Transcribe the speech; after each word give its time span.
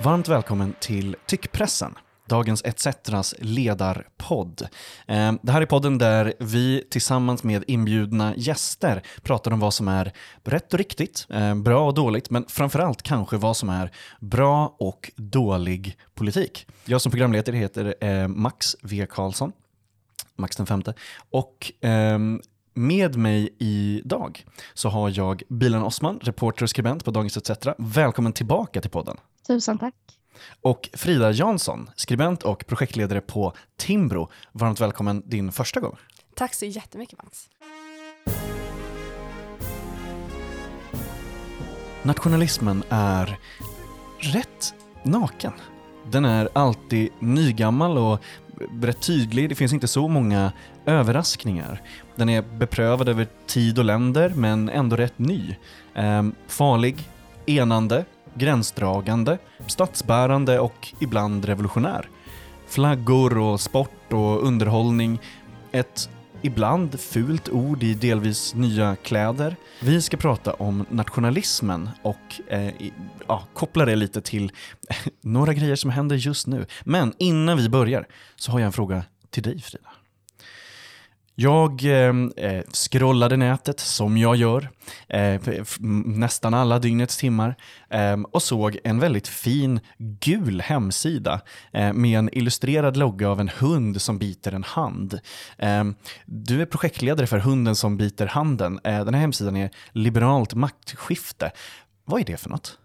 Varmt 0.00 0.28
välkommen 0.28 0.74
till 0.80 1.16
Tyckpressen, 1.26 1.94
Dagens 2.26 2.64
ETCetras 2.64 3.34
ledarpodd. 3.38 4.62
Eh, 5.06 5.32
det 5.42 5.52
här 5.52 5.62
är 5.62 5.66
podden 5.66 5.98
där 5.98 6.34
vi 6.38 6.84
tillsammans 6.90 7.44
med 7.44 7.64
inbjudna 7.66 8.34
gäster 8.36 9.02
pratar 9.22 9.50
om 9.50 9.60
vad 9.60 9.74
som 9.74 9.88
är 9.88 10.12
rätt 10.44 10.72
och 10.72 10.78
riktigt, 10.78 11.26
eh, 11.30 11.54
bra 11.54 11.86
och 11.86 11.94
dåligt, 11.94 12.30
men 12.30 12.44
framförallt 12.48 13.02
kanske 13.02 13.36
vad 13.36 13.56
som 13.56 13.68
är 13.68 13.90
bra 14.20 14.76
och 14.78 15.10
dålig 15.16 15.98
politik. 16.14 16.66
Jag 16.84 17.00
som 17.00 17.12
programledare 17.12 17.56
heter 17.56 17.94
eh, 18.00 18.28
Max 18.28 18.76
V. 18.82 19.06
Karlsson, 19.10 19.52
Max 20.36 20.56
den 20.56 20.66
femte. 20.66 20.94
Och 21.30 21.72
ehm, 21.80 22.40
med 22.74 23.16
mig 23.16 23.54
idag 23.58 24.44
så 24.74 24.88
har 24.88 25.12
jag 25.14 25.42
Bilan 25.48 25.82
Osman, 25.82 26.18
reporter 26.22 26.62
och 26.62 26.70
skribent 26.70 27.04
på 27.04 27.10
Dagens 27.10 27.36
ETC. 27.36 27.68
Välkommen 27.78 28.32
tillbaka 28.32 28.80
till 28.80 28.90
podden. 28.90 29.16
Tusen 29.48 29.78
tack. 29.78 29.94
Och 30.60 30.88
Frida 30.92 31.30
Jansson, 31.32 31.90
skribent 31.96 32.42
och 32.42 32.66
projektledare 32.66 33.20
på 33.20 33.52
Timbro. 33.76 34.30
Varmt 34.52 34.80
välkommen 34.80 35.22
din 35.26 35.52
första 35.52 35.80
gång. 35.80 35.96
Tack 36.34 36.54
så 36.54 36.64
jättemycket 36.64 37.22
Max. 37.22 37.48
Nationalismen 42.02 42.82
är 42.88 43.38
rätt 44.18 44.74
naken. 45.02 45.52
Den 46.10 46.24
är 46.24 46.48
alltid 46.52 47.08
nygammal 47.18 47.98
och 47.98 48.20
rätt 48.82 49.02
tydlig. 49.02 49.48
Det 49.48 49.54
finns 49.54 49.72
inte 49.72 49.88
så 49.88 50.08
många 50.08 50.52
överraskningar. 50.86 51.82
Den 52.16 52.28
är 52.28 52.42
beprövad 52.42 53.08
över 53.08 53.26
tid 53.46 53.78
och 53.78 53.84
länder, 53.84 54.32
men 54.36 54.68
ändå 54.68 54.96
rätt 54.96 55.18
ny. 55.18 55.56
Ehm, 55.94 56.34
farlig, 56.46 57.08
enande, 57.46 58.04
gränsdragande, 58.38 59.38
statsbärande 59.66 60.58
och 60.58 60.88
ibland 61.00 61.44
revolutionär. 61.44 62.08
Flaggor 62.66 63.38
och 63.38 63.60
sport 63.60 64.12
och 64.12 64.46
underhållning. 64.46 65.20
Ett 65.72 66.08
ibland 66.42 67.00
fult 67.00 67.48
ord 67.48 67.82
i 67.82 67.94
delvis 67.94 68.54
nya 68.54 68.96
kläder. 68.96 69.56
Vi 69.80 70.02
ska 70.02 70.16
prata 70.16 70.52
om 70.52 70.86
nationalismen 70.90 71.90
och 72.02 72.40
eh, 72.48 72.72
ja, 73.26 73.44
koppla 73.54 73.84
det 73.84 73.96
lite 73.96 74.20
till 74.20 74.52
eh, 74.88 74.96
några 75.20 75.54
grejer 75.54 75.76
som 75.76 75.90
händer 75.90 76.16
just 76.16 76.46
nu. 76.46 76.66
Men 76.84 77.14
innan 77.18 77.56
vi 77.56 77.68
börjar 77.68 78.06
så 78.36 78.52
har 78.52 78.58
jag 78.58 78.66
en 78.66 78.72
fråga 78.72 79.04
till 79.30 79.42
dig 79.42 79.60
Frida. 79.60 79.90
Jag 81.40 81.84
ehm, 81.84 82.32
eh, 82.36 82.62
scrollade 82.72 83.36
nätet 83.36 83.80
som 83.80 84.16
jag 84.16 84.36
gör 84.36 84.68
eh, 85.08 85.40
nästan 86.04 86.54
alla 86.54 86.78
dygnets 86.78 87.16
timmar 87.16 87.56
eh, 87.90 88.16
och 88.32 88.42
såg 88.42 88.78
en 88.84 89.00
väldigt 89.00 89.28
fin 89.28 89.80
gul 89.98 90.60
hemsida 90.60 91.40
eh, 91.72 91.92
med 91.92 92.18
en 92.18 92.30
illustrerad 92.32 92.96
logga 92.96 93.28
av 93.28 93.40
en 93.40 93.50
hund 93.58 94.02
som 94.02 94.18
biter 94.18 94.52
en 94.52 94.64
hand. 94.64 95.20
Eh, 95.58 95.84
du 96.26 96.62
är 96.62 96.66
projektledare 96.66 97.26
för 97.26 97.38
Hunden 97.38 97.76
som 97.76 97.96
biter 97.96 98.26
handen. 98.26 98.80
Eh, 98.84 99.04
den 99.04 99.14
här 99.14 99.20
hemsidan 99.20 99.56
är 99.56 99.70
Liberalt 99.92 100.54
maktskifte. 100.54 101.50
Vad 102.04 102.20
är 102.20 102.24
det 102.24 102.36
för 102.36 102.50
något? 102.50 102.78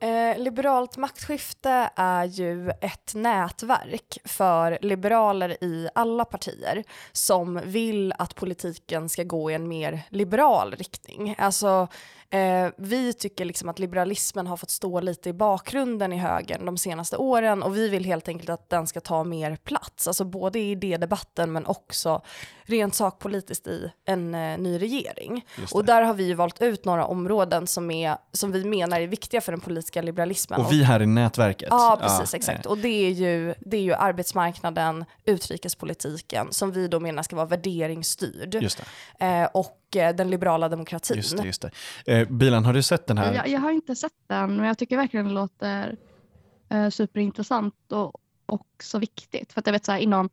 Eh, 0.00 0.38
liberalt 0.38 0.96
maktskifte 0.96 1.90
är 1.96 2.24
ju 2.24 2.70
ett 2.70 3.14
nätverk 3.14 4.18
för 4.24 4.78
liberaler 4.82 5.64
i 5.64 5.88
alla 5.94 6.24
partier 6.24 6.84
som 7.12 7.60
vill 7.64 8.12
att 8.18 8.34
politiken 8.34 9.08
ska 9.08 9.22
gå 9.22 9.50
i 9.50 9.54
en 9.54 9.68
mer 9.68 10.00
liberal 10.08 10.74
riktning. 10.74 11.34
Alltså, 11.38 11.88
eh, 12.30 12.68
vi 12.76 13.12
tycker 13.12 13.44
liksom 13.44 13.68
att 13.68 13.78
liberalismen 13.78 14.46
har 14.46 14.56
fått 14.56 14.70
stå 14.70 15.00
lite 15.00 15.28
i 15.28 15.32
bakgrunden 15.32 16.12
i 16.12 16.16
högern 16.16 16.66
de 16.66 16.78
senaste 16.78 17.16
åren 17.16 17.62
och 17.62 17.76
vi 17.76 17.88
vill 17.88 18.04
helt 18.04 18.28
enkelt 18.28 18.50
att 18.50 18.68
den 18.70 18.86
ska 18.86 19.00
ta 19.00 19.24
mer 19.24 19.56
plats, 19.56 20.06
alltså 20.08 20.24
både 20.24 20.58
i 20.58 20.70
idédebatten 20.70 21.52
men 21.52 21.66
också 21.66 22.22
rent 22.62 22.94
sakpolitiskt 22.94 23.66
i 23.66 23.90
en 24.04 24.34
eh, 24.34 24.58
ny 24.58 24.78
regering. 24.78 25.44
Och 25.72 25.84
där 25.84 26.02
har 26.02 26.14
vi 26.14 26.34
valt 26.34 26.62
ut 26.62 26.84
några 26.84 27.06
områden 27.06 27.66
som, 27.66 27.90
är, 27.90 28.16
som 28.32 28.52
vi 28.52 28.64
menar 28.64 29.00
är 29.00 29.06
viktiga 29.06 29.40
för 29.40 29.52
den 29.52 29.60
politiska 29.60 30.02
liberalismen. 30.02 30.60
Och 30.60 30.72
vi 30.72 30.82
här 30.82 31.02
i 31.02 31.06
nätverket. 31.06 31.68
Ja, 31.70 31.98
precis, 32.00 32.34
exakt. 32.34 32.66
eh, 32.66 32.70
Och 32.70 32.78
det 32.78 32.88
är, 33.06 33.10
ju, 33.10 33.54
det 33.60 33.76
är 33.76 33.82
ju 33.82 33.94
arbetsmarknaden, 33.94 35.04
utrikespolitiken, 35.24 36.52
som 36.52 36.72
vi 36.72 36.88
då 36.88 37.00
menar 37.00 37.22
ska 37.22 37.36
vara 37.36 37.46
värderingsstyrd. 37.46 38.54
Eh, 39.20 39.44
och 39.44 39.77
den 39.90 40.30
liberala 40.30 40.68
demokratin. 40.68 41.16
Just 41.16 41.36
det, 41.36 41.46
just 41.46 41.62
det. 41.62 41.70
Eh, 42.20 42.28
Bilan, 42.28 42.64
har 42.64 42.72
du 42.72 42.82
sett 42.82 43.06
den 43.06 43.18
här? 43.18 43.34
Jag, 43.34 43.48
jag 43.48 43.60
har 43.60 43.70
inte 43.70 43.96
sett 43.96 44.12
den, 44.26 44.56
men 44.56 44.66
jag 44.66 44.78
tycker 44.78 44.96
verkligen 44.96 45.26
det 45.26 45.32
låter 45.32 45.96
eh, 46.68 46.88
superintressant 46.88 47.92
och, 47.92 48.12
och 48.46 48.66
så 48.82 48.98
viktigt. 48.98 49.52
För 49.52 49.60
att 49.60 49.66
jag 49.66 49.72
vet 49.72 49.84
så 49.84 49.92
här, 49.92 49.98
inom 49.98 50.30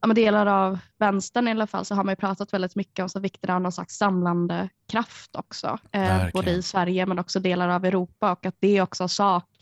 ja, 0.00 0.06
men 0.06 0.14
delar 0.14 0.46
av 0.46 0.78
vänstern 0.98 1.48
i 1.48 1.50
alla 1.50 1.66
fall 1.66 1.84
så 1.84 1.94
har 1.94 2.04
man 2.04 2.12
ju 2.12 2.16
pratat 2.16 2.52
väldigt 2.52 2.76
mycket 2.76 3.02
om 3.02 3.08
så 3.08 3.20
vikten 3.20 3.50
av 3.50 3.60
någon 3.60 3.72
slags 3.72 3.96
samlande 3.96 4.68
kraft 4.88 5.36
också. 5.36 5.78
Eh, 5.92 6.28
både 6.32 6.50
i 6.50 6.62
Sverige 6.62 7.06
men 7.06 7.18
också 7.18 7.40
delar 7.40 7.68
av 7.68 7.84
Europa 7.84 8.32
och 8.32 8.46
att 8.46 8.56
det 8.58 8.82
också 8.82 9.02
har 9.02 9.08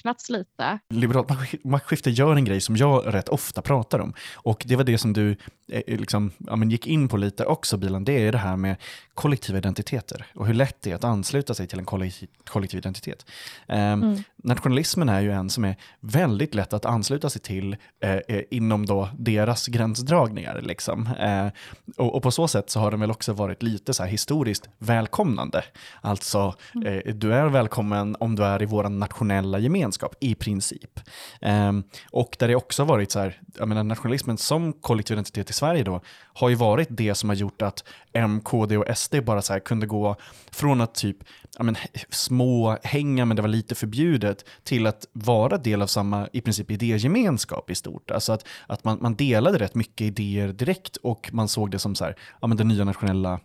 saknats 0.01 0.31
lite. 0.31 0.79
Liberalt 0.89 1.29
maktsk- 1.29 1.61
maktskifte 1.65 2.11
gör 2.11 2.37
en 2.37 2.45
grej 2.45 2.61
som 2.61 2.77
jag 2.77 3.15
rätt 3.15 3.29
ofta 3.29 3.63
pratar 3.63 3.99
om. 3.99 4.15
Och 4.35 4.63
det 4.67 4.77
var 4.77 4.85
det 4.85 4.99
som 4.99 5.13
du 5.13 5.37
eh, 5.73 5.99
liksom, 5.99 6.31
ja, 6.39 6.65
gick 6.65 6.87
in 6.87 7.09
på 7.09 7.17
lite 7.17 7.45
också, 7.45 7.77
Bilan. 7.77 8.05
Det 8.05 8.27
är 8.27 8.33
det 8.33 8.39
här 8.39 8.57
med 8.57 8.77
kollektiva 9.15 9.59
identiteter 9.59 10.27
och 10.35 10.47
hur 10.47 10.55
lätt 10.55 10.83
det 10.83 10.91
är 10.91 10.95
att 10.95 11.05
ansluta 11.05 11.55
sig 11.55 11.67
till 11.67 11.79
en 11.79 11.85
kollektiv, 11.85 12.29
kollektiv 12.45 12.79
identitet. 12.79 13.27
Ehm, 13.69 14.17
Nationalismen 14.43 15.09
är 15.09 15.21
ju 15.21 15.33
en 15.33 15.51
som 15.51 15.65
är 15.65 15.77
väldigt 16.01 16.55
lätt 16.55 16.73
att 16.73 16.85
ansluta 16.85 17.31
sig 17.31 17.43
till 17.43 17.77
eh, 18.03 18.15
eh, 18.15 18.43
inom 18.51 18.87
då 18.87 19.09
deras 19.19 19.67
gränsdragningar. 19.67 20.61
Liksom. 20.63 21.07
Eh, 21.07 21.47
och, 21.97 22.15
och 22.15 22.23
på 22.23 22.31
så 22.31 22.49
sätt 22.49 22.71
så 22.71 22.81
har 22.81 22.91
den 22.91 23.01
väl 23.01 23.11
också 23.11 23.33
varit 23.33 23.63
lite 23.63 23.95
så 23.95 24.03
här 24.03 24.11
historiskt 24.11 24.69
välkomnande. 24.79 25.63
Alltså, 26.01 26.55
eh, 26.87 27.15
du 27.15 27.35
är 27.35 27.47
välkommen 27.47 28.17
om 28.21 28.37
du 28.37 28.45
är 28.45 28.63
i 28.63 28.67
vår 28.67 28.89
nationella 28.89 29.59
gemenskap, 29.59 29.90
i 30.21 30.35
princip. 30.35 31.01
Um, 31.41 31.85
och 32.11 32.37
där 32.39 32.49
det 32.49 32.57
också 32.57 32.83
har 32.83 32.89
varit 32.89 33.13
så 33.13 33.19
här, 33.19 33.41
jag 33.57 33.69
menar 33.69 33.85
nationalismen 33.85 34.39
som 34.39 34.73
kollektiv 34.73 35.15
identitet 35.15 35.51
i 35.51 35.53
Sverige 35.53 35.85
då, 35.85 36.01
har 36.33 36.49
ju 36.49 36.55
varit 36.55 36.89
det 36.91 37.15
som 37.15 37.29
har 37.29 37.37
gjort 37.37 37.63
att 37.63 37.85
M, 38.13 38.41
KD 38.41 38.77
och 38.77 38.99
SD 38.99 39.15
bara 39.25 39.43
så 39.43 39.53
här 39.53 39.61
kunde 39.61 39.87
gå 39.87 40.17
från 40.51 40.81
att 40.81 40.95
typ 40.95 41.17
ja, 41.59 41.63
men, 41.63 41.77
små 42.11 42.79
hänga 42.83 43.25
men 43.25 43.37
det 43.37 43.43
var 43.43 43.49
lite 43.49 43.75
förbjudet 43.75 44.45
till 44.63 44.87
att 44.87 45.07
vara 45.13 45.59
del 45.59 45.83
av 45.83 45.87
samma 45.87 46.29
i 46.33 46.41
princip 46.41 46.71
idégemenskap 46.71 47.71
i 47.71 47.75
stort. 47.75 48.11
Alltså 48.11 48.33
att, 48.33 48.47
att 48.67 48.85
man, 48.85 48.99
man 49.01 49.15
delade 49.15 49.59
rätt 49.59 49.75
mycket 49.75 50.07
idéer 50.07 50.49
direkt 50.49 50.97
och 50.97 51.31
man 51.33 51.49
såg 51.49 51.71
det 51.71 51.79
som 51.79 51.95
så 51.95 52.05
här, 52.05 52.17
ja, 52.41 52.47
men 52.49 52.57
den 52.57 52.69
nya 52.69 52.85
nationella 52.85 53.41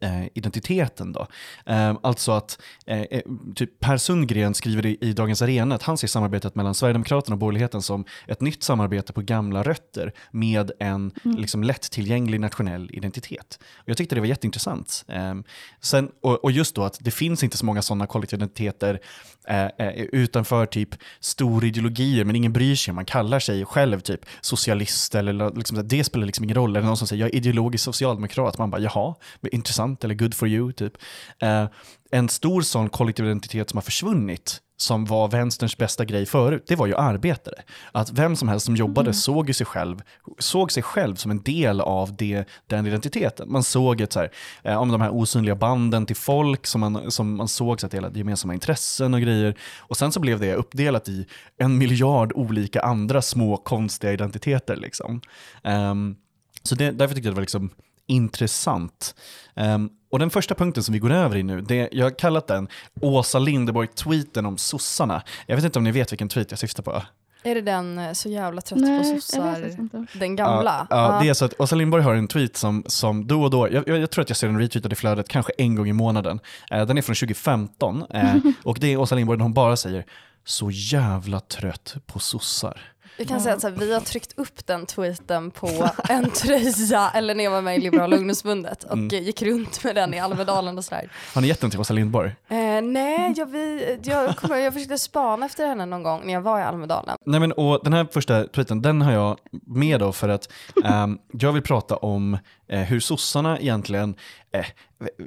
eh, 0.00 0.24
identiteten. 0.34 1.12
Då. 1.12 1.26
Eh, 1.66 1.96
alltså 2.02 2.32
att 2.32 2.58
eh, 2.86 3.00
eh, 3.00 3.22
typ 3.54 3.80
Per 3.80 3.96
Sundgren 3.96 4.54
skriver 4.54 4.86
i, 4.86 4.98
i 5.00 5.12
Dagens 5.12 5.42
Arena 5.42 5.74
att 5.74 5.82
han 5.82 5.98
ser 5.98 6.08
samarbetet 6.08 6.54
mellan 6.54 6.74
Sverigedemokraterna 6.74 7.34
och 7.34 7.38
borgerligheten 7.38 7.82
som 7.82 8.04
ett 8.26 8.40
nytt 8.40 8.62
samarbete 8.62 9.12
på 9.12 9.20
gamla 9.20 9.62
rötter 9.62 10.12
med 10.30 10.70
en 10.80 11.12
liksom, 11.24 11.62
lättillgänglig 11.62 12.40
nationell 12.40 12.90
identitet. 12.92 13.58
Och 13.76 13.88
jag 13.88 13.96
tyckte 13.96 14.14
det 14.14 14.20
var 14.20 14.28
jätteintressant. 14.28 15.04
Eh, 15.08 15.34
sen, 15.80 16.10
och, 16.22 16.44
och 16.44 16.52
just 16.52 16.74
då 16.74 16.84
att 16.84 16.98
det 17.00 17.10
finns 17.10 17.42
inte 17.42 17.56
så 17.56 17.66
många 17.66 17.82
sådana 17.82 18.06
kollektiva 18.06 18.38
identiteter 18.38 19.00
eh, 19.48 19.64
eh, 19.64 20.02
utanför 20.12 20.66
typ 20.66 20.88
storideologier, 21.20 22.24
men 22.24 22.36
ingen 22.36 22.52
bryr 22.52 22.76
sig. 22.76 22.94
Man 22.94 23.04
kallar 23.04 23.40
sig 23.40 23.64
själv 23.64 24.00
typ 24.00 24.20
socialist 24.40 25.14
eller 25.14 25.56
liksom, 25.56 25.88
det 25.88 26.04
spelar 26.04 26.26
liksom 26.26 26.44
ingen 26.44 26.56
roll. 26.56 26.76
Eller 26.76 26.86
någon 26.86 26.96
som 26.96 27.08
säger 27.08 27.24
jag 27.24 27.34
är 27.34 27.36
ideologisk 27.36 27.84
socialdemokrat. 27.84 28.58
Man 28.58 28.70
bara 28.70 28.80
jaha, 28.80 29.14
intressant 29.52 29.87
eller 30.04 30.14
good 30.14 30.34
for 30.34 30.48
you 30.48 30.72
typ. 30.72 30.92
Eh, 31.38 31.64
en 32.10 32.28
stor 32.28 32.62
sån 32.62 32.88
kollektiv 32.88 33.26
identitet 33.26 33.70
som 33.70 33.76
har 33.76 33.82
försvunnit 33.82 34.60
som 34.80 35.04
var 35.04 35.28
vänsterns 35.28 35.76
bästa 35.76 36.04
grej 36.04 36.26
förut, 36.26 36.64
det 36.66 36.76
var 36.76 36.86
ju 36.86 36.94
arbetare. 36.94 37.54
Att 37.92 38.10
vem 38.10 38.36
som 38.36 38.48
helst 38.48 38.66
som 38.66 38.76
jobbade 38.76 39.14
såg 39.14 39.48
ju 39.48 39.54
sig 39.54 39.66
själv, 39.66 40.02
såg 40.38 40.72
sig 40.72 40.82
själv 40.82 41.14
som 41.14 41.30
en 41.30 41.42
del 41.42 41.80
av 41.80 42.16
det, 42.16 42.44
den 42.66 42.86
identiteten. 42.86 43.52
Man 43.52 43.62
såg 43.62 44.00
ett 44.00 44.12
så 44.12 44.20
här, 44.20 44.30
eh, 44.62 44.76
om 44.76 44.92
de 44.92 45.00
här 45.00 45.10
osynliga 45.10 45.54
banden 45.54 46.06
till 46.06 46.16
folk 46.16 46.66
som 46.66 46.80
man, 46.80 47.10
som 47.10 47.36
man 47.36 47.48
såg 47.48 47.80
så 47.80 47.86
att 47.86 47.92
delade 47.92 48.18
gemensamma 48.18 48.54
intressen 48.54 49.14
och 49.14 49.20
grejer. 49.20 49.58
Och 49.78 49.96
sen 49.96 50.12
så 50.12 50.20
blev 50.20 50.40
det 50.40 50.54
uppdelat 50.54 51.08
i 51.08 51.26
en 51.56 51.78
miljard 51.78 52.32
olika 52.34 52.80
andra 52.80 53.22
små 53.22 53.56
konstiga 53.56 54.12
identiteter. 54.12 54.76
Liksom. 54.76 55.20
Ehm, 55.64 56.16
så 56.62 56.74
det, 56.74 56.90
därför 56.90 57.14
tyckte 57.14 57.28
jag 57.28 57.34
det 57.34 57.36
var 57.36 57.42
liksom 57.42 57.70
intressant. 58.08 59.14
Ehm, 59.56 59.90
och 60.10 60.18
den 60.18 60.30
första 60.30 60.54
punkten 60.54 60.82
som 60.82 60.92
vi 60.92 60.98
går 60.98 61.12
över 61.12 61.36
i 61.36 61.42
nu, 61.42 61.60
det, 61.60 61.88
jag 61.92 62.06
har 62.06 62.18
kallat 62.18 62.46
den 62.46 62.68
Åsa 63.00 63.38
Linderborg-tweeten 63.38 64.46
om 64.46 64.58
sossarna. 64.58 65.22
Jag 65.46 65.56
vet 65.56 65.64
inte 65.64 65.78
om 65.78 65.84
ni 65.84 65.92
vet 65.92 66.12
vilken 66.12 66.28
tweet 66.28 66.50
jag 66.50 66.58
syftar 66.58 66.82
på. 66.82 67.02
Är 67.42 67.54
det 67.54 67.60
den 67.60 67.98
eh, 67.98 68.12
så 68.12 68.28
jävla 68.28 68.60
trött 68.60 68.80
Nej, 68.80 69.14
på 69.14 69.20
sossar, 69.20 70.18
den 70.18 70.36
gamla? 70.36 70.86
Ja, 70.90 71.14
ja, 71.14 71.20
det 71.22 71.28
är 71.28 71.34
så 71.34 71.44
att 71.44 71.60
Åsa 71.60 71.76
Lindborg 71.76 72.02
har 72.02 72.14
en 72.14 72.28
tweet 72.28 72.56
som, 72.56 72.84
som 72.86 73.26
då 73.26 73.42
och 73.42 73.50
då, 73.50 73.68
jag, 73.72 73.88
jag 73.88 73.98
jag 73.98 74.10
tror 74.10 74.22
att 74.22 74.30
jag 74.30 74.36
ser 74.36 74.46
den 74.46 74.58
retweetad 74.58 74.92
i 74.92 74.94
flödet 74.94 75.28
kanske 75.28 75.52
en 75.58 75.74
gång 75.74 75.88
i 75.88 75.92
månaden. 75.92 76.40
Eh, 76.70 76.86
den 76.86 76.98
är 76.98 77.02
från 77.02 77.14
2015 77.16 78.04
eh, 78.10 78.34
och 78.64 78.78
det 78.80 78.92
är 78.92 78.96
Åsa 78.96 79.14
Lindborg 79.14 79.38
när 79.38 79.42
hon 79.42 79.54
bara 79.54 79.76
säger 79.76 80.04
så 80.44 80.70
jävla 80.70 81.40
trött 81.40 81.96
på 82.06 82.18
sossar. 82.18 82.80
Jag 83.18 83.28
kan 83.28 83.40
säga 83.40 83.54
att 83.54 83.60
så 83.60 83.68
här, 83.68 83.74
vi 83.76 83.94
har 83.94 84.00
tryckt 84.00 84.38
upp 84.38 84.66
den 84.66 84.86
tweeten 84.86 85.50
på 85.50 85.90
en 86.08 86.30
tröja, 86.30 87.10
eller 87.14 87.34
när 87.34 87.44
jag 87.44 87.50
var 87.50 87.62
med 87.62 87.76
i 87.76 87.80
Liberala 87.80 88.16
ungdomsförbundet 88.18 88.84
och 88.84 88.92
Mm. 88.92 89.08
gick 89.24 89.42
runt 89.42 89.84
med 89.84 89.94
den 89.94 90.14
i 90.14 90.18
Almedalen 90.20 90.78
och 90.78 90.84
sådär. 90.84 91.10
Har 91.34 91.40
ni 91.42 91.48
gett 91.48 91.60
den 91.60 91.70
till 91.70 91.80
Åsa 91.80 91.94
Lindborg? 91.94 92.28
Eh, 92.48 92.56
nej, 92.82 93.34
jag, 93.36 93.46
vi, 93.46 93.98
jag, 94.02 94.36
kommer, 94.36 94.56
jag 94.56 94.72
försökte 94.72 94.98
spana 94.98 95.46
efter 95.46 95.66
henne 95.66 95.86
någon 95.86 96.02
gång 96.02 96.22
när 96.24 96.32
jag 96.32 96.40
var 96.40 96.60
i 96.60 96.62
Almedalen. 96.62 97.16
Nej 97.26 97.40
men 97.40 97.52
och 97.52 97.80
den 97.84 97.92
här 97.92 98.06
första 98.12 98.44
tweeten, 98.44 98.82
den 98.82 99.02
har 99.02 99.12
jag 99.12 99.38
med 99.66 100.00
då 100.00 100.12
för 100.12 100.28
att 100.28 100.48
ehm, 100.84 101.18
jag 101.32 101.52
vill 101.52 101.62
prata 101.62 101.96
om 101.96 102.38
eh, 102.68 102.80
hur 102.80 103.00
sossarna 103.00 103.58
egentligen 103.60 104.14
eh, 104.52 104.66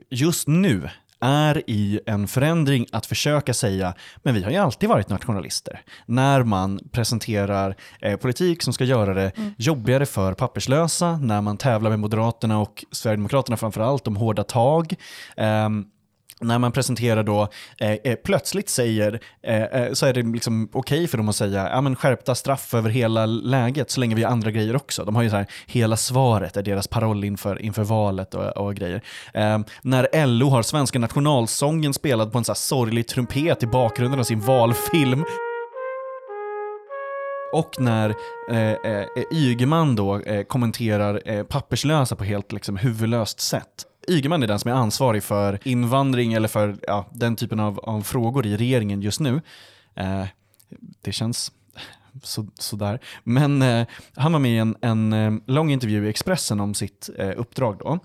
just 0.10 0.48
nu 0.48 0.90
är 1.22 1.70
i 1.70 2.00
en 2.06 2.28
förändring 2.28 2.86
att 2.92 3.06
försöka 3.06 3.54
säga, 3.54 3.94
men 4.24 4.36
vi 4.36 4.44
har 4.44 4.52
ju 4.52 4.58
alltid 4.58 4.90
varit 4.90 5.10
nationalister. 5.10 5.82
När 6.06 6.44
man 6.44 6.80
presenterar 6.92 7.76
eh, 8.02 8.18
politik 8.18 8.64
som 8.64 8.74
ska 8.74 8.84
göra 8.84 9.14
det 9.14 9.32
jobbigare 9.58 10.06
för 10.06 10.34
papperslösa, 10.34 11.18
när 11.18 11.42
man 11.42 11.58
tävlar 11.58 11.90
med 11.90 12.00
Moderaterna 12.00 12.60
och 12.60 12.86
Sverigedemokraterna 12.92 13.58
framförallt 13.58 14.08
om 14.08 14.16
hårda 14.16 14.44
tag. 14.44 14.96
Ehm, 15.38 15.86
när 16.42 16.60
man 16.60 16.72
presenterar 16.72 17.24
då, 17.24 17.48
eh, 17.78 17.92
eh, 17.92 18.16
plötsligt 18.16 18.70
säger, 18.70 19.20
eh, 19.44 19.64
eh, 19.64 19.94
så 19.94 20.06
är 20.06 20.14
det 20.14 20.22
liksom 20.22 20.70
okej 20.74 21.08
för 21.08 21.18
dem 21.18 21.30
att 21.30 21.36
säga, 21.36 21.70
ja 21.70 21.82
men 21.82 21.96
skärpta 21.96 22.36
straff 22.36 22.74
över 22.74 22.90
hela 22.90 23.26
läget 23.26 23.92
så 23.92 24.00
länge 24.00 24.16
vi 24.16 24.24
har 24.24 24.32
andra 24.32 24.52
grejer 24.52 24.76
också. 24.76 25.06
De 25.06 25.16
har 25.16 25.24
ju 25.24 25.30
så 25.30 25.36
här, 25.36 25.48
hela 25.68 25.98
svaret 25.98 26.58
är 26.58 26.64
deras 26.64 26.88
paroll 26.88 27.24
inför, 27.24 27.62
inför 27.62 27.84
valet 27.84 28.34
och, 28.34 28.58
och 28.58 28.76
grejer. 28.76 29.02
Eh, 29.34 29.60
när 29.82 30.28
LO 30.28 30.50
har 30.50 30.62
svenska 30.62 31.00
nationalsången 31.00 31.94
spelad 31.94 32.32
på 32.32 32.38
en 32.38 32.44
så 32.44 32.52
här 32.52 32.56
sorglig 32.56 33.08
trumpet 33.08 33.64
i 33.64 33.68
bakgrunden 33.68 34.20
av 34.20 34.24
sin 34.24 34.40
valfilm. 34.40 35.24
Och 37.54 37.76
när 37.80 38.16
eh, 38.50 38.72
eh, 38.72 39.06
Ygeman 39.32 39.96
då 39.96 40.20
eh, 40.20 40.44
kommenterar 40.44 41.22
eh, 41.26 41.44
papperslösa 41.44 42.16
på 42.16 42.24
helt 42.24 42.52
liksom, 42.52 42.78
huvudlöst 42.78 43.40
sätt. 43.40 43.86
Ygeman 44.07 44.44
är 44.44 44.48
den 44.48 44.59
som 44.59 44.71
är 44.71 44.75
ansvarig 44.75 45.24
för 45.24 45.59
invandring 45.63 46.33
eller 46.33 46.48
för 46.48 46.77
ja, 46.88 47.06
den 47.13 47.36
typen 47.36 47.59
av, 47.59 47.80
av 47.80 48.01
frågor 48.01 48.45
i 48.45 48.57
regeringen 48.57 49.01
just 49.01 49.19
nu. 49.19 49.42
Eh, 49.95 50.25
det 51.01 51.12
känns 51.12 51.51
så, 52.24 52.48
sådär. 52.59 53.00
Men 53.24 53.62
eh, 53.62 53.88
han 54.15 54.31
var 54.31 54.39
med 54.39 54.51
i 54.51 54.57
en, 54.57 54.75
en 54.81 55.13
eh, 55.13 55.33
lång 55.45 55.71
intervju 55.71 56.06
i 56.06 56.09
Expressen 56.09 56.59
om 56.59 56.74
sitt 56.74 57.09
eh, 57.18 57.33
uppdrag 57.38 57.77
då. 57.80 58.00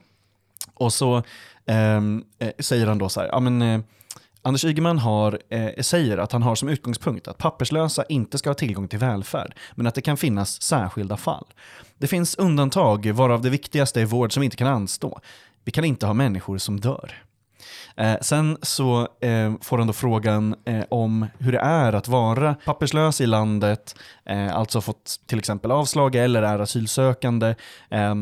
Och 0.75 0.93
så 0.93 1.23
ehm, 1.67 2.25
eh, 2.39 2.51
säger 2.59 2.87
han 2.87 2.99
då 2.99 3.09
så 3.09 3.21
här, 3.21 3.29
ja 3.29 3.41
men 3.41 3.63
eh, 3.63 3.81
Anders 4.43 4.65
Ygeman 4.65 4.99
har, 4.99 5.41
eh, 5.49 5.83
säger 5.83 6.19
att 6.19 6.33
han 6.33 6.43
har 6.43 6.55
som 6.55 6.69
utgångspunkt 6.69 7.29
att 7.29 7.39
papperslösa 7.39 8.05
inte 8.09 8.39
ska 8.39 8.51
ha 8.51 8.55
tillgång 8.55 8.89
till 8.89 8.99
välfärd, 8.99 9.55
men 9.75 9.87
att 9.87 9.95
det 9.95 10.01
kan 10.01 10.17
finnas 10.17 10.63
särskilda 10.63 11.17
fall. 11.17 11.47
Det 11.99 12.07
finns 12.07 12.35
undantag, 12.35 13.07
varav 13.07 13.43
det 13.43 13.51
viktigaste 13.51 14.01
är 14.01 14.05
vård 14.05 14.33
som 14.33 14.43
inte 14.43 14.57
kan 14.57 14.69
anstå. 14.69 15.21
Vi 15.67 15.73
kan 15.73 15.85
inte 15.85 16.07
ha 16.07 16.15
människor 16.15 16.59
som 16.59 16.81
dör. 16.81 17.13
Eh, 17.97 18.17
sen 18.21 18.57
så 18.63 19.09
eh, 19.21 19.53
får 19.63 19.79
han 19.79 19.87
då 19.87 19.93
frågan 19.93 20.55
eh, 20.65 20.85
om 20.89 21.27
hur 21.39 21.53
det 21.53 21.59
är 21.59 21.93
att 21.93 22.09
vara 22.09 22.55
papperslös 22.65 23.21
i 23.21 23.27
landet, 23.27 23.95
eh, 24.27 24.57
alltså 24.57 24.81
fått 24.81 25.21
till 25.27 25.39
exempel 25.39 25.71
avslag 25.71 26.15
eller 26.15 26.43
är 26.43 26.59
asylsökande. 26.59 27.55
Eh, 27.91 28.15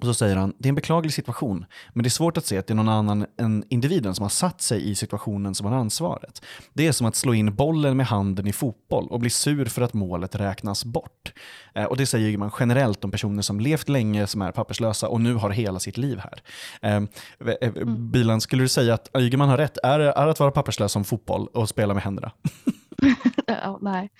och 0.00 0.06
så 0.06 0.14
säger 0.14 0.36
han, 0.36 0.52
det 0.58 0.66
är 0.66 0.68
en 0.68 0.74
beklaglig 0.74 1.12
situation, 1.12 1.66
men 1.92 2.02
det 2.02 2.08
är 2.08 2.10
svårt 2.10 2.36
att 2.36 2.46
se 2.46 2.58
att 2.58 2.66
det 2.66 2.72
är 2.72 2.76
någon 2.76 2.88
annan 2.88 3.26
än 3.38 3.64
individen 3.68 4.14
som 4.14 4.22
har 4.22 4.30
satt 4.30 4.60
sig 4.60 4.90
i 4.90 4.94
situationen 4.94 5.54
som 5.54 5.66
har 5.66 5.74
ansvaret. 5.78 6.42
Det 6.72 6.86
är 6.86 6.92
som 6.92 7.06
att 7.06 7.16
slå 7.16 7.34
in 7.34 7.54
bollen 7.54 7.96
med 7.96 8.06
handen 8.06 8.46
i 8.46 8.52
fotboll 8.52 9.06
och 9.10 9.20
bli 9.20 9.30
sur 9.30 9.64
för 9.64 9.82
att 9.82 9.92
målet 9.92 10.34
räknas 10.34 10.84
bort. 10.84 11.32
Eh, 11.74 11.84
och 11.84 11.96
det 11.96 12.06
säger 12.06 12.38
man 12.38 12.50
generellt 12.60 13.04
om 13.04 13.10
personer 13.10 13.42
som 13.42 13.60
levt 13.60 13.88
länge, 13.88 14.26
som 14.26 14.42
är 14.42 14.52
papperslösa 14.52 15.08
och 15.08 15.20
nu 15.20 15.34
har 15.34 15.50
hela 15.50 15.78
sitt 15.78 15.96
liv 15.96 16.18
här. 16.18 16.42
Eh, 16.82 17.02
eh, 17.60 17.84
Bilan, 17.84 18.40
skulle 18.40 18.62
du 18.62 18.68
säga 18.68 18.94
att 18.94 19.10
Ygeman 19.18 19.48
har 19.48 19.56
rätt? 19.56 19.78
Är, 19.82 20.00
är 20.00 20.26
att 20.26 20.40
vara 20.40 20.50
papperslös 20.50 20.92
som 20.92 21.04
fotboll 21.04 21.46
och 21.46 21.68
spela 21.68 21.94
med 21.94 22.02
händerna? 22.02 22.32
Ja, 23.46 23.78
nej. 23.82 24.10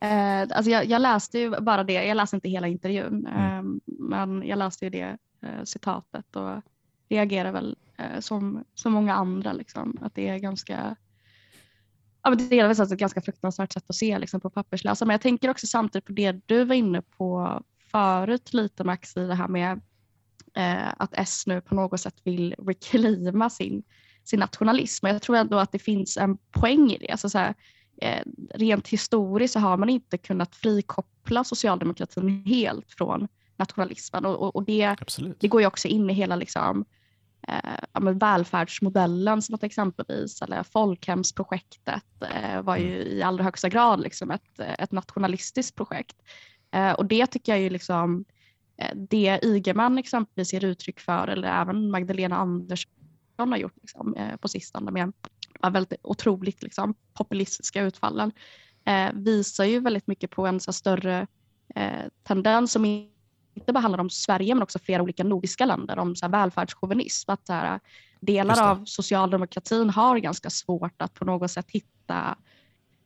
Eh, 0.00 0.56
alltså 0.56 0.70
jag, 0.70 0.84
jag 0.84 1.02
läste 1.02 1.38
ju 1.38 1.60
bara 1.60 1.84
det, 1.84 2.04
jag 2.04 2.16
läste 2.16 2.36
inte 2.36 2.48
hela 2.48 2.66
intervjun, 2.68 3.26
eh, 3.26 3.62
men 3.98 4.42
jag 4.46 4.58
läste 4.58 4.84
ju 4.84 4.90
det 4.90 5.16
Eh, 5.46 5.64
citatet 5.64 6.36
och 6.36 6.62
reagerar 7.08 7.52
väl 7.52 7.76
eh, 7.98 8.20
som 8.20 8.64
så 8.74 8.90
många 8.90 9.14
andra, 9.14 9.52
liksom, 9.52 9.98
att 10.00 10.14
det 10.14 10.28
är 10.28 10.38
ganska 10.38 10.96
Ja, 12.22 12.30
men 12.30 12.48
det 12.48 12.58
är 12.58 12.68
väl 12.68 12.80
alltså 12.80 12.94
ett 12.94 13.00
ganska 13.00 13.20
fruktansvärt 13.20 13.72
sätt 13.72 13.84
att 13.88 13.96
se 13.96 14.18
liksom, 14.18 14.40
på 14.40 14.50
papperslösa. 14.50 15.04
Men 15.04 15.14
jag 15.14 15.20
tänker 15.20 15.50
också 15.50 15.66
samtidigt 15.66 16.04
på 16.04 16.12
det 16.12 16.40
du 16.46 16.64
var 16.64 16.74
inne 16.74 17.02
på 17.02 17.60
förut 17.90 18.54
lite 18.54 18.84
Max, 18.84 19.16
i 19.16 19.26
det 19.26 19.34
här 19.34 19.48
med 19.48 19.80
eh, 20.54 20.92
att 20.96 21.10
S 21.12 21.42
nu 21.46 21.60
på 21.60 21.74
något 21.74 22.00
sätt 22.00 22.14
vill 22.24 22.54
reclaima 22.58 23.50
sin, 23.50 23.82
sin 24.24 24.40
nationalism. 24.40 25.06
Och 25.06 25.12
jag 25.12 25.22
tror 25.22 25.36
ändå 25.36 25.58
att 25.58 25.72
det 25.72 25.78
finns 25.78 26.16
en 26.16 26.38
poäng 26.50 26.90
i 26.90 26.98
det. 26.98 27.10
Alltså, 27.10 27.28
så 27.28 27.38
här, 27.38 27.54
eh, 28.02 28.22
rent 28.54 28.88
historiskt 28.88 29.52
så 29.52 29.60
har 29.60 29.76
man 29.76 29.88
inte 29.88 30.18
kunnat 30.18 30.56
frikoppla 30.56 31.44
socialdemokratin 31.44 32.44
helt 32.46 32.92
från 32.92 33.28
nationalismen. 33.56 34.26
Och, 34.26 34.42
och, 34.42 34.56
och 34.56 34.64
det, 34.64 34.84
Absolut. 34.84 35.40
det 35.40 35.48
går 35.48 35.60
ju 35.60 35.66
också 35.66 35.88
in 35.88 36.10
i 36.10 36.12
hela 36.12 36.36
liksom, 36.36 36.84
eh, 37.48 37.78
ja, 37.92 38.00
välfärdsmodellen 38.00 39.42
som 39.42 39.54
ett 39.54 39.62
exempelvis, 39.62 40.42
eller 40.42 40.62
folkhemsprojektet 40.62 42.04
eh, 42.34 42.62
var 42.62 42.76
ju 42.76 43.02
i 43.02 43.22
allra 43.22 43.44
högsta 43.44 43.68
grad 43.68 44.00
liksom 44.00 44.30
ett, 44.30 44.60
ett 44.78 44.92
nationalistiskt 44.92 45.76
projekt. 45.76 46.16
Eh, 46.74 46.92
och 46.92 47.06
det 47.06 47.26
tycker 47.26 47.52
jag 47.52 47.60
ju 47.60 47.70
liksom, 47.70 48.24
eh, 48.78 48.96
det 49.10 49.40
Ygeman 49.42 49.98
exempelvis 49.98 50.52
ger 50.52 50.64
uttryck 50.64 51.00
för, 51.00 51.28
eller 51.28 51.60
även 51.60 51.90
Magdalena 51.90 52.36
Andersson 52.36 52.92
har 53.38 53.56
gjort 53.56 53.76
liksom, 53.76 54.14
eh, 54.14 54.36
på 54.36 54.48
sistone 54.48 54.90
med 54.90 55.12
de 55.60 55.72
väldigt 55.72 56.00
otroligt 56.02 56.62
liksom, 56.62 56.94
populistiska 57.14 57.82
utfallen, 57.82 58.32
eh, 58.86 59.12
visar 59.14 59.64
ju 59.64 59.80
väldigt 59.80 60.06
mycket 60.06 60.30
på 60.30 60.46
en 60.46 60.60
så 60.60 60.72
större 60.72 61.26
eh, 61.74 62.04
tendens 62.22 62.72
som 62.72 62.84
inte 63.56 63.72
bara 63.72 63.80
handlar 63.80 64.00
om 64.00 64.10
Sverige 64.10 64.54
men 64.54 64.62
också 64.62 64.78
flera 64.78 65.02
olika 65.02 65.24
nordiska 65.24 65.66
länder 65.66 65.98
om 65.98 66.16
så 66.16 66.26
här, 66.26 66.32
välfärdschauvinism. 66.32 67.30
Att 67.30 67.46
så 67.46 67.52
här, 67.52 67.80
delar 68.20 68.70
av 68.70 68.84
socialdemokratin 68.84 69.90
har 69.90 70.18
ganska 70.18 70.50
svårt 70.50 71.02
att 71.02 71.14
på 71.14 71.24
något 71.24 71.50
sätt 71.50 71.66
hitta 71.68 72.36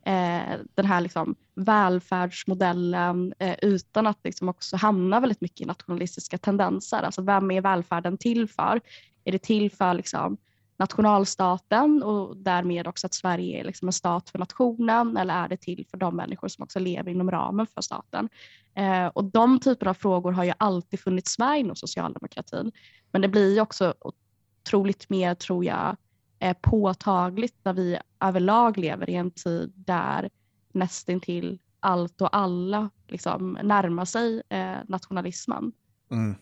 eh, 0.07 0.59
den 0.75 0.87
här 0.87 1.01
liksom, 1.01 1.35
välfärdsmodellen 1.55 3.35
eh, 3.39 3.55
utan 3.63 4.07
att 4.07 4.19
liksom 4.25 4.49
också 4.49 4.77
hamna 4.77 5.21
väldigt 5.21 5.41
mycket 5.41 5.61
i 5.61 5.65
nationalistiska 5.65 6.39
tendenser. 6.39 7.03
Alltså 7.03 7.23
vem 7.23 7.51
är 7.51 7.61
välfärden 7.61 8.19
till 8.19 8.49
för? 8.49 8.81
Är 9.25 9.33
det 9.33 9.43
till 9.43 9.71
för 9.71 9.95
liksom, 9.95 10.37
nationalstaten 10.81 12.03
och 12.03 12.37
därmed 12.37 12.87
också 12.87 13.07
att 13.07 13.15
Sverige 13.15 13.61
är 13.61 13.65
liksom 13.65 13.89
en 13.89 13.93
stat 13.93 14.31
för 14.31 14.39
nationen 14.39 15.17
eller 15.17 15.35
är 15.35 15.49
det 15.49 15.57
till 15.57 15.87
för 15.91 15.97
de 15.97 16.17
människor 16.17 16.49
som 16.49 16.63
också 16.63 16.79
lever 16.79 17.11
inom 17.11 17.31
ramen 17.31 17.67
för 17.67 17.81
staten? 17.81 18.29
Eh, 18.75 19.07
och 19.07 19.25
de 19.25 19.61
typer 19.61 19.87
av 19.87 19.95
frågor 19.95 20.33
har 20.33 20.45
ju 20.45 20.53
alltid 20.59 21.01
funnits 21.01 21.39
med 21.39 21.61
inom 21.61 21.77
socialdemokratin. 21.77 22.73
Men 23.13 23.23
det 23.23 23.29
blir 23.29 23.55
ju 23.55 23.61
också 23.61 23.95
otroligt 24.01 25.11
mer, 25.11 25.35
tror 25.35 25.65
jag, 25.65 25.97
eh, 26.39 26.57
påtagligt 26.61 27.57
när 27.63 27.73
vi 27.73 27.99
överlag 28.21 28.79
lever 28.79 29.11
i 29.11 29.15
en 29.15 29.31
tid 29.31 29.73
där 29.77 30.31
nästintill 30.73 31.59
allt 31.81 32.21
och 32.21 32.37
alla 32.37 32.91
liksom 33.09 33.59
närmar 33.63 34.05
sig 34.05 34.43
eh, 34.49 34.77
nationalismen. 34.89 35.73
Mm. 36.11 36.35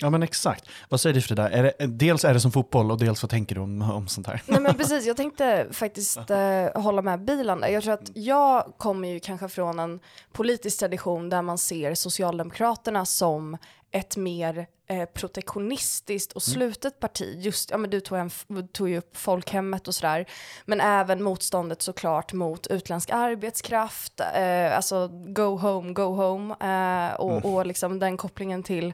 Ja 0.00 0.10
men 0.10 0.22
exakt. 0.22 0.68
Vad 0.88 1.00
säger 1.00 1.14
du 1.14 1.20
Frida? 1.20 1.50
Är 1.50 1.62
det, 1.62 1.86
dels 1.86 2.24
är 2.24 2.34
det 2.34 2.40
som 2.40 2.52
fotboll 2.52 2.90
och 2.90 2.98
dels 2.98 3.22
vad 3.22 3.30
tänker 3.30 3.54
du 3.54 3.60
om, 3.60 3.82
om 3.82 4.08
sånt 4.08 4.26
här? 4.26 4.42
Nej 4.46 4.60
men 4.60 4.74
precis, 4.74 5.06
jag 5.06 5.16
tänkte 5.24 5.66
faktiskt 5.70 6.30
eh, 6.30 6.82
hålla 6.82 7.02
med 7.02 7.24
bilen 7.24 7.60
där. 7.60 7.68
Jag 7.68 7.82
tror 7.82 7.92
att 7.92 8.10
jag 8.14 8.72
kommer 8.76 9.08
ju 9.08 9.20
kanske 9.20 9.48
från 9.48 9.78
en 9.78 10.00
politisk 10.32 10.78
tradition 10.78 11.28
där 11.28 11.42
man 11.42 11.58
ser 11.58 11.94
Socialdemokraterna 11.94 13.06
som 13.06 13.56
ett 13.90 14.16
mer 14.16 14.66
eh, 14.88 15.04
protektionistiskt 15.04 16.32
och 16.32 16.42
slutet 16.42 17.00
parti. 17.00 17.36
Just, 17.38 17.70
ja 17.70 17.76
men 17.76 17.90
du 17.90 18.00
tog, 18.00 18.18
en, 18.18 18.30
tog 18.72 18.88
ju 18.88 18.98
upp 18.98 19.16
folkhemmet 19.16 19.88
och 19.88 19.94
sådär. 19.94 20.26
Men 20.64 20.80
även 20.80 21.22
motståndet 21.22 21.82
såklart 21.82 22.32
mot 22.32 22.66
utländsk 22.66 23.10
arbetskraft, 23.10 24.20
eh, 24.20 24.76
alltså 24.76 25.08
go 25.08 25.56
home, 25.58 25.92
go 25.92 26.02
home. 26.02 26.54
Eh, 26.60 27.14
och, 27.14 27.54
och 27.54 27.66
liksom 27.66 27.98
den 27.98 28.16
kopplingen 28.16 28.62
till 28.62 28.92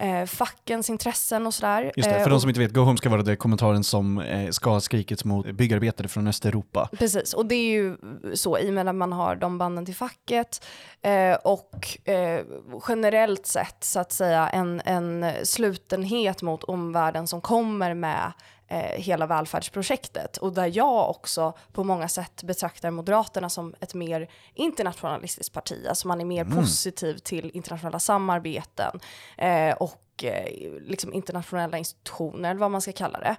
eh, 0.00 0.24
fackens 0.26 0.90
intressen 0.90 1.46
och 1.46 1.54
sådär. 1.54 1.92
Just 1.96 2.08
det, 2.08 2.16
Eh, 2.16 2.22
för 2.22 2.30
de 2.30 2.34
och- 2.36 2.40
som 2.40 2.50
inte 2.50 2.60
vet, 2.60 2.72
Go 2.72 2.80
Home 2.80 2.96
ska 2.98 3.08
vara 3.08 3.22
det 3.22 3.36
kommentaren 3.36 3.84
som 3.84 4.18
eh, 4.18 4.50
ska 4.50 4.70
ha 4.70 4.80
skrikits 4.80 5.24
mot 5.24 5.46
byggarbetare 5.50 6.08
från 6.08 6.26
Östeuropa. 6.26 6.88
Precis, 6.98 7.34
och 7.34 7.46
det 7.46 7.54
är 7.54 7.70
ju 7.72 7.96
så 8.34 8.58
i 8.58 8.68
och 8.70 8.74
med 8.74 8.88
att 8.88 8.94
man 8.94 9.12
har 9.12 9.36
de 9.36 9.58
banden 9.58 9.86
till 9.86 9.94
facket 9.94 10.64
eh, 11.02 11.34
och 11.44 12.08
eh, 12.08 12.40
generellt 12.88 13.46
sett 13.46 13.84
så 13.84 14.00
att 14.00 14.12
säga 14.12 14.48
en, 14.48 14.80
en 14.84 15.26
slutenhet 15.44 16.42
mot 16.42 16.64
omvärlden 16.64 17.26
som 17.26 17.40
kommer 17.40 17.94
med 17.94 18.32
eh, 18.70 19.00
hela 19.00 19.26
välfärdsprojektet 19.26 20.36
och 20.36 20.52
där 20.52 20.70
jag 20.76 21.10
också 21.10 21.52
på 21.72 21.84
många 21.84 22.08
sätt 22.08 22.42
betraktar 22.42 22.90
Moderaterna 22.90 23.48
som 23.48 23.74
ett 23.80 23.94
mer 23.94 24.30
internationalistiskt 24.54 25.54
parti, 25.54 25.86
alltså 25.88 26.08
man 26.08 26.20
är 26.20 26.24
mer 26.24 26.44
mm. 26.44 26.56
positiv 26.56 27.18
till 27.18 27.50
internationella 27.54 27.98
samarbeten 27.98 29.00
eh, 29.38 29.72
och 29.72 30.24
eh, 30.24 30.72
liksom 30.80 31.12
internationella 31.12 31.78
institutioner, 31.78 32.50
eller 32.50 32.60
vad 32.60 32.70
man 32.70 32.80
ska 32.80 32.92
kalla 32.92 33.20
det. 33.20 33.36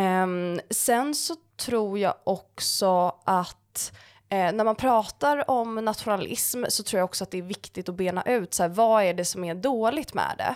Um, 0.00 0.60
sen 0.70 1.14
så 1.14 1.34
tror 1.56 1.98
jag 1.98 2.14
också 2.24 3.16
att 3.24 3.92
Eh, 4.30 4.52
när 4.52 4.64
man 4.64 4.76
pratar 4.76 5.50
om 5.50 5.74
nationalism 5.74 6.64
så 6.68 6.82
tror 6.82 6.98
jag 6.98 7.04
också 7.04 7.24
att 7.24 7.30
det 7.30 7.38
är 7.38 7.42
viktigt 7.42 7.88
att 7.88 7.94
bena 7.94 8.22
ut 8.22 8.54
så 8.54 8.62
här, 8.62 8.70
vad 8.70 9.02
är 9.02 9.14
det 9.14 9.24
som 9.24 9.44
är 9.44 9.54
dåligt 9.54 10.14
med 10.14 10.34
det. 10.38 10.54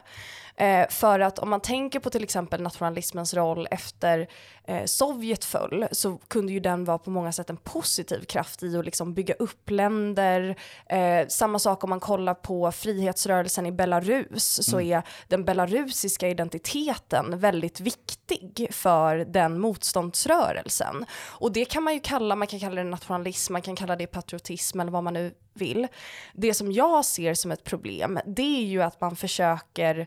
Eh, 0.62 0.88
för 0.88 1.20
att 1.20 1.38
om 1.38 1.50
man 1.50 1.60
tänker 1.60 2.00
på 2.00 2.10
till 2.10 2.22
exempel 2.22 2.62
nationalismens 2.62 3.34
roll 3.34 3.68
efter 3.70 4.28
eh, 4.64 4.84
Sovjet 4.84 5.44
föll 5.44 5.86
så 5.92 6.16
kunde 6.16 6.52
ju 6.52 6.60
den 6.60 6.84
vara 6.84 6.98
på 6.98 7.10
många 7.10 7.32
sätt 7.32 7.50
en 7.50 7.56
positiv 7.56 8.24
kraft 8.24 8.62
i 8.62 8.76
att 8.76 8.84
liksom 8.84 9.14
bygga 9.14 9.34
upp 9.34 9.70
länder. 9.70 10.56
Eh, 10.86 11.26
samma 11.28 11.58
sak 11.58 11.84
om 11.84 11.90
man 11.90 12.00
kollar 12.00 12.34
på 12.34 12.72
frihetsrörelsen 12.72 13.66
i 13.66 13.72
Belarus 13.72 14.66
så 14.70 14.78
mm. 14.78 14.92
är 14.92 15.02
den 15.28 15.44
belarusiska 15.44 16.28
identiteten 16.28 17.38
väldigt 17.38 17.80
viktig 17.80 18.68
för 18.70 19.16
den 19.16 19.60
motståndsrörelsen. 19.60 21.06
Och 21.22 21.52
det 21.52 21.64
kan 21.64 21.82
man 21.82 21.94
ju 21.94 22.00
kalla, 22.00 22.36
man 22.36 22.46
kan 22.46 22.60
kalla 22.60 22.74
det 22.74 22.90
nationalism, 22.90 23.52
man 23.52 23.62
kan 23.62 23.76
kalla 23.76 23.96
det 23.96 24.06
patriotism 24.06 24.80
eller 24.80 24.92
vad 24.92 25.04
man 25.04 25.14
nu 25.14 25.34
vill. 25.54 25.88
Det 26.32 26.54
som 26.54 26.72
jag 26.72 27.04
ser 27.04 27.34
som 27.34 27.52
ett 27.52 27.64
problem, 27.64 28.18
det 28.26 28.58
är 28.60 28.64
ju 28.64 28.82
att 28.82 29.00
man 29.00 29.16
försöker 29.16 30.06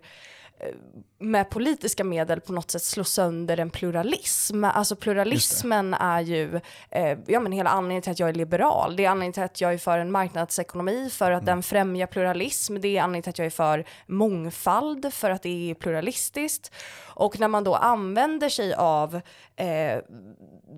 med 1.19 1.49
politiska 1.49 2.03
medel 2.03 2.41
på 2.41 2.53
något 2.53 2.71
sätt 2.71 2.83
slå 2.83 3.03
sönder 3.03 3.59
en 3.59 3.69
pluralism. 3.69 4.63
Alltså 4.63 4.95
pluralismen 4.95 5.93
är 5.93 6.21
ju 6.21 6.55
eh, 6.89 7.17
ja, 7.27 7.39
men 7.39 7.51
hela 7.51 7.69
anledningen 7.69 8.01
till 8.01 8.11
att 8.11 8.19
jag 8.19 8.29
är 8.29 8.33
liberal. 8.33 8.95
Det 8.95 9.05
är 9.05 9.09
anledningen 9.09 9.33
till 9.33 9.43
att 9.43 9.61
jag 9.61 9.73
är 9.73 9.77
för 9.77 9.97
en 9.97 10.11
marknadsekonomi, 10.11 11.09
för 11.09 11.31
att 11.31 11.41
mm. 11.41 11.45
den 11.45 11.63
främjar 11.63 12.07
pluralism. 12.07 12.77
Det 12.79 12.97
är 12.97 13.01
anledningen 13.01 13.23
till 13.23 13.29
att 13.29 13.39
jag 13.39 13.45
är 13.45 13.49
för 13.49 13.85
mångfald, 14.07 15.13
för 15.13 15.29
att 15.29 15.43
det 15.43 15.71
är 15.71 15.75
pluralistiskt. 15.75 16.71
Och 17.05 17.39
när 17.39 17.47
man 17.47 17.63
då 17.63 17.75
använder 17.75 18.49
sig 18.49 18.73
av 18.73 19.21
eh, 19.55 19.99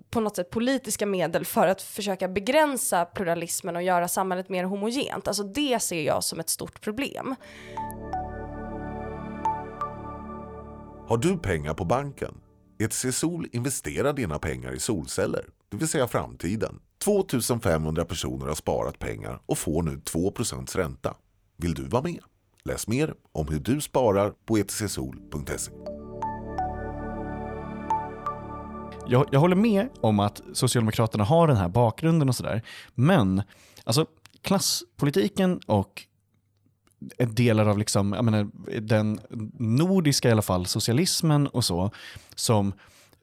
på 0.09 0.19
något 0.19 0.35
sätt 0.35 0.49
politiska 0.49 1.05
medel 1.05 1.45
för 1.45 1.67
att 1.67 1.81
försöka 1.81 2.27
begränsa 2.27 3.05
pluralismen 3.05 3.75
och 3.75 3.83
göra 3.83 4.07
samhället 4.07 4.49
mer 4.49 4.63
homogent, 4.63 5.27
alltså 5.27 5.43
det 5.43 5.79
ser 5.79 6.01
jag 6.01 6.23
som 6.23 6.39
ett 6.39 6.49
stort 6.49 6.81
problem. 6.81 7.35
Har 11.07 11.17
du 11.17 11.37
pengar 11.37 11.73
på 11.73 11.85
banken? 11.85 12.33
ETC 12.79 13.05
Sol 13.11 13.47
investerar 13.51 14.13
dina 14.13 14.39
pengar 14.39 14.71
i 14.73 14.79
solceller, 14.79 15.45
det 15.69 15.77
vill 15.77 15.87
säga 15.87 16.07
framtiden. 16.07 16.79
2500 17.03 18.05
personer 18.05 18.45
har 18.45 18.55
sparat 18.55 18.99
pengar 18.99 19.41
och 19.45 19.57
får 19.57 19.83
nu 19.83 19.91
2% 19.91 20.77
ränta. 20.77 21.15
Vill 21.57 21.73
du 21.73 21.83
vara 21.83 22.01
med? 22.01 22.19
Läs 22.65 22.87
mer 22.87 23.13
om 23.31 23.47
hur 23.47 23.59
du 23.59 23.81
sparar 23.81 24.33
på 24.45 24.57
etcsol.se. 24.57 25.71
Jag, 29.07 29.27
jag 29.31 29.39
håller 29.39 29.55
med 29.55 29.89
om 30.01 30.19
att 30.19 30.41
Socialdemokraterna 30.53 31.23
har 31.23 31.47
den 31.47 31.57
här 31.57 31.69
bakgrunden 31.69 32.29
och 32.29 32.35
sådär. 32.35 32.61
Men 32.95 33.41
alltså, 33.83 34.05
klasspolitiken 34.41 35.59
och 35.65 36.06
delar 37.17 37.65
av 37.65 37.77
liksom, 37.77 38.09
menar, 38.09 38.47
den 38.81 39.19
nordiska 39.59 40.29
i 40.29 40.31
alla 40.31 40.41
fall, 40.41 40.65
socialismen 40.65 41.47
och 41.47 41.65
så, 41.65 41.91
som 42.35 42.73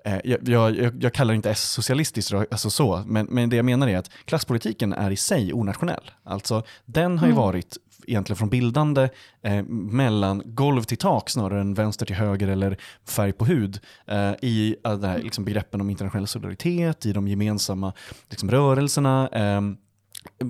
eh, 0.05 0.19
jag, 0.25 0.49
jag, 0.49 1.03
jag, 1.03 1.13
kallar 1.13 1.33
det 1.33 1.37
inte 1.37 1.51
S-socialistiskt, 1.51 2.33
alltså 2.33 2.71
så, 2.71 3.03
men, 3.07 3.27
men 3.31 3.51
det 3.51 3.57
jag 3.57 3.65
menar 3.65 3.89
är 3.89 3.99
att 3.99 4.11
klasspolitiken 4.25 4.93
är 4.93 5.11
i 5.11 5.17
sig 5.17 5.53
onationell. 5.53 6.11
Alltså, 6.25 6.63
den 6.85 7.19
har 7.19 7.27
ju 7.27 7.33
mm. 7.33 7.43
varit 7.43 7.79
egentligen 8.07 8.37
från 8.37 8.49
bildande 8.49 9.09
eh, 9.43 9.63
mellan 9.69 10.43
golv 10.45 10.83
till 10.83 10.99
tak 10.99 11.31
snarare 11.31 11.61
än 11.61 11.75
vänster 11.75 12.07
till 12.07 12.17
höger 12.17 12.49
eller 12.49 12.77
färg 13.09 13.33
på 13.33 13.45
hud 13.45 13.81
eh, 14.07 14.33
i 14.43 14.77
uh, 14.87 15.05
här, 15.05 15.19
liksom 15.19 15.45
begreppen 15.45 15.81
om 15.81 15.91
internationell 15.91 16.27
solidaritet, 16.27 17.07
i 17.07 17.13
de 17.13 17.29
gemensamma 17.29 17.93
liksom, 18.31 18.51
rörelserna. 18.51 19.29
Eh, 19.29 19.61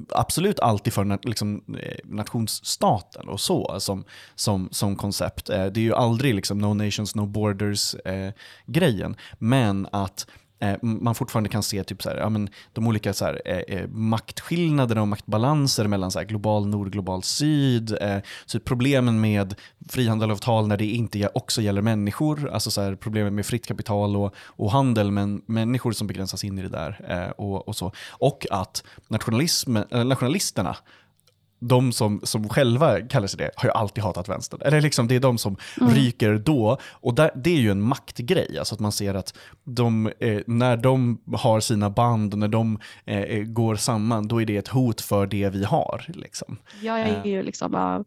absolut 0.08 0.60
alltid 0.60 0.92
för 0.92 1.28
liksom, 1.28 1.62
eh, 1.80 1.96
nationsstaten 2.04 3.28
och 3.28 3.40
så 3.40 3.76
som, 3.80 4.04
som, 4.34 4.68
som 4.72 4.96
koncept. 4.96 5.50
Eh, 5.50 5.66
det 5.66 5.80
är 5.80 5.84
ju 5.84 5.94
aldrig 5.94 6.34
liksom 6.34 6.58
no 6.58 6.74
nations, 6.74 7.14
no 7.14 7.26
borders 7.26 7.94
eh, 7.94 8.32
grejen. 8.66 9.16
Men 9.38 9.88
att 9.92 10.26
Eh, 10.64 10.76
man 10.82 11.14
fortfarande 11.14 11.48
kan 11.48 11.62
se 11.62 11.84
typ 11.84 12.02
så 12.02 12.08
här, 12.08 12.16
ja, 12.16 12.28
men 12.28 12.48
de 12.72 12.86
olika 12.86 13.12
så 13.12 13.24
här, 13.24 13.42
eh, 13.44 13.58
eh, 13.58 13.88
maktskillnaderna 13.88 15.00
och 15.00 15.08
maktbalanser 15.08 15.86
mellan 15.86 16.10
så 16.10 16.18
här, 16.18 16.26
global 16.26 16.66
nord, 16.66 16.92
global 16.92 17.22
syd. 17.22 17.96
Eh, 18.00 18.18
så 18.46 18.60
problemen 18.60 19.20
med 19.20 19.54
frihandelavtal 19.88 20.68
när 20.68 20.76
det 20.76 20.86
inte 20.86 21.28
också 21.34 21.62
gäller 21.62 21.82
människor, 21.82 22.50
alltså 22.50 22.70
så 22.70 22.80
här, 22.80 22.94
problemen 22.94 23.34
med 23.34 23.46
fritt 23.46 23.66
kapital 23.66 24.16
och, 24.16 24.34
och 24.36 24.72
handel, 24.72 25.10
men 25.10 25.42
människor 25.46 25.92
som 25.92 26.06
begränsas 26.06 26.44
in 26.44 26.58
i 26.58 26.62
det 26.62 26.68
där. 26.68 27.00
Eh, 27.08 27.30
och, 27.30 27.68
och, 27.68 27.76
så. 27.76 27.92
och 28.10 28.46
att 28.50 28.84
nationalism, 29.08 29.76
eh, 29.76 30.04
nationalisterna 30.04 30.76
de 31.68 31.92
som, 31.92 32.20
som 32.22 32.48
själva 32.48 33.00
kallar 33.00 33.26
sig 33.26 33.38
det 33.38 33.50
har 33.56 33.68
ju 33.68 33.72
alltid 33.72 34.04
hatat 34.04 34.28
vänstern. 34.28 34.60
Eller 34.64 34.80
liksom, 34.80 35.08
det 35.08 35.16
är 35.16 35.20
de 35.20 35.38
som 35.38 35.56
mm. 35.80 35.94
ryker 35.94 36.34
då. 36.38 36.78
Och 36.90 37.14
där, 37.14 37.30
det 37.34 37.50
är 37.50 37.60
ju 37.60 37.70
en 37.70 37.82
maktgrej, 37.82 38.58
alltså 38.58 38.74
att 38.74 38.80
man 38.80 38.92
ser 38.92 39.14
att 39.14 39.36
de, 39.64 40.12
eh, 40.18 40.40
när 40.46 40.76
de 40.76 41.20
har 41.34 41.60
sina 41.60 41.90
band 41.90 42.32
och 42.32 42.38
när 42.38 42.48
de 42.48 42.78
eh, 43.04 43.18
eh 43.18 43.44
går 43.44 43.76
samman, 43.76 44.28
då 44.28 44.42
är 44.42 44.46
det 44.46 44.56
ett 44.56 44.68
hot 44.68 45.00
för 45.00 45.26
det 45.26 45.48
vi 45.48 45.64
har. 45.64 46.04
Liksom. 46.08 46.58
Jag 46.82 47.00
är 47.00 47.16
eh. 47.24 47.26
ju 47.26 47.42
liksom 47.42 47.74
uh, 47.74 48.00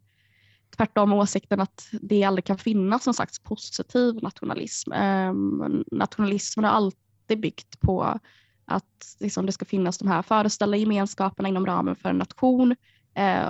tvärtom 0.78 1.14
åsikten 1.14 1.60
att 1.60 1.88
det 2.02 2.24
aldrig 2.24 2.46
kan 2.46 2.58
finnas 2.58 3.06
någon 3.06 3.14
slags 3.14 3.40
positiv 3.40 4.20
nationalism. 4.22 4.92
Um, 4.92 5.84
nationalismen 5.92 6.66
har 6.66 6.72
alltid 6.72 7.40
byggt 7.40 7.80
på 7.80 8.20
att 8.66 9.16
liksom, 9.20 9.46
det 9.46 9.52
ska 9.52 9.66
finnas 9.66 9.98
de 9.98 10.08
här 10.08 10.22
föreställda 10.22 10.78
gemenskaperna 10.78 11.50
inom 11.50 11.66
ramen 11.66 11.96
för 11.96 12.10
en 12.10 12.18
nation 12.18 12.76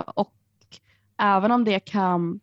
och 0.06 0.34
även 1.18 1.52
om 1.52 1.64
det 1.64 1.80
kan 1.80 2.40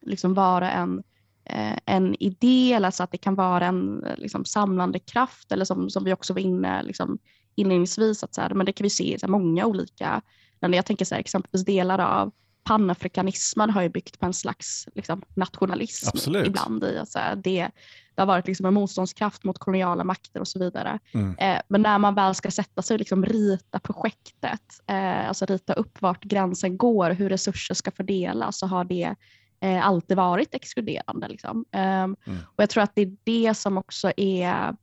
liksom 0.00 0.34
vara 0.34 0.70
en, 0.70 1.02
eh, 1.44 1.78
en 1.86 2.22
idé 2.22 2.72
eller 2.72 2.90
så 2.90 3.02
att 3.02 3.10
det 3.10 3.18
kan 3.18 3.34
vara 3.34 3.66
en 3.66 4.04
liksom, 4.16 4.44
samlande 4.44 4.98
kraft 4.98 5.52
eller 5.52 5.64
som, 5.64 5.90
som 5.90 6.04
vi 6.04 6.12
också 6.12 6.32
var 6.32 6.40
inne 6.40 6.82
liksom, 6.82 7.18
inledningsvis, 7.54 8.24
att 8.24 8.34
så 8.34 8.40
här, 8.40 8.54
men 8.54 8.66
det 8.66 8.72
kan 8.72 8.84
vi 8.84 8.90
se 8.90 9.18
i 9.22 9.26
många 9.26 9.66
olika 9.66 10.22
länder. 10.60 10.78
Jag 10.78 10.86
tänker 10.86 11.04
så 11.04 11.14
här, 11.14 11.20
exempelvis 11.20 11.64
delar 11.64 11.98
av 11.98 12.32
panafrikanismen 12.64 13.70
har 13.70 13.82
ju 13.82 13.88
byggt 13.88 14.20
på 14.20 14.26
en 14.26 14.32
slags 14.32 14.88
liksom, 14.94 15.22
nationalism 15.34 16.08
Absolut. 16.08 16.46
ibland. 16.46 16.84
I, 16.84 16.98
alltså, 16.98 17.18
det, 17.36 17.70
det 18.14 18.22
har 18.22 18.26
varit 18.26 18.46
liksom 18.46 18.66
en 18.66 18.74
motståndskraft 18.74 19.44
mot 19.44 19.58
koloniala 19.58 20.04
makter 20.04 20.40
och 20.40 20.48
så 20.48 20.58
vidare. 20.58 20.98
Mm. 21.14 21.36
Eh, 21.38 21.62
men 21.68 21.82
när 21.82 21.98
man 21.98 22.14
väl 22.14 22.34
ska 22.34 22.50
sätta 22.50 22.82
sig 22.82 22.94
och 22.94 22.98
liksom 22.98 23.24
rita 23.24 23.78
projektet, 23.78 24.62
eh, 24.86 25.28
alltså 25.28 25.46
rita 25.46 25.72
upp 25.72 26.02
vart 26.02 26.24
gränsen 26.24 26.76
går, 26.76 27.10
hur 27.10 27.28
resurser 27.28 27.74
ska 27.74 27.90
fördelas, 27.90 28.58
så 28.58 28.66
har 28.66 28.84
det 28.84 29.14
eh, 29.60 29.86
alltid 29.86 30.16
varit 30.16 30.54
exkluderande. 30.54 31.28
Liksom. 31.28 31.64
Ehm, 31.72 32.16
mm. 32.26 32.38
Och 32.46 32.62
Jag 32.62 32.70
tror 32.70 32.82
att 32.82 32.92
det 32.94 33.02
är 33.02 33.16
det 33.24 33.54
som 33.54 33.78
också 33.78 34.12
är, 34.16 34.76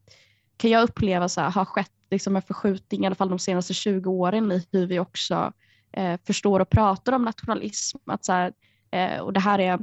kan 0.57 0.71
jag 0.71 0.83
uppleva 0.83 1.29
så 1.29 1.41
här, 1.41 1.51
har 1.51 1.65
skett 1.65 1.91
liksom 2.11 2.35
en 2.35 2.41
förskjutning, 2.41 3.03
i 3.03 3.05
alla 3.05 3.15
fall 3.15 3.29
de 3.29 3.39
senaste 3.39 3.73
20 3.73 4.11
åren, 4.11 4.51
i 4.51 4.67
hur 4.71 4.88
vi 4.88 5.00
också 5.00 5.53
förstår 6.27 6.59
och 6.59 6.69
pratar 6.69 7.13
om 7.13 7.25
nationalism. 7.25 7.97
Att 8.05 8.25
så 8.25 8.31
här, 8.33 8.53
och 9.21 9.33
det 9.33 9.39
här 9.39 9.59
är 9.59 9.79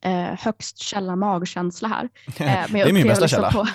eh, 0.00 0.38
högst 0.38 0.78
källa 0.78 1.16
magkänsla 1.16 1.88
här. 1.88 2.08
Eh, 2.26 2.72
det 2.72 2.80
är 2.80 2.92
min 2.92 3.06
bästa 3.06 3.24
liksom 3.24 3.42
källa. 3.42 3.50
På, 3.50 3.66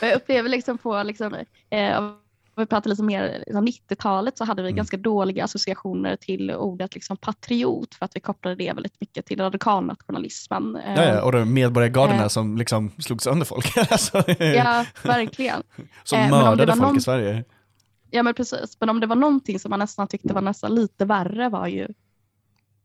jag 0.06 0.16
upplever 0.16 0.48
liksom 0.48 0.78
på, 0.78 1.02
liksom, 1.02 1.34
eh, 1.70 1.98
om 1.98 2.16
vi 2.56 2.66
pratar 2.66 2.90
lite 2.90 3.02
mer 3.02 3.42
liksom 3.46 3.66
90-talet 3.66 4.38
så 4.38 4.44
hade 4.44 4.62
vi 4.62 4.68
mm. 4.68 4.76
ganska 4.76 4.96
dåliga 4.96 5.44
associationer 5.44 6.16
till 6.16 6.50
ordet 6.50 6.94
liksom 6.94 7.16
patriot 7.16 7.94
för 7.94 8.04
att 8.04 8.16
vi 8.16 8.20
kopplade 8.20 8.56
det 8.56 8.72
väldigt 8.72 9.00
mycket 9.00 9.26
till 9.26 9.40
radikalnationalismen. 9.40 10.78
Ja, 10.86 11.04
ja, 11.04 11.22
och 11.22 11.46
medborgargarderna 11.46 12.22
eh, 12.22 12.28
som 12.28 12.56
liksom 12.56 12.90
slog 12.98 13.22
sönder 13.22 13.46
folk. 13.46 13.76
alltså, 13.90 14.22
ja, 14.42 14.84
verkligen. 15.02 15.62
Som 16.04 16.18
eh, 16.18 16.30
mördade 16.30 16.72
folk 16.72 16.82
någon... 16.82 16.96
i 16.96 17.00
Sverige. 17.00 17.44
Ja 18.10 18.22
men 18.22 18.34
precis, 18.34 18.76
men 18.80 18.88
om 18.88 19.00
det 19.00 19.06
var 19.06 19.16
någonting 19.16 19.58
som 19.58 19.70
man 19.70 19.78
nästan 19.78 20.08
tyckte 20.08 20.34
var 20.34 20.40
nästan 20.40 20.74
lite 20.74 21.04
värre 21.04 21.48
var 21.48 21.66
ju 21.66 21.88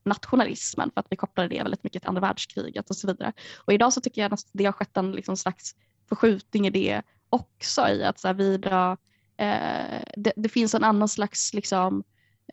nationalismen 0.05 0.91
för 0.93 1.00
att 1.00 1.07
vi 1.10 1.15
kopplade 1.15 1.50
det 1.50 1.63
väldigt 1.63 1.83
mycket 1.83 2.01
till 2.01 2.10
andra 2.10 2.22
världskriget 2.22 2.89
och 2.89 2.95
så 2.95 3.07
vidare. 3.07 3.33
Och 3.57 3.74
idag 3.74 3.93
så 3.93 4.01
tycker 4.01 4.22
jag 4.22 4.33
att 4.33 4.50
det 4.51 4.65
har 4.65 4.72
skett 4.72 4.98
en 4.98 5.12
liksom 5.12 5.38
slags 5.38 5.75
förskjutning 6.10 6.67
i 6.67 6.69
det 6.69 7.01
också 7.29 7.88
i 7.89 8.03
att 8.03 8.19
så 8.19 8.27
här, 8.27 8.36
vi 8.36 8.53
idag, 8.53 8.98
eh, 9.38 10.03
det, 10.17 10.33
det, 10.36 10.50
finns 10.50 10.75
en 10.75 10.83
annan 10.83 11.07
slags 11.07 11.53
liksom, 11.53 12.03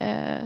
eh, 0.01 0.45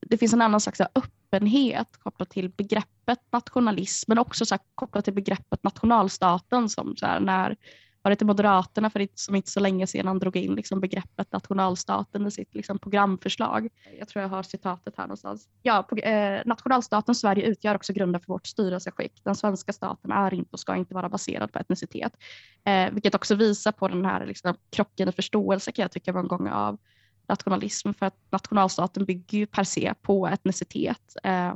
det 0.00 0.18
finns 0.18 0.32
en 0.32 0.42
annan 0.42 0.60
slags 0.60 0.80
öppenhet 0.80 1.96
kopplat 1.98 2.30
till 2.30 2.48
begreppet 2.48 3.18
nationalism, 3.32 4.10
men 4.10 4.18
också 4.18 4.46
så 4.46 4.54
här, 4.54 4.62
kopplat 4.74 5.04
till 5.04 5.14
begreppet 5.14 5.62
nationalstaten 5.62 6.68
som 6.68 6.96
så 6.96 7.06
här, 7.06 7.20
när 7.20 7.56
var 8.02 8.10
det 8.10 8.16
till 8.16 8.26
Moderaterna 8.26 8.90
för 8.90 9.00
inte, 9.00 9.14
som 9.16 9.34
inte 9.34 9.50
så 9.50 9.60
länge 9.60 9.86
sedan 9.86 10.18
drog 10.18 10.36
in 10.36 10.54
liksom 10.54 10.80
begreppet 10.80 11.32
nationalstaten 11.32 12.26
i 12.26 12.30
sitt 12.30 12.54
liksom 12.54 12.78
programförslag. 12.78 13.68
Jag 13.98 14.08
tror 14.08 14.22
jag 14.22 14.28
har 14.28 14.42
citatet 14.42 14.94
här 14.96 15.04
någonstans. 15.04 15.48
Ja, 15.62 15.82
på, 15.82 15.96
eh, 15.96 16.42
nationalstaten 16.44 17.14
Sverige 17.14 17.46
utgör 17.46 17.74
också 17.74 17.92
grunden 17.92 18.20
för 18.20 18.28
vårt 18.28 18.46
styrelseskick. 18.46 19.20
Den 19.24 19.34
svenska 19.34 19.72
staten 19.72 20.12
är 20.12 20.34
inte 20.34 20.50
och 20.52 20.60
ska 20.60 20.76
inte 20.76 20.94
vara 20.94 21.08
baserad 21.08 21.52
på 21.52 21.58
etnicitet. 21.58 22.12
Eh, 22.64 22.90
vilket 22.92 23.14
också 23.14 23.34
visar 23.34 23.72
på 23.72 23.88
den 23.88 24.04
här 24.04 24.26
liksom, 24.26 24.54
krocken 24.70 25.08
i 25.08 25.12
förståelse 25.12 25.72
kan 25.72 25.82
jag 25.82 25.92
tycka 25.92 26.12
många 26.12 26.28
gånger 26.28 26.52
av 26.52 26.78
nationalism 27.28 27.92
för 27.92 28.06
att 28.06 28.16
nationalstaten 28.30 29.04
bygger 29.04 29.38
ju 29.38 29.46
per 29.46 29.64
se 29.64 29.94
på 30.02 30.26
etnicitet 30.26 31.16
eh, 31.22 31.54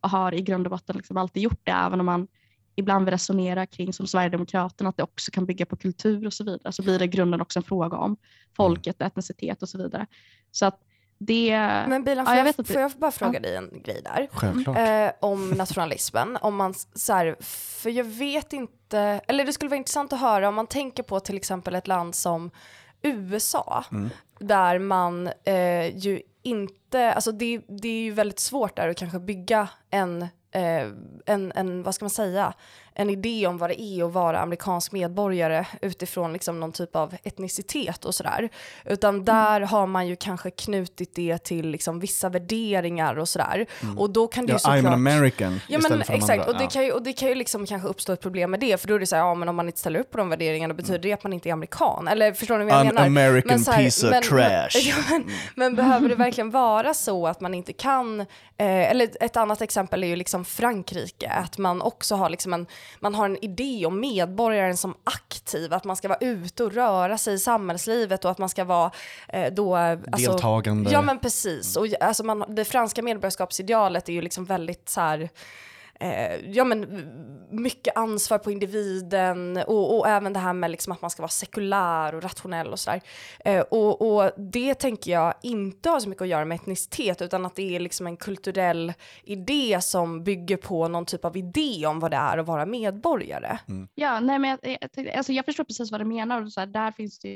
och 0.00 0.10
har 0.10 0.34
i 0.34 0.42
grund 0.42 0.66
och 0.66 0.70
botten 0.70 0.96
liksom 0.96 1.16
alltid 1.16 1.42
gjort 1.42 1.60
det 1.64 1.72
även 1.72 2.00
om 2.00 2.06
man 2.06 2.28
ibland 2.76 3.04
vill 3.04 3.12
resonera 3.12 3.66
kring 3.66 3.92
som 3.92 4.06
Sverigedemokraterna 4.06 4.90
att 4.90 4.96
det 4.96 5.02
också 5.02 5.30
kan 5.30 5.46
bygga 5.46 5.66
på 5.66 5.76
kultur 5.76 6.26
och 6.26 6.32
så 6.32 6.44
vidare 6.44 6.72
så 6.72 6.82
blir 6.82 6.98
det 6.98 7.04
i 7.04 7.08
grunden 7.08 7.40
också 7.40 7.58
en 7.58 7.62
fråga 7.62 7.96
om 7.96 8.16
folket, 8.56 9.02
etnicitet 9.02 9.62
och 9.62 9.68
så 9.68 9.78
vidare. 9.78 10.06
Så 10.50 10.66
att 10.66 10.80
det... 11.26 11.50
Men 11.88 12.04
Bilan, 12.04 12.26
får, 12.26 12.34
ja, 12.34 12.38
jag, 12.38 12.54
jag 12.56 12.66
får 12.66 12.80
jag 12.80 12.92
bara 12.92 13.10
fråga 13.10 13.32
ja. 13.34 13.40
dig 13.40 13.56
en 13.56 13.82
grej 13.84 14.02
där? 14.04 15.06
Eh, 15.06 15.12
om 15.20 15.50
nationalismen. 15.50 16.38
om 16.40 16.56
man, 16.56 16.74
så 16.94 17.12
här, 17.12 17.36
för 17.80 17.90
jag 17.90 18.04
vet 18.04 18.52
inte, 18.52 18.98
eller 18.98 19.44
det 19.44 19.52
skulle 19.52 19.68
vara 19.68 19.78
intressant 19.78 20.12
att 20.12 20.20
höra 20.20 20.48
om 20.48 20.54
man 20.54 20.66
tänker 20.66 21.02
på 21.02 21.20
till 21.20 21.36
exempel 21.36 21.74
ett 21.74 21.86
land 21.86 22.14
som 22.14 22.50
USA, 23.02 23.84
mm. 23.92 24.10
där 24.38 24.78
man 24.78 25.30
eh, 25.44 25.96
ju 25.96 26.22
inte, 26.42 27.12
alltså 27.12 27.32
det, 27.32 27.60
det 27.68 27.88
är 27.88 28.02
ju 28.02 28.10
väldigt 28.10 28.40
svårt 28.40 28.76
där 28.76 28.88
att 28.88 28.96
kanske 28.96 29.18
bygga 29.18 29.68
en 29.90 30.28
Eh, 30.52 30.88
en, 31.26 31.52
en, 31.54 31.82
vad 31.82 31.94
ska 31.94 32.04
man 32.04 32.10
säga, 32.10 32.54
en 32.94 33.10
idé 33.10 33.46
om 33.46 33.58
vad 33.58 33.70
det 33.70 33.80
är 33.80 34.04
att 34.04 34.12
vara 34.12 34.40
amerikansk 34.40 34.92
medborgare 34.92 35.66
utifrån 35.82 36.32
liksom 36.32 36.60
någon 36.60 36.72
typ 36.72 36.96
av 36.96 37.14
etnicitet 37.22 38.04
och 38.04 38.14
sådär. 38.14 38.48
Utan 38.84 39.14
mm. 39.14 39.24
där 39.24 39.60
har 39.60 39.86
man 39.86 40.08
ju 40.08 40.16
kanske 40.16 40.50
knutit 40.50 41.14
det 41.14 41.38
till 41.38 41.70
liksom 41.70 42.00
vissa 42.00 42.28
värderingar 42.28 43.18
och 43.18 43.28
sådär. 43.28 43.66
Mm. 43.82 43.98
Och 43.98 44.10
då 44.10 44.26
kan 44.26 44.46
det 44.46 44.50
ja, 44.50 44.54
ju 44.54 44.58
såklart... 44.58 44.78
I'm 44.78 44.86
an 44.86 44.92
American 44.92 45.60
ja, 45.68 45.78
men, 45.88 46.02
exakt. 46.08 46.48
Och 46.48 46.58
det, 46.58 46.66
kan 46.66 46.84
ju, 46.84 46.92
och 46.92 47.02
det 47.02 47.12
kan 47.12 47.28
ju 47.28 47.34
liksom 47.34 47.66
kanske 47.66 47.88
uppstå 47.88 48.12
ett 48.12 48.20
problem 48.20 48.50
med 48.50 48.60
det, 48.60 48.80
för 48.80 48.88
då 48.88 48.94
är 48.94 48.98
det 48.98 49.06
så 49.06 49.16
här, 49.16 49.22
ja 49.22 49.34
men 49.34 49.48
om 49.48 49.56
man 49.56 49.66
inte 49.66 49.80
ställer 49.80 50.00
upp 50.00 50.10
på 50.10 50.18
de 50.18 50.28
värderingarna 50.28 50.74
betyder 50.74 50.94
mm. 50.94 51.02
det 51.02 51.12
att 51.12 51.22
man 51.22 51.32
inte 51.32 51.48
är 51.48 51.52
amerikan? 51.52 52.08
Eller 52.08 52.32
förstår 52.32 52.58
ni 52.58 52.64
vad 52.64 52.74
jag 52.74 52.80
An 52.80 52.86
menar? 52.86 53.06
American 53.06 53.60
men, 53.64 53.74
här, 53.74 53.84
piece 53.84 54.06
of 54.06 54.10
men, 54.10 54.22
trash. 54.22 54.68
Men, 54.74 54.82
ja, 54.82 54.94
men, 55.10 55.24
men, 55.54 55.76
behöver 55.76 56.08
det 56.08 56.14
verkligen 56.14 56.50
vara 56.50 56.94
så 56.94 57.26
att 57.26 57.40
man 57.40 57.54
inte 57.54 57.72
kan, 57.72 58.20
eh, 58.20 58.26
eller 58.90 59.10
ett 59.20 59.36
annat 59.36 59.62
exempel 59.62 60.04
är 60.04 60.08
ju 60.08 60.16
liksom 60.16 60.44
Frankrike, 60.44 61.30
att 61.30 61.58
man 61.58 61.82
också 61.82 62.14
har 62.14 62.30
liksom 62.30 62.52
en, 62.52 62.66
man 63.00 63.14
har 63.14 63.24
en 63.24 63.44
idé 63.44 63.86
om 63.86 64.00
medborgaren 64.00 64.76
som 64.76 64.94
aktiv, 65.04 65.72
att 65.72 65.84
man 65.84 65.96
ska 65.96 66.08
vara 66.08 66.18
ute 66.18 66.64
och 66.64 66.72
röra 66.72 67.18
sig 67.18 67.34
i 67.34 67.38
samhällslivet 67.38 68.24
och 68.24 68.30
att 68.30 68.38
man 68.38 68.48
ska 68.48 68.64
vara 68.64 68.90
eh, 69.28 69.52
då... 69.52 69.76
Alltså, 69.76 70.30
Deltagande. 70.30 70.90
Ja 70.90 71.02
men 71.02 71.18
precis. 71.18 71.76
Och, 71.76 71.86
alltså, 72.00 72.24
man, 72.24 72.44
det 72.48 72.64
franska 72.64 73.02
medborgarskapsidealet 73.02 74.08
är 74.08 74.12
ju 74.12 74.22
liksom 74.22 74.44
väldigt 74.44 74.88
så 74.88 75.00
här 75.00 75.30
eh, 76.02 76.50
ja, 76.50 76.64
men, 76.64 77.08
mycket 77.50 77.96
ansvar 77.96 78.38
på 78.38 78.50
individen 78.50 79.56
och, 79.56 79.98
och 79.98 80.08
även 80.08 80.32
det 80.32 80.38
här 80.38 80.52
med 80.52 80.70
liksom 80.70 80.92
att 80.92 81.02
man 81.02 81.10
ska 81.10 81.22
vara 81.22 81.28
sekulär 81.28 82.14
och 82.14 82.22
rationell 82.22 82.68
och 82.68 82.80
sådär. 82.80 83.00
Eh, 83.44 83.60
och, 83.60 84.02
och 84.02 84.30
det 84.36 84.74
tänker 84.74 85.12
jag 85.12 85.34
inte 85.42 85.90
har 85.90 86.00
så 86.00 86.08
mycket 86.08 86.22
att 86.22 86.28
göra 86.28 86.44
med 86.44 86.54
etnicitet 86.54 87.22
utan 87.22 87.46
att 87.46 87.54
det 87.54 87.76
är 87.76 87.80
liksom 87.80 88.06
en 88.06 88.16
kulturell 88.16 88.92
idé 89.22 89.78
som 89.80 90.24
bygger 90.24 90.56
på 90.56 90.88
någon 90.88 91.06
typ 91.06 91.24
av 91.24 91.36
idé 91.36 91.86
om 91.86 92.00
vad 92.00 92.10
det 92.10 92.16
är 92.16 92.38
att 92.38 92.46
vara 92.46 92.66
medborgare. 92.66 93.58
Mm. 93.68 93.88
Ja, 93.94 94.20
nej, 94.20 94.38
men 94.38 94.58
jag, 94.62 94.78
jag, 94.96 95.08
alltså 95.10 95.32
jag 95.32 95.44
förstår 95.44 95.64
precis 95.64 95.90
vad 95.90 96.00
du 96.00 96.04
menar 96.04 96.42
och 96.42 96.52
så 96.52 96.60
här, 96.60 96.66
där 96.66 96.92
finns 96.92 97.18
det 97.18 97.28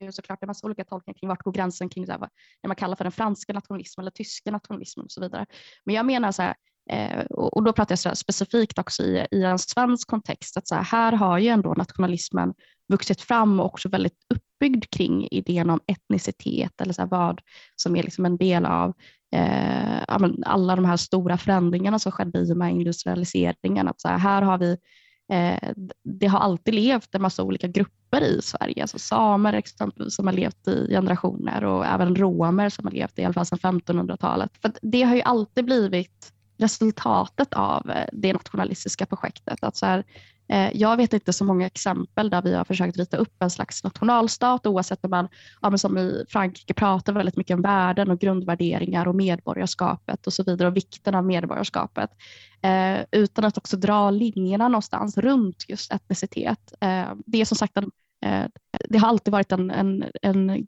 ju 0.00 0.12
såklart 0.12 0.42
en 0.42 0.46
massa 0.46 0.66
olika 0.66 0.84
tolkningar 0.84 1.18
kring 1.18 1.28
vart 1.28 1.42
går 1.42 1.52
gränsen 1.52 1.88
kring 1.88 2.06
så 2.06 2.12
här, 2.12 2.18
vad 2.18 2.30
man 2.66 2.76
kallar 2.76 2.96
för 2.96 3.04
den 3.04 3.12
franska 3.12 3.52
nationalismen 3.52 4.02
eller 4.02 4.10
tyska 4.10 4.50
nationalismen 4.50 5.04
och 5.04 5.12
så 5.12 5.20
vidare. 5.20 5.46
Men 5.84 5.94
jag 5.94 6.06
menar 6.06 6.32
så 6.32 6.42
här, 6.42 6.54
Eh, 6.90 7.24
och 7.24 7.64
då 7.64 7.72
pratar 7.72 7.92
jag 7.92 7.98
så 7.98 8.14
specifikt 8.14 8.78
också 8.78 9.02
i, 9.02 9.26
i 9.30 9.42
en 9.44 9.58
svensk 9.58 10.08
kontext, 10.08 10.56
att 10.56 10.68
så 10.68 10.74
här, 10.74 10.82
här 10.82 11.12
har 11.12 11.38
ju 11.38 11.48
ändå 11.48 11.74
nationalismen 11.74 12.54
vuxit 12.88 13.20
fram 13.20 13.60
och 13.60 13.66
också 13.66 13.88
väldigt 13.88 14.18
uppbyggd 14.34 14.84
kring 14.90 15.28
idén 15.30 15.70
om 15.70 15.80
etnicitet 15.86 16.80
eller 16.80 16.92
så 16.92 17.02
här, 17.02 17.08
vad 17.08 17.40
som 17.76 17.96
är 17.96 18.02
liksom 18.02 18.24
en 18.26 18.36
del 18.36 18.66
av 18.66 18.92
eh, 19.36 20.02
alla 20.46 20.76
de 20.76 20.84
här 20.84 20.96
stora 20.96 21.38
förändringarna 21.38 21.98
som 21.98 22.12
skedde 22.12 22.38
i 22.38 22.52
och 22.52 22.56
med 22.56 22.72
industrialiseringen. 22.72 23.88
Att 23.88 24.00
så 24.00 24.08
här, 24.08 24.18
här 24.18 24.42
har 24.42 24.58
vi 24.58 24.76
eh, 25.32 25.70
det 26.04 26.26
har 26.26 26.38
alltid 26.38 26.74
levt 26.74 27.14
en 27.14 27.22
massa 27.22 27.42
olika 27.42 27.66
grupper 27.66 28.20
i 28.20 28.42
Sverige, 28.42 28.82
alltså 28.82 28.98
samer 28.98 29.52
exempelvis 29.52 30.16
som 30.16 30.26
har 30.26 30.34
levt 30.34 30.68
i 30.68 30.88
generationer 30.90 31.64
och 31.64 31.86
även 31.86 32.16
romer 32.16 32.68
som 32.68 32.84
har 32.84 32.92
levt 32.92 33.18
i 33.18 33.24
alla 33.24 33.34
fall 33.34 33.46
sedan 33.46 33.58
1500-talet. 33.58 34.50
För 34.62 34.72
det 34.82 35.02
har 35.02 35.14
ju 35.14 35.22
alltid 35.22 35.64
blivit 35.64 36.34
resultatet 36.56 37.54
av 37.54 37.90
eh, 37.90 38.06
det 38.12 38.32
nationalistiska 38.32 39.06
projektet. 39.06 39.64
Att 39.64 39.76
så 39.76 39.86
här, 39.86 40.04
eh, 40.48 40.70
jag 40.74 40.96
vet 40.96 41.12
inte 41.12 41.32
så 41.32 41.44
många 41.44 41.66
exempel 41.66 42.30
där 42.30 42.42
vi 42.42 42.54
har 42.54 42.64
försökt 42.64 42.96
rita 42.96 43.16
upp 43.16 43.42
en 43.42 43.50
slags 43.50 43.84
nationalstat 43.84 44.66
oavsett 44.66 45.04
om 45.04 45.10
man, 45.10 45.28
ja, 45.62 45.78
som 45.78 45.98
i 45.98 46.24
Frankrike, 46.28 46.74
pratar 46.74 47.12
väldigt 47.12 47.36
mycket 47.36 47.54
om 47.54 47.62
värden 47.62 48.10
och 48.10 48.20
grundvärderingar 48.20 49.08
och 49.08 49.14
medborgarskapet 49.14 50.26
och 50.26 50.32
så 50.32 50.42
vidare 50.42 50.68
och 50.68 50.76
vikten 50.76 51.14
av 51.14 51.24
medborgarskapet. 51.24 52.10
Eh, 52.62 53.04
utan 53.12 53.44
att 53.44 53.58
också 53.58 53.76
dra 53.76 54.10
linjerna 54.10 54.68
någonstans 54.68 55.18
runt 55.18 55.64
just 55.68 55.92
etnicitet. 55.92 56.72
Eh, 56.80 57.12
det 57.26 57.40
är 57.40 57.44
som 57.44 57.56
sagt 57.56 57.76
en, 57.76 57.90
eh, 58.24 58.46
det 58.88 58.98
har 58.98 59.08
alltid 59.08 59.32
varit 59.32 59.52
en, 59.52 59.70
en, 59.70 60.04
en 60.22 60.66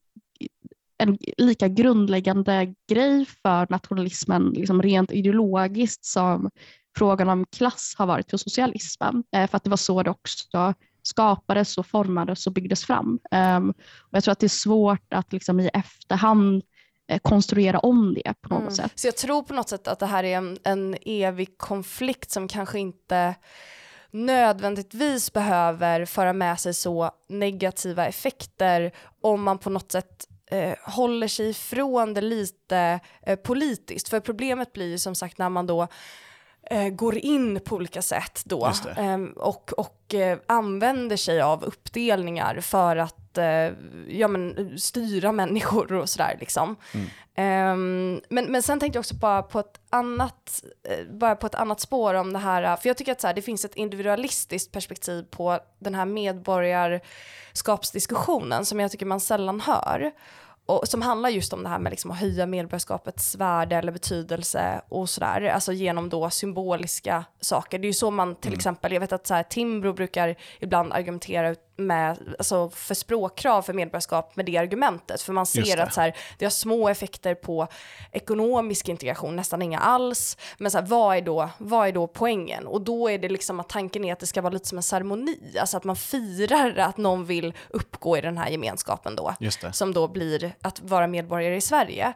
en 0.98 1.18
lika 1.38 1.68
grundläggande 1.68 2.74
grej 2.88 3.26
för 3.42 3.66
nationalismen 3.70 4.50
liksom 4.50 4.82
rent 4.82 5.12
ideologiskt 5.12 6.04
som 6.04 6.50
frågan 6.98 7.28
om 7.28 7.46
klass 7.56 7.94
har 7.98 8.06
varit 8.06 8.30
för 8.30 8.36
socialismen. 8.36 9.24
Eh, 9.36 9.50
för 9.50 9.56
att 9.56 9.64
det 9.64 9.70
var 9.70 9.76
så 9.76 10.02
det 10.02 10.10
också 10.10 10.74
skapades 11.02 11.78
och 11.78 11.86
formades 11.86 12.46
och 12.46 12.52
byggdes 12.52 12.84
fram. 12.84 13.18
Um, 13.30 13.70
och 13.98 14.10
jag 14.10 14.24
tror 14.24 14.32
att 14.32 14.38
det 14.38 14.46
är 14.46 14.48
svårt 14.48 15.12
att 15.14 15.32
liksom 15.32 15.60
i 15.60 15.70
efterhand 15.72 16.62
eh, 17.08 17.18
konstruera 17.22 17.78
om 17.78 18.14
det 18.14 18.34
på 18.40 18.48
något 18.48 18.60
mm. 18.60 18.70
sätt. 18.70 18.92
Så 18.94 19.06
jag 19.06 19.16
tror 19.16 19.42
på 19.42 19.54
något 19.54 19.68
sätt 19.68 19.88
att 19.88 19.98
det 19.98 20.06
här 20.06 20.24
är 20.24 20.36
en, 20.36 20.58
en 20.64 20.96
evig 21.02 21.58
konflikt 21.58 22.30
som 22.30 22.48
kanske 22.48 22.78
inte 22.78 23.34
nödvändigtvis 24.10 25.32
behöver 25.32 26.04
föra 26.04 26.32
med 26.32 26.60
sig 26.60 26.74
så 26.74 27.10
negativa 27.28 28.06
effekter 28.06 28.92
om 29.20 29.42
man 29.42 29.58
på 29.58 29.70
något 29.70 29.92
sätt 29.92 30.28
eh, 30.50 30.74
håller 30.82 31.28
sig 31.28 31.48
ifrån 31.48 32.14
det 32.14 32.20
lite 32.20 33.00
eh, 33.22 33.36
politiskt. 33.36 34.08
För 34.08 34.20
problemet 34.20 34.72
blir 34.72 34.88
ju 34.88 34.98
som 34.98 35.14
sagt 35.14 35.38
när 35.38 35.48
man 35.48 35.66
då 35.66 35.82
eh, 35.82 35.88
går 36.92 37.16
in 37.16 37.60
på 37.60 37.76
olika 37.76 38.02
sätt 38.02 38.42
då 38.44 38.72
ehm, 38.96 39.32
och, 39.36 39.72
och 39.76 40.14
eh, 40.14 40.38
använder 40.46 41.16
sig 41.16 41.40
av 41.40 41.64
uppdelningar 41.64 42.60
för 42.60 42.96
att 42.96 43.38
eh, 43.38 43.70
ja, 44.08 44.28
men, 44.28 44.74
styra 44.78 45.32
människor 45.32 45.92
och 45.92 46.08
sådär 46.08 46.36
liksom. 46.40 46.76
Mm. 46.92 47.06
Um, 47.38 48.20
men, 48.28 48.44
men 48.44 48.62
sen 48.62 48.80
tänkte 48.80 48.96
jag 48.96 49.00
också 49.00 49.14
bara 49.14 49.42
på 49.42 49.60
ett 49.60 49.80
annat, 49.90 50.64
eh, 50.88 51.06
bara 51.10 51.36
på 51.36 51.46
ett 51.46 51.54
annat 51.54 51.80
spår 51.80 52.14
om 52.14 52.32
det 52.32 52.38
här, 52.38 52.76
för 52.76 52.88
jag 52.88 52.96
tycker 52.96 53.12
att 53.12 53.20
så 53.20 53.26
här, 53.26 53.34
det 53.34 53.42
finns 53.42 53.64
ett 53.64 53.74
individualistiskt 53.74 54.72
perspektiv 54.72 55.24
på 55.30 55.58
den 55.78 55.94
här 55.94 56.04
medborgarskapsdiskussionen 56.04 58.64
som 58.64 58.80
jag 58.80 58.90
tycker 58.90 59.06
man 59.06 59.20
sällan 59.20 59.60
hör 59.60 60.12
och 60.66 60.88
som 60.88 61.02
handlar 61.02 61.28
just 61.28 61.52
om 61.52 61.62
det 61.62 61.68
här 61.68 61.78
med 61.78 61.90
liksom 61.90 62.10
att 62.10 62.18
höja 62.18 62.46
medborgarskapets 62.46 63.34
värde 63.34 63.76
eller 63.76 63.92
betydelse 63.92 64.80
och 64.88 65.08
sådär, 65.08 65.42
alltså 65.42 65.72
genom 65.72 66.08
då 66.08 66.30
symboliska 66.30 67.24
saker. 67.40 67.78
Det 67.78 67.84
är 67.84 67.88
ju 67.88 67.92
så 67.92 68.10
man 68.10 68.34
till 68.34 68.48
mm. 68.48 68.58
exempel, 68.58 68.92
jag 68.92 69.00
vet 69.00 69.12
att 69.12 69.26
så 69.26 69.34
här, 69.34 69.42
Timbro 69.42 69.92
brukar 69.92 70.36
ibland 70.60 70.92
argumentera 70.92 71.54
med, 71.76 72.34
alltså 72.38 72.70
för 72.70 72.94
språkkrav 72.94 73.62
för 73.62 73.72
medborgarskap 73.72 74.36
med 74.36 74.46
det 74.46 74.56
argumentet. 74.56 75.22
För 75.22 75.32
man 75.32 75.46
ser 75.46 75.78
att 75.78 75.94
så 75.94 76.00
här, 76.00 76.16
det 76.38 76.44
har 76.44 76.50
små 76.50 76.88
effekter 76.88 77.34
på 77.34 77.68
ekonomisk 78.12 78.88
integration, 78.88 79.36
nästan 79.36 79.62
inga 79.62 79.78
alls. 79.78 80.36
Men 80.58 80.70
så 80.70 80.78
här, 80.78 80.86
vad, 80.86 81.16
är 81.16 81.20
då, 81.22 81.48
vad 81.58 81.88
är 81.88 81.92
då 81.92 82.06
poängen? 82.06 82.66
Och 82.66 82.80
då 82.80 83.10
är 83.10 83.18
det 83.18 83.28
liksom 83.28 83.60
att 83.60 83.68
tanken 83.68 84.04
är 84.04 84.12
att 84.12 84.20
det 84.20 84.26
ska 84.26 84.42
vara 84.42 84.52
lite 84.52 84.68
som 84.68 84.78
en 84.78 84.82
ceremoni, 84.82 85.56
alltså 85.60 85.76
att 85.76 85.84
man 85.84 85.96
firar 85.96 86.76
att 86.76 86.96
någon 86.96 87.24
vill 87.24 87.54
uppgå 87.70 88.16
i 88.16 88.20
den 88.20 88.38
här 88.38 88.48
gemenskapen 88.48 89.16
då. 89.16 89.34
Som 89.72 89.92
då 89.92 90.08
blir 90.08 90.52
att 90.62 90.80
vara 90.80 91.06
medborgare 91.06 91.56
i 91.56 91.60
Sverige. 91.60 92.12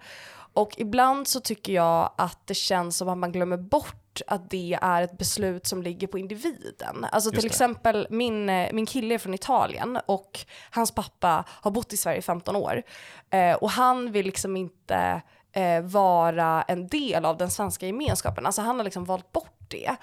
Och 0.53 0.75
ibland 0.79 1.29
så 1.29 1.41
tycker 1.41 1.73
jag 1.73 2.13
att 2.17 2.47
det 2.47 2.55
känns 2.55 2.97
som 2.97 3.09
att 3.09 3.19
man 3.19 3.33
glömmer 3.33 3.57
bort 3.57 4.00
att 4.27 4.51
det 4.51 4.79
är 4.83 5.03
ett 5.03 5.19
beslut 5.19 5.67
som 5.67 5.83
ligger 5.83 6.07
på 6.07 6.19
individen. 6.19 7.07
Alltså 7.13 7.31
till 7.31 7.47
exempel 7.47 8.07
min, 8.11 8.49
eh, 8.49 8.73
min 8.73 8.87
kille 8.87 9.15
är 9.15 9.19
från 9.19 9.35
Italien 9.35 9.99
och 10.07 10.41
hans 10.71 10.91
pappa 10.91 11.45
har 11.49 11.71
bott 11.71 11.93
i 11.93 11.97
Sverige 11.97 12.19
i 12.19 12.23
15 12.23 12.57
år. 12.57 12.83
Eh, 13.31 13.55
och 13.55 13.71
han 13.71 14.13
vill 14.13 14.27
liksom 14.27 14.57
inte 14.57 15.23
eh, 15.53 15.81
vara 15.83 16.63
en 16.63 16.89
del 16.89 17.25
av 17.25 17.37
den 17.37 17.51
svenska 17.51 17.87
gemenskapen. 17.87 18.47
Alltså 18.47 18.63
han 18.63 18.77
har 18.77 18.85
liksom 18.85 19.05
valt 19.05 19.33
bort 19.33 19.60
det. 19.71 19.97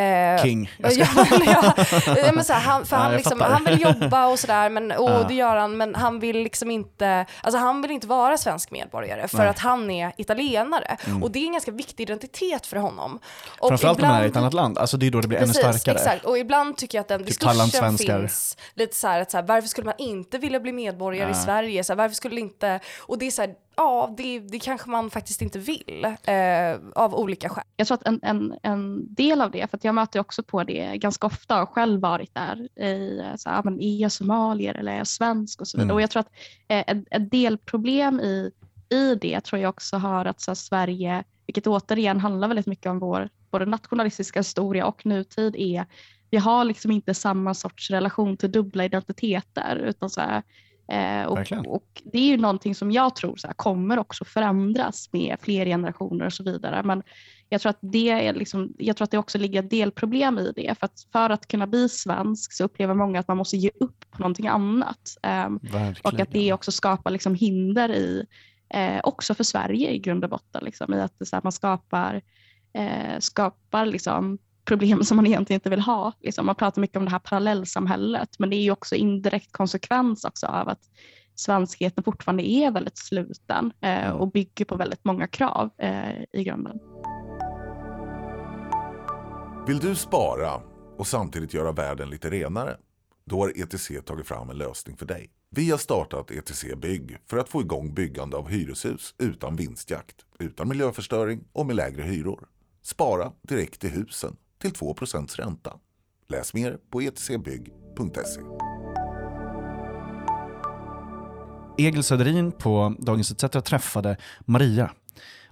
Eh, 0.00 0.42
King. 0.42 0.70
Ja, 0.78 0.90
ja, 1.46 1.74
ja, 2.06 2.32
men 2.34 2.44
så 2.44 2.52
här, 2.52 2.60
han, 2.60 2.86
för 2.86 2.96
Ja, 2.96 3.02
han, 3.02 3.10
jag 3.12 3.18
liksom, 3.18 3.40
han 3.40 3.64
vill 3.64 3.80
jobba 3.82 4.26
och 4.26 4.38
sådär, 4.38 4.70
men, 4.70 4.92
och 4.92 5.10
Ja. 5.10 5.24
det 5.28 5.34
gör 5.34 5.56
han, 5.56 5.76
men 5.76 5.94
han 5.94 6.20
vill 6.20 6.36
liksom 6.38 6.70
inte, 6.70 7.26
alltså 7.42 7.58
han 7.58 7.82
vill 7.82 7.90
inte 7.90 8.06
vara 8.06 8.38
svensk 8.38 8.70
medborgare 8.70 9.28
för 9.28 9.36
Nej. 9.36 9.44
Mm. 9.44 9.50
att 9.50 9.58
han 9.58 9.90
är 9.90 10.12
italienare. 10.16 10.96
Och 11.22 11.30
det 11.30 11.38
är 11.38 11.46
en 11.46 11.52
ganska 11.52 11.70
viktig 11.70 12.02
identitet 12.02 12.66
för 12.66 12.76
honom. 12.76 13.18
Och 13.58 13.68
Framförallt 13.68 14.00
om 14.02 14.08
man 14.08 14.16
är 14.16 14.22
i 14.22 14.24
ett 14.24 14.30
ibland- 14.30 14.42
annat 14.44 14.54
land. 14.54 14.78
Alltså 14.78 14.96
det 14.96 15.06
är 15.06 15.10
då 15.10 15.20
det 15.20 15.28
blir 15.28 15.38
ännu 15.38 15.46
Precis, 15.46 15.62
starkare. 15.80 15.94
exakt. 15.94 16.24
Och 16.24 16.38
ibland 16.38 16.76
tycker 16.76 16.98
jag 16.98 17.00
att 17.02 17.08
den 17.08 17.18
Typ 17.18 17.26
diskursen 17.26 17.98
finns 17.98 18.56
lite 18.74 18.96
så 18.96 19.08
här 19.08 19.20
att 19.20 19.30
så 19.30 19.36
här, 19.36 19.44
varför 19.44 19.68
skulle 19.68 19.84
man 19.84 19.94
inte 19.98 20.38
vilja 20.38 20.60
bli 20.60 20.72
medborgare 20.72 21.30
i. 21.30 21.34
Sverige? 21.34 21.84
Så 21.84 21.92
här, 21.92 21.98
varför 21.98 22.14
skulle 22.14 22.40
inte, 22.40 22.80
och 23.00 23.18
det 23.18 23.26
är 23.26 23.30
så 23.30 23.42
här, 23.42 23.54
ja 23.76 24.14
det, 24.16 24.40
det 24.40 24.58
kanske 24.58 24.90
man 24.90 25.10
faktiskt 25.10 25.42
inte 25.42 25.58
vill 25.58 26.04
eh, 26.04 26.76
av 26.94 27.14
olika 27.14 27.48
skäl. 27.48 27.64
Jag 27.76 27.86
tror 27.86 27.98
att 27.98 28.06
en, 28.06 28.20
en, 28.22 28.54
en 28.62 29.14
del 29.14 29.40
av 29.40 29.50
det, 29.50 29.70
för 29.70 29.76
att 29.76 29.84
jag 29.84 29.94
möter 29.94 30.20
också 30.20 30.42
på 30.42 30.64
det 30.64 30.96
ganska 30.96 31.26
ofta 31.26 31.62
och 31.62 31.68
själv 31.68 32.00
varit 32.00 32.34
där 32.34 32.68
i 32.84 33.18
eh, 33.18 33.36
så 33.36 33.50
här, 33.50 33.62
men 33.62 33.80
är 33.80 33.96
jag 33.96 34.12
somalier 34.12 34.74
eller 34.74 34.92
är 34.92 34.98
jag 34.98 35.06
svensk 35.06 35.60
och 35.60 35.68
så 35.68 35.76
vidare. 35.76 35.86
Mm. 35.86 35.94
Och 35.94 36.02
jag 36.02 36.10
tror 36.10 36.20
att 36.20 36.32
eh, 36.68 36.84
ett, 36.86 37.04
ett 37.10 37.30
delproblem 37.30 38.20
i, 38.20 38.50
i 38.90 39.14
det 39.14 39.40
tror 39.40 39.62
jag 39.62 39.68
också 39.68 39.96
har 39.96 40.24
att 40.24 40.40
så 40.40 40.50
här, 40.50 40.56
Sverige, 40.56 41.24
vilket 41.46 41.66
återigen 41.66 42.20
handlar 42.20 42.48
väldigt 42.48 42.66
mycket 42.66 42.86
om 42.86 42.98
vår 42.98 43.28
både 43.50 43.66
nationalistiska 43.66 44.40
historia 44.40 44.86
och 44.86 45.06
nutid, 45.06 45.56
är 45.56 45.86
vi 46.30 46.38
har 46.38 46.64
liksom 46.64 46.90
inte 46.90 47.14
samma 47.14 47.54
sorts 47.54 47.90
relation 47.90 48.36
till 48.36 48.52
dubbla 48.52 48.84
identiteter. 48.84 49.76
Utan 49.76 50.10
så 50.10 50.20
här, 50.20 50.42
eh, 50.88 51.24
och, 51.24 51.52
och 51.66 52.02
det 52.04 52.18
är 52.18 52.26
ju 52.26 52.36
någonting 52.36 52.74
som 52.74 52.92
jag 52.92 53.16
tror 53.16 53.36
så 53.36 53.46
här, 53.46 53.54
kommer 53.54 53.98
också 53.98 54.24
förändras 54.24 55.08
med 55.12 55.36
fler 55.40 55.66
generationer 55.66 56.26
och 56.26 56.32
så 56.32 56.44
vidare. 56.44 56.82
Men 56.82 57.02
jag 57.48 57.60
tror 57.60 57.70
att 57.70 57.78
det, 57.80 58.10
är 58.10 58.34
liksom, 58.34 58.74
jag 58.78 58.96
tror 58.96 59.04
att 59.04 59.10
det 59.10 59.18
också 59.18 59.38
ligger 59.38 59.62
ett 59.62 59.70
delproblem 59.70 60.38
i 60.38 60.52
det. 60.56 60.78
För 60.78 60.86
att, 60.86 61.06
för 61.12 61.30
att 61.30 61.48
kunna 61.48 61.66
bli 61.66 61.88
svensk 61.88 62.52
så 62.52 62.64
upplever 62.64 62.94
många 62.94 63.20
att 63.20 63.28
man 63.28 63.36
måste 63.36 63.56
ge 63.56 63.70
upp 63.80 64.10
på 64.10 64.18
någonting 64.18 64.48
annat. 64.48 65.18
Verkligen. 65.22 65.94
och 66.02 66.20
att 66.20 66.32
det 66.32 66.52
också 66.52 66.72
skapar 66.72 67.10
liksom 67.10 67.34
hinder 67.34 67.90
i, 67.90 68.26
eh, 68.68 69.00
också 69.02 69.34
för 69.34 69.44
Sverige 69.44 69.90
i 69.90 69.98
grund 69.98 70.24
och 70.24 70.30
botten. 70.30 70.64
Liksom, 70.64 70.94
I 70.94 71.00
att 71.00 71.18
det, 71.18 71.26
så 71.26 71.36
här, 71.36 71.42
man 71.42 71.52
skapar, 71.52 72.22
eh, 72.72 73.18
skapar 73.18 73.86
liksom, 73.86 74.38
problem 74.64 75.04
som 75.04 75.16
man 75.16 75.26
egentligen 75.26 75.56
inte 75.56 75.70
vill 75.70 75.80
ha. 75.80 76.12
Liksom, 76.20 76.46
man 76.46 76.54
pratar 76.54 76.80
mycket 76.80 76.96
om 76.96 77.04
det 77.04 77.10
här 77.10 77.18
parallellsamhället, 77.18 78.38
men 78.38 78.50
det 78.50 78.56
är 78.56 78.62
ju 78.62 78.70
också 78.70 78.94
indirekt 78.94 79.52
konsekvens 79.52 80.24
också 80.24 80.46
av 80.46 80.68
att 80.68 80.80
svenskheten 81.34 82.04
fortfarande 82.04 82.48
är 82.48 82.70
väldigt 82.70 82.98
sluten 82.98 83.72
eh, 83.80 84.10
och 84.10 84.30
bygger 84.30 84.64
på 84.64 84.76
väldigt 84.76 85.04
många 85.04 85.26
krav 85.26 85.70
eh, 85.78 86.22
i 86.32 86.44
grunden. 86.44 86.78
Vill 89.66 89.78
du 89.78 89.94
spara 89.94 90.62
och 90.98 91.06
samtidigt 91.06 91.54
göra 91.54 91.72
världen 91.72 92.10
lite 92.10 92.30
renare? 92.30 92.76
Då 93.26 93.40
har 93.40 93.62
ETC 93.62 93.90
tagit 94.04 94.26
fram 94.26 94.50
en 94.50 94.58
lösning 94.58 94.96
för 94.96 95.06
dig. 95.06 95.30
Vi 95.50 95.70
har 95.70 95.78
startat 95.78 96.30
ETC 96.30 96.64
Bygg 96.76 97.18
för 97.26 97.38
att 97.38 97.48
få 97.48 97.60
igång 97.60 97.94
byggande 97.94 98.36
av 98.36 98.48
hyreshus 98.48 99.14
utan 99.18 99.56
vinstjakt, 99.56 100.16
utan 100.38 100.68
miljöförstöring 100.68 101.44
och 101.52 101.66
med 101.66 101.76
lägre 101.76 102.02
hyror. 102.02 102.48
Spara 102.82 103.32
direkt 103.42 103.84
i 103.84 103.88
husen 103.88 104.36
till 104.64 104.72
2 104.72 104.94
ränta. 105.38 105.78
Läs 106.28 106.54
mer 106.54 106.78
på 106.90 107.00
etcbygg.se. 107.00 108.40
Egil 111.78 112.02
Söderin 112.02 112.52
på 112.52 112.94
Dagens 112.98 113.30
ETC 113.30 113.64
träffade 113.64 114.16
Maria. 114.40 114.90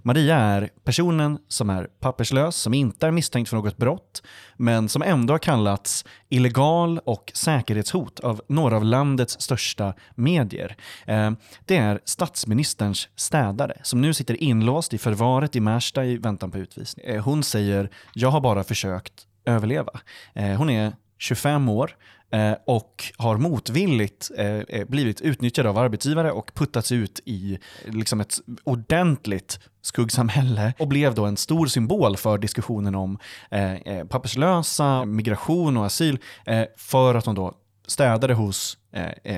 Maria 0.05 0.35
är 0.37 0.69
personen 0.83 1.39
som 1.47 1.69
är 1.69 1.87
papperslös, 1.99 2.55
som 2.55 2.73
inte 2.73 3.07
är 3.07 3.11
misstänkt 3.11 3.49
för 3.49 3.57
något 3.57 3.77
brott, 3.77 4.23
men 4.57 4.89
som 4.89 5.01
ändå 5.01 5.33
har 5.33 5.39
kallats 5.39 6.05
illegal 6.29 6.99
och 6.99 7.31
säkerhetshot 7.35 8.19
av 8.19 8.41
några 8.47 8.75
av 8.75 8.85
landets 8.85 9.41
största 9.41 9.93
medier. 10.15 10.75
Eh, 11.05 11.31
det 11.65 11.77
är 11.77 11.99
statsministerns 12.05 13.09
städare 13.15 13.77
som 13.83 14.01
nu 14.01 14.13
sitter 14.13 14.43
inlåst 14.43 14.93
i 14.93 14.97
förvaret 14.97 15.55
i 15.55 15.59
Märsta 15.59 16.05
i 16.05 16.17
väntan 16.17 16.51
på 16.51 16.57
utvisning. 16.57 17.05
Eh, 17.05 17.23
hon 17.23 17.43
säger 17.43 17.89
“Jag 18.13 18.29
har 18.29 18.41
bara 18.41 18.63
försökt 18.63 19.13
överleva”. 19.45 19.99
Eh, 20.33 20.53
hon 20.53 20.69
är 20.69 20.93
25 21.23 21.69
år 21.69 21.95
eh, 22.31 22.53
och 22.65 23.03
har 23.17 23.37
motvilligt 23.37 24.31
eh, 24.37 24.45
eh, 24.45 24.87
blivit 24.87 25.21
utnyttjad 25.21 25.65
av 25.65 25.77
arbetsgivare 25.77 26.31
och 26.31 26.51
puttats 26.53 26.91
ut 26.91 27.19
i 27.25 27.59
liksom 27.85 28.21
ett 28.21 28.35
ordentligt 28.63 29.59
skuggsamhälle 29.81 30.73
och 30.79 30.87
blev 30.87 31.15
då 31.15 31.25
en 31.25 31.37
stor 31.37 31.67
symbol 31.67 32.17
för 32.17 32.37
diskussionen 32.37 32.95
om 32.95 33.17
papperslösa, 34.09 35.05
migration 35.05 35.77
och 35.77 35.85
asyl 35.85 36.19
för 36.77 37.15
att 37.15 37.25
hon 37.25 37.35
då 37.35 37.53
städade 37.87 38.33
hos 38.33 38.77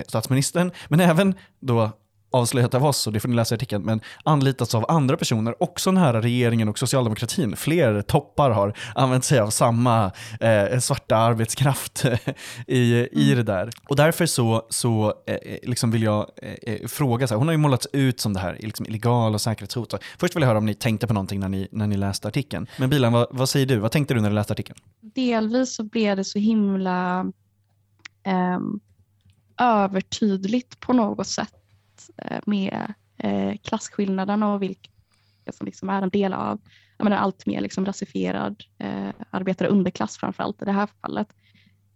statsministern, 0.08 0.72
men 0.88 1.00
även 1.00 1.36
då 1.60 1.92
avslöjat 2.36 2.74
av 2.74 2.86
oss, 2.86 3.08
och 3.08 3.14
det 3.14 3.20
får 3.20 3.30
ni 3.30 3.36
läsa 3.36 3.56
i 3.56 3.58
artikeln, 3.58 3.84
men 3.84 4.02
anlitats 4.24 4.76
av 4.76 4.86
andra 4.88 5.18
personer, 5.18 5.64
också 5.64 5.92
nära 5.92 6.22
regeringen 6.22 6.70
och 6.70 6.80
socialdemokratin. 6.80 7.56
Fler 7.56 8.02
toppar 8.02 8.50
har 8.50 8.78
använt 8.96 9.26
sig 9.26 9.40
av 9.40 9.50
samma 9.50 10.12
eh, 10.40 10.80
svarta 10.80 11.18
arbetskraft 11.18 12.06
i, 12.68 13.08
i 13.12 13.34
det 13.36 13.44
där. 13.44 13.70
Och 13.90 13.96
därför 13.96 14.26
så, 14.26 14.66
så 14.70 15.14
eh, 15.28 15.58
liksom 15.64 15.92
vill 15.92 16.04
jag 16.04 16.30
eh, 16.42 16.74
eh, 16.74 16.88
fråga, 16.88 17.28
så 17.28 17.34
här, 17.34 17.40
hon 17.40 17.48
har 17.48 17.54
ju 17.54 17.58
målats 17.58 17.88
ut 17.94 18.20
som 18.20 18.34
det 18.34 18.40
här 18.40 18.58
liksom 18.60 18.86
illegal 18.86 19.34
och 19.34 19.42
säkerhetshot. 19.42 19.94
Först 20.18 20.36
vill 20.36 20.42
jag 20.42 20.48
höra 20.48 20.58
om 20.58 20.66
ni 20.66 20.74
tänkte 20.74 21.08
på 21.08 21.14
någonting 21.14 21.40
när 21.40 21.50
ni, 21.50 21.68
när 21.72 21.88
ni 21.88 21.98
läste 21.98 22.28
artikeln. 22.28 22.68
Men 22.78 22.90
Bilan, 22.90 23.14
vad, 23.14 23.28
vad 23.32 23.50
säger 23.50 23.66
du? 23.66 23.78
Vad 23.78 23.92
tänkte 23.92 24.14
du 24.14 24.22
när 24.22 24.30
du 24.30 24.36
läste 24.36 24.54
artikeln? 24.54 24.80
delvis 25.16 25.76
så 25.76 25.84
blev 25.84 26.18
det 26.18 26.24
så 26.24 26.40
himla 26.40 27.32
ehm, 28.24 28.80
övertydligt 29.62 30.80
på 30.80 30.94
något 30.94 31.28
sätt 31.28 31.54
eh, 32.18 32.40
med 32.46 32.94
eh, 33.18 33.54
klasskillnaderna 33.64 34.54
och 34.54 34.62
vilka 34.62 34.90
som 35.52 35.66
liksom 35.66 35.90
är 35.90 36.02
en 36.02 36.10
del 36.10 36.34
av 36.34 36.60
menar, 36.98 37.18
allt 37.18 37.46
mer 37.46 37.62
liksom 37.62 37.86
rasifierad 37.86 38.64
eh, 38.78 39.10
arbetare 39.30 39.68
underklass 39.68 40.18
framförallt 40.18 40.62
i 40.62 40.66
det 40.66 40.72
här 40.72 40.90
fallet. 41.02 41.28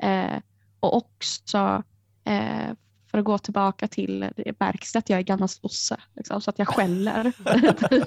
Eh, 0.03 0.39
och 0.79 0.97
också 0.97 1.83
eh, 2.25 2.73
för 3.11 3.17
att 3.17 3.25
gå 3.25 3.37
tillbaka 3.37 3.87
till, 3.87 4.29
märks 4.59 4.95
att 4.95 5.09
jag 5.09 5.19
är 5.19 5.23
gammal 5.23 5.49
sosse, 5.49 5.97
liksom, 6.15 6.41
så 6.41 6.49
att 6.49 6.59
jag 6.59 6.67
skäller 6.67 7.31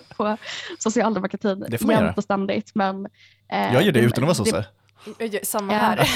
på 0.17 0.37
socialdemokratin 0.79 1.65
Det 1.69 1.79
får 1.79 1.93
jämt 1.93 2.17
och 2.17 2.25
ständigt. 2.25 2.75
Men, 2.75 3.07
eh, 3.49 3.75
Jag 3.75 3.83
gör 3.83 3.93
det 3.93 4.01
utan 4.01 4.25
att 4.25 4.29
vara 4.29 4.35
sosse. 4.35 4.67
Samma 5.43 5.73
här. 5.73 6.07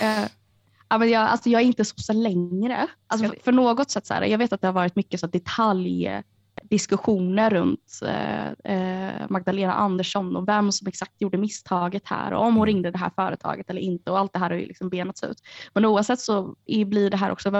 Ja, 0.88 0.98
men 0.98 1.10
jag, 1.10 1.22
alltså 1.22 1.50
jag 1.50 1.62
är 1.62 1.66
inte 1.66 1.84
sosse 1.84 2.12
längre. 2.12 2.86
Alltså 3.06 3.28
för, 3.28 3.36
för 3.44 3.52
något 3.52 3.90
sätt, 3.90 4.06
så 4.06 4.14
här, 4.14 4.22
jag 4.22 4.38
vet 4.38 4.52
att 4.52 4.60
det 4.60 4.66
har 4.66 4.72
varit 4.72 4.96
mycket 4.96 5.20
så 5.20 5.26
detaljdiskussioner 5.26 7.50
runt 7.50 8.00
eh, 8.06 8.48
eh, 8.48 9.26
Magdalena 9.28 9.72
Andersson 9.72 10.36
och 10.36 10.48
vem 10.48 10.72
som 10.72 10.88
exakt 10.88 11.20
gjorde 11.20 11.38
misstaget 11.38 12.06
här 12.06 12.32
och 12.32 12.46
om 12.46 12.56
hon 12.56 12.66
ringde 12.66 12.90
det 12.90 12.98
här 12.98 13.10
företaget 13.16 13.70
eller 13.70 13.80
inte 13.80 14.10
och 14.10 14.18
allt 14.18 14.32
det 14.32 14.38
här 14.38 14.50
har 14.50 14.56
ju 14.56 14.66
liksom 14.66 14.88
benats 14.88 15.24
ut. 15.24 15.42
Men 15.74 15.84
oavsett 15.84 16.20
så 16.20 16.54
blir 16.66 17.10
det 17.10 17.16
här 17.16 17.32
också 17.32 17.50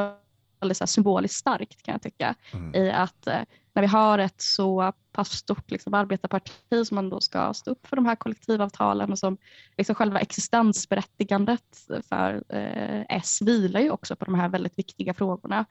väldigt 0.61 0.79
så 0.79 0.87
symboliskt 0.87 1.37
starkt 1.38 1.83
kan 1.83 1.92
jag 1.92 2.03
tycka 2.03 2.35
Mm. 2.55 2.75
i 2.75 2.90
att 2.90 3.27
eh, 3.27 3.40
när 3.73 3.83
vi 3.83 3.87
har 3.87 4.18
ett 4.18 4.40
så 4.40 4.92
pass 5.12 5.31
stort 5.31 5.71
liksom, 5.71 5.94
arbetarparti 5.94 6.87
som 6.87 6.99
ändå 6.99 7.21
ska 7.21 7.55
stå 7.55 7.71
upp 7.71 7.87
för 7.87 7.97
de 7.97 8.07
här 8.07 8.16
kollektivavtalen 8.16 9.12
och 9.12 9.18
som 9.18 9.37
liksom 9.77 9.94
själva 9.94 10.21
existensberättigandet 10.21 11.87
för 12.09 12.42
eh, 12.49 13.05
S 13.09 13.42
vilar 13.42 13.81
ju 13.81 13.90
också 13.90 14.16
på 14.16 14.25
de 14.25 14.35
här 14.35 14.49
väldigt 14.49 14.79
viktiga 14.79 15.14
frågorna. 15.14 15.64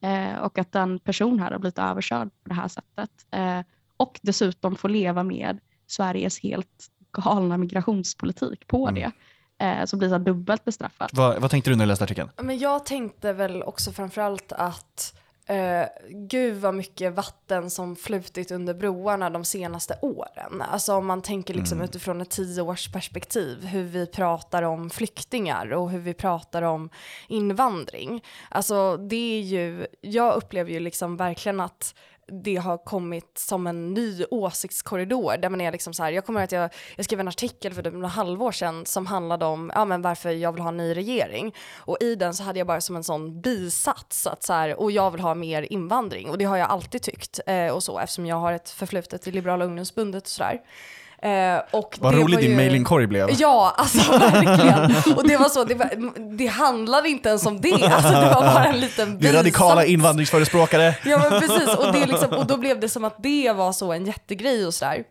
Eh, 0.00 0.34
och 0.38 0.58
att 0.58 0.74
en 0.74 0.98
person 0.98 1.38
här 1.40 1.50
har 1.50 1.58
blivit 1.58 1.78
överkörd 1.78 2.28
på 2.42 2.48
det 2.48 2.54
här 2.54 2.68
sättet. 2.68 3.10
Eh, 3.30 3.60
och 3.96 4.20
dessutom 4.22 4.76
får 4.76 4.88
leva 4.88 5.22
med 5.22 5.58
Sveriges 5.86 6.42
helt 6.42 6.88
galna 7.12 7.56
migrationspolitik 7.58 8.66
på 8.66 8.88
Mm. 8.88 8.94
det. 9.02 9.10
Eh, 9.62 9.84
så 9.84 9.96
blir 9.96 10.08
det 10.08 10.18
dubbelt 10.18 10.64
bestraffat. 10.64 11.10
Vad, 11.12 11.40
vad 11.40 11.50
tänkte 11.50 11.70
du 11.70 11.76
när 11.76 11.84
du 11.84 11.88
läste 11.88 12.04
artikeln? 12.04 12.30
Men 12.36 12.58
jag 12.58 12.86
tänkte 12.86 13.32
väl 13.32 13.62
också 13.62 13.92
framförallt 13.92 14.52
att 14.52 15.14
eh, 15.46 15.84
gud 16.10 16.56
vad 16.56 16.74
mycket 16.74 17.14
vatten 17.14 17.70
som 17.70 17.96
flutit 17.96 18.50
under 18.50 18.74
broarna 18.74 19.30
de 19.30 19.44
senaste 19.44 19.98
åren. 20.02 20.62
Alltså 20.70 20.94
om 20.94 21.06
man 21.06 21.22
tänker 21.22 21.54
liksom 21.54 21.78
Mm. 21.78 21.84
utifrån 21.84 22.20
ett 22.20 22.30
tioårsperspektiv 22.30 23.64
hur 23.66 23.82
vi 23.84 24.06
pratar 24.06 24.62
om 24.62 24.90
flyktingar 24.90 25.72
och 25.72 25.90
hur 25.90 25.98
vi 26.00 26.14
pratar 26.14 26.62
om 26.62 26.90
invandring. 27.28 28.24
Alltså 28.50 28.96
det 28.96 29.38
är 29.38 29.40
ju, 29.40 29.86
jag 30.00 30.34
upplever 30.34 30.70
ju 30.70 30.80
liksom 30.80 31.16
verkligen 31.16 31.60
att 31.60 31.94
det 32.32 32.56
har 32.56 32.78
kommit 32.78 33.38
som 33.38 33.66
en 33.66 33.94
ny 33.94 34.24
åsiktskorridor 34.30 35.36
där 35.36 35.48
man 35.48 35.60
är 35.60 35.72
liksom 35.72 35.94
så 35.94 36.02
här, 36.02 36.12
jag 36.12 36.26
kommer 36.26 36.40
ihåg 36.40 36.44
att 36.44 36.52
jag, 36.52 36.70
jag 36.96 37.04
skrev 37.04 37.20
en 37.20 37.28
artikel 37.28 37.74
för 37.74 37.82
typ 37.82 37.92
några 37.92 38.08
halvår 38.08 38.52
sedan 38.52 38.86
som 38.86 39.06
handlade 39.06 39.44
om 39.44 39.72
ja, 39.74 39.84
men 39.84 40.02
varför 40.02 40.30
jag 40.30 40.52
vill 40.52 40.62
ha 40.62 40.68
en 40.68 40.76
ny 40.76 40.96
regering 40.96 41.54
och 41.76 41.96
i 42.00 42.14
den 42.14 42.34
så 42.34 42.42
hade 42.42 42.58
jag 42.58 42.66
bara 42.66 42.80
som 42.80 42.96
en 42.96 43.04
sån 43.04 43.40
bisats 43.40 44.26
att 44.26 44.42
så 44.42 44.52
här, 44.52 44.80
och 44.80 44.92
jag 44.92 45.10
vill 45.10 45.20
ha 45.20 45.34
mer 45.34 45.72
invandring 45.72 46.30
och 46.30 46.38
det 46.38 46.44
har 46.44 46.56
jag 46.56 46.70
alltid 46.70 47.02
tyckt 47.02 47.40
eh, 47.46 47.68
och 47.68 47.82
så 47.82 47.98
eftersom 47.98 48.26
jag 48.26 48.36
har 48.36 48.52
ett 48.52 48.70
förflutet 48.70 49.26
i 49.26 49.30
Liberala 49.30 49.64
ungdomsbundet 49.64 50.22
och 50.22 50.28
sådär. 50.28 50.60
Eh, 51.22 51.62
och 51.70 51.98
Vad 52.00 52.14
det 52.14 52.18
rolig 52.20 52.34
var 52.36 52.42
din 52.42 52.50
ju- 52.50 52.56
mailingkorg 52.56 53.06
blev. 53.06 53.28
Ja, 53.38 53.74
alltså 53.76 54.12
verkligen. 54.18 55.16
Och 55.16 55.28
det 55.28 55.36
var 55.36 55.48
så, 55.48 55.64
det, 55.64 55.74
var, 55.74 55.90
det 56.36 56.46
handlade 56.46 57.08
inte 57.08 57.28
ens 57.28 57.46
om 57.46 57.60
det. 57.60 57.72
Alltså, 57.72 58.08
det 58.12 58.32
var 58.34 58.42
bara 58.42 58.64
en 58.64 58.80
liten 58.80 59.18
Vi 59.20 59.28
är 59.28 59.32
radikala 59.32 59.74
bisats. 59.74 59.90
invandringsförespråkare. 59.90 60.94
Ja 61.04 61.18
men 61.18 61.40
precis, 61.40 61.74
och, 61.76 61.92
det 61.92 62.06
liksom, 62.06 62.30
och 62.32 62.46
då 62.46 62.56
blev 62.56 62.80
det 62.80 62.88
som 62.88 63.04
att 63.04 63.22
det 63.22 63.52
var 63.52 63.72
så 63.72 63.92
en 63.92 64.06
jättegrej 64.06 64.66
och 64.66 64.74
sådär. 64.74 65.04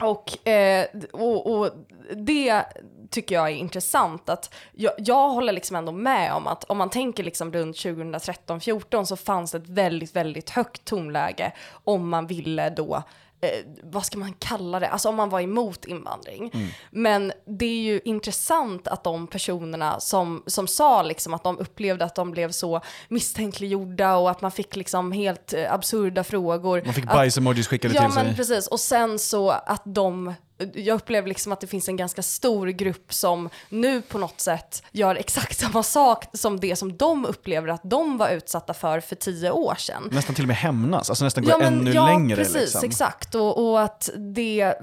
Och, 0.00 0.48
eh, 0.48 0.86
och, 1.12 1.46
och 1.60 1.70
det 2.16 2.62
tycker 3.10 3.34
jag 3.34 3.46
är 3.50 3.54
intressant 3.54 4.28
att 4.28 4.54
jag, 4.72 4.92
jag 4.98 5.28
håller 5.28 5.52
liksom 5.52 5.76
ändå 5.76 5.92
med 5.92 6.32
om 6.32 6.46
att 6.46 6.64
om 6.64 6.78
man 6.78 6.90
tänker 6.90 7.24
liksom 7.24 7.52
runt 7.52 7.76
2013-14 7.76 9.04
så 9.04 9.16
fanns 9.16 9.52
det 9.52 9.58
ett 9.58 9.68
väldigt, 9.68 10.16
väldigt 10.16 10.50
högt 10.50 10.84
tonläge 10.84 11.52
om 11.84 12.08
man 12.08 12.26
ville 12.26 12.70
då 12.70 13.02
eh, 13.44 13.64
vad 13.82 14.06
ska 14.06 14.18
man 14.18 14.32
kalla 14.38 14.80
det, 14.80 14.88
alltså 14.88 15.08
om 15.08 15.14
man 15.16 15.28
var 15.30 15.40
emot 15.40 15.84
invandring. 15.84 16.72
Men 16.90 17.32
det 17.46 17.66
är 17.66 17.82
ju 17.82 18.00
intressant 18.04 18.88
att 18.88 19.04
de 19.04 19.26
personerna 19.26 20.00
som, 20.00 20.42
som 20.46 20.66
sa 20.66 21.02
liksom 21.02 21.34
att 21.34 21.44
de 21.44 21.58
upplevde 21.58 22.04
att 22.04 22.14
de 22.14 22.30
blev 22.30 22.50
så 22.50 22.80
misstänkliggjorda 23.08 24.16
och 24.16 24.30
att 24.30 24.40
man 24.40 24.50
fick 24.50 24.76
liksom 24.76 25.12
helt 25.12 25.52
eh, 25.52 25.72
absurda 25.72 26.24
frågor. 26.24 26.82
Man 26.84 26.94
fick 26.94 27.04
bajs-emojis 27.04 27.66
skickade 27.68 27.94
Ja 27.94 28.00
till 28.00 28.14
men 28.14 28.24
sig. 28.26 28.36
precis, 28.36 28.66
och 28.66 28.80
sen 28.80 29.18
så 29.18 29.50
att 29.50 29.82
de 29.84 30.34
jag 30.74 30.94
upplever 30.94 31.28
liksom 31.28 31.52
att 31.52 31.60
det 31.60 31.66
finns 31.66 31.88
en 31.88 31.96
ganska 31.96 32.22
stor 32.22 32.66
grupp 32.66 33.14
som 33.14 33.48
nu 33.68 34.02
på 34.02 34.18
något 34.18 34.40
sätt 34.40 34.82
gör 34.92 35.16
exakt 35.16 35.58
samma 35.60 35.82
sak 35.82 36.24
som 36.32 36.60
det 36.60 36.76
som 36.76 36.96
de 36.96 37.26
upplever 37.26 37.68
att 37.68 37.80
de 37.84 38.18
var 38.18 38.28
utsatta 38.28 38.74
för 38.74 39.00
för 39.00 39.16
tio 39.16 39.50
år 39.50 39.74
sedan. 39.78 40.08
Nästan 40.12 40.34
till 40.34 40.44
och 40.44 40.48
med 40.48 40.56
hämnas, 40.56 41.10
alltså 41.10 41.24
nästan 41.24 41.44
gå 41.44 41.60
ännu 41.60 41.92
ja, 41.92 42.06
längre. 42.06 42.36
precis, 42.36 42.54
liksom. 42.54 42.84
exakt. 42.84 43.34
Och, 43.34 43.70
och 43.70 43.82
att 43.82 44.10
det 44.16 44.74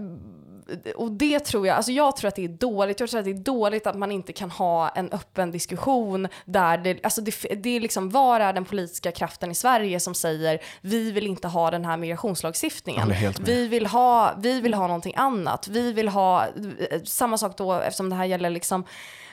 och 0.95 1.11
det 1.11 1.39
tror 1.39 1.67
jag, 1.67 1.75
alltså 1.75 1.91
jag 1.91 2.15
tror 2.15 2.27
att 2.27 2.35
det 2.35 2.43
är 2.43 2.47
dåligt. 2.47 2.99
Jag 2.99 3.09
tror 3.09 3.19
att 3.19 3.25
det 3.25 3.31
är 3.31 3.35
dåligt 3.35 3.87
att 3.87 3.97
man 3.97 4.11
inte 4.11 4.33
kan 4.33 4.51
ha 4.51 4.89
en 4.89 5.09
öppen 5.11 5.51
diskussion 5.51 6.27
där 6.45 6.77
det, 6.77 6.99
alltså 7.03 7.21
det, 7.21 7.33
det 7.63 7.69
är 7.69 7.79
liksom, 7.79 8.09
var 8.09 8.39
är 8.39 8.53
den 8.53 8.65
politiska 8.65 9.11
kraften 9.11 9.51
i 9.51 9.55
Sverige 9.55 9.99
som 9.99 10.13
säger 10.13 10.59
vi 10.81 11.11
vill 11.11 11.27
inte 11.27 11.47
ha 11.47 11.71
den 11.71 11.85
här 11.85 11.97
migrationslagstiftningen. 11.97 13.07
Vi 13.39 13.67
vill, 13.67 13.85
ha, 13.85 14.33
vi 14.37 14.61
vill 14.61 14.73
ha 14.73 14.87
någonting 14.87 15.13
annat. 15.15 15.67
Vi 15.67 15.93
vill 15.93 16.07
ha, 16.07 16.45
eh, 16.45 17.01
samma 17.03 17.37
sak 17.37 17.57
då 17.57 17.73
eftersom 17.73 18.09
det 18.09 18.15
här 18.15 18.25
gäller 18.25 18.49
liksom 18.49 18.85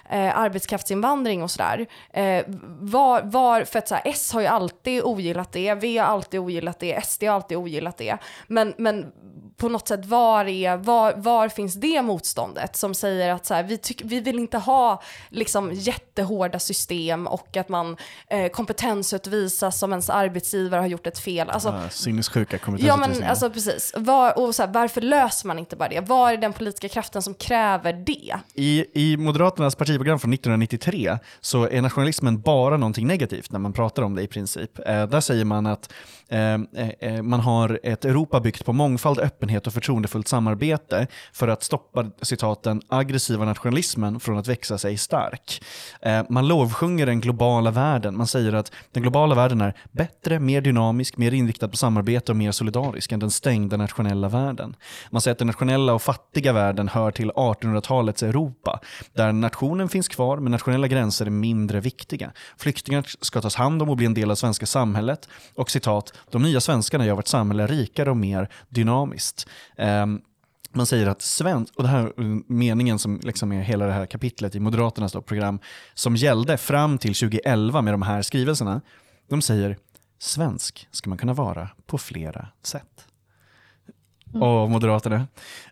eh, 0.08 0.38
arbetskraftsinvandring 0.38 1.42
och 1.42 1.50
sådär. 1.50 1.86
Eh, 2.10 2.44
var, 2.80 3.22
var, 3.22 3.64
för 3.64 3.78
att 3.78 3.88
så 3.88 3.94
här, 3.94 4.02
S 4.06 4.32
har 4.32 4.40
ju 4.40 4.46
alltid 4.46 5.02
ogillat 5.02 5.52
det, 5.52 5.74
V 5.74 5.98
har 5.98 6.06
alltid 6.06 6.40
ogillat 6.40 6.78
det, 6.78 7.04
SD 7.04 7.24
har 7.24 7.34
alltid 7.34 7.58
ogillat 7.58 7.96
det. 7.96 8.18
Men, 8.46 8.74
men 8.78 9.12
på 9.58 9.68
något 9.68 9.88
sätt, 9.88 10.06
var, 10.06 10.44
är, 10.44 10.76
var, 10.76 11.14
var 11.16 11.48
finns 11.48 11.74
det 11.74 12.02
motståndet 12.02 12.76
som 12.76 12.94
säger 12.94 13.32
att 13.32 13.46
så 13.46 13.54
här, 13.54 13.62
vi, 13.62 13.78
tyck, 13.78 14.02
vi 14.04 14.20
vill 14.20 14.38
inte 14.38 14.58
ha 14.58 15.02
liksom, 15.28 15.70
jättehårda 15.72 16.58
system 16.58 17.26
och 17.26 17.56
att 17.56 17.68
man 17.68 17.96
eh, 18.30 18.48
kompetensutvisas 18.48 19.78
som 19.78 19.92
ens 19.92 20.10
arbetsgivare 20.10 20.80
har 20.80 20.86
gjort 20.86 21.06
ett 21.06 21.18
fel. 21.18 21.50
Alltså, 21.50 21.68
Ja, 21.68 21.88
sinnessjuka 21.90 22.56
Ja 22.56 22.58
kompetensutvisningar. 22.64 23.20
men 23.20 23.30
alltså 23.30 23.50
precis. 23.50 23.94
Var, 23.96 24.38
och 24.38 24.54
så 24.54 24.62
här, 24.62 24.72
varför 24.72 25.00
löser 25.00 25.46
man 25.46 25.58
inte 25.58 25.76
bara 25.76 25.88
det? 25.88 26.00
Var 26.00 26.32
är 26.32 26.36
den 26.36 26.52
politiska 26.52 26.88
kraften 26.88 27.22
som 27.22 27.34
kräver 27.34 27.92
det? 27.92 28.34
I, 28.54 28.84
I 28.94 29.16
Moderaternas 29.16 29.74
partiprogram 29.74 30.18
från 30.18 30.32
1993 30.32 31.18
så 31.40 31.68
är 31.68 31.82
nationalismen 31.82 32.40
bara 32.40 32.76
någonting 32.76 33.06
negativt 33.06 33.52
när 33.52 33.58
man 33.58 33.72
pratar 33.72 34.02
om 34.02 34.14
det 34.14 34.22
i 34.22 34.26
princip. 34.28 34.78
Eh, 34.86 35.06
där 35.06 35.20
säger 35.20 35.44
man 35.44 35.66
att 35.66 35.92
Ehm, 36.30 36.66
eh, 36.74 36.88
eh, 37.00 37.22
man 37.22 37.40
har 37.40 37.80
ett 37.82 38.04
Europa 38.04 38.40
byggt 38.40 38.64
på 38.64 38.72
mångfald, 38.72 39.18
öppenhet 39.18 39.66
och 39.66 39.72
förtroendefullt 39.72 40.28
samarbete 40.28 41.06
för 41.32 41.48
att 41.48 41.62
stoppa 41.62 42.06
citat, 42.22 42.62
den 42.62 42.82
aggressiva 42.88 43.44
nationalismen 43.44 44.20
från 44.20 44.38
att 44.38 44.48
växa 44.48 44.78
sig 44.78 44.96
stark. 44.96 45.62
Ehm, 46.02 46.26
man 46.28 46.48
lovsjunger 46.48 47.06
den 47.06 47.20
globala 47.20 47.70
världen. 47.70 48.16
Man 48.16 48.26
säger 48.26 48.52
att 48.52 48.72
den 48.92 49.02
globala 49.02 49.34
världen 49.34 49.60
är 49.60 49.74
bättre, 49.92 50.38
mer 50.40 50.60
dynamisk, 50.60 51.16
mer 51.16 51.34
inriktad 51.34 51.68
på 51.68 51.76
samarbete 51.76 52.32
och 52.32 52.36
mer 52.36 52.52
solidarisk 52.52 53.12
än 53.12 53.20
den 53.20 53.30
stängda 53.30 53.76
nationella 53.76 54.28
världen. 54.28 54.76
Man 55.10 55.20
säger 55.20 55.32
att 55.32 55.38
den 55.38 55.46
nationella 55.46 55.94
och 55.94 56.02
fattiga 56.02 56.52
världen 56.52 56.88
hör 56.88 57.10
till 57.10 57.30
1800-talets 57.30 58.22
Europa, 58.22 58.80
där 59.12 59.32
nationen 59.32 59.88
finns 59.88 60.08
kvar 60.08 60.36
men 60.36 60.52
nationella 60.52 60.88
gränser 60.88 61.26
är 61.26 61.30
mindre 61.30 61.80
viktiga. 61.80 62.32
Flyktingar 62.56 63.04
ska 63.20 63.40
tas 63.40 63.54
hand 63.54 63.82
om 63.82 63.88
och 63.88 63.96
bli 63.96 64.06
en 64.06 64.14
del 64.14 64.30
av 64.30 64.34
svenska 64.34 64.66
samhället 64.66 65.28
och 65.54 65.70
citat, 65.70 66.12
de 66.30 66.42
nya 66.42 66.60
svenskarna 66.60 67.06
gör 67.06 67.14
vårt 67.14 67.26
samhälle 67.26 67.66
rikare 67.66 68.10
och 68.10 68.16
mer 68.16 68.48
dynamiskt. 68.68 69.48
Ehm, 69.76 70.20
man 70.72 70.86
säger 70.86 71.06
att 71.06 71.22
svensk, 71.22 71.74
och 71.76 71.82
det 71.82 71.88
här 71.88 72.04
är 72.04 72.52
meningen 72.52 72.98
som 72.98 73.20
liksom 73.22 73.52
är 73.52 73.62
hela 73.62 73.86
det 73.86 73.92
här 73.92 74.06
kapitlet 74.06 74.54
i 74.54 74.60
Moderaternas 74.60 75.12
då, 75.12 75.22
program, 75.22 75.58
som 75.94 76.16
gällde 76.16 76.56
fram 76.56 76.98
till 76.98 77.14
2011 77.14 77.82
med 77.82 77.94
de 77.94 78.02
här 78.02 78.22
skrivelserna, 78.22 78.80
de 79.28 79.42
säger 79.42 79.76
svensk 80.18 80.88
ska 80.90 81.08
man 81.10 81.18
kunna 81.18 81.32
vara 81.32 81.68
på 81.86 81.98
flera 81.98 82.48
sätt. 82.62 83.06
Och 84.32 84.70
Moderaterna. 84.70 85.26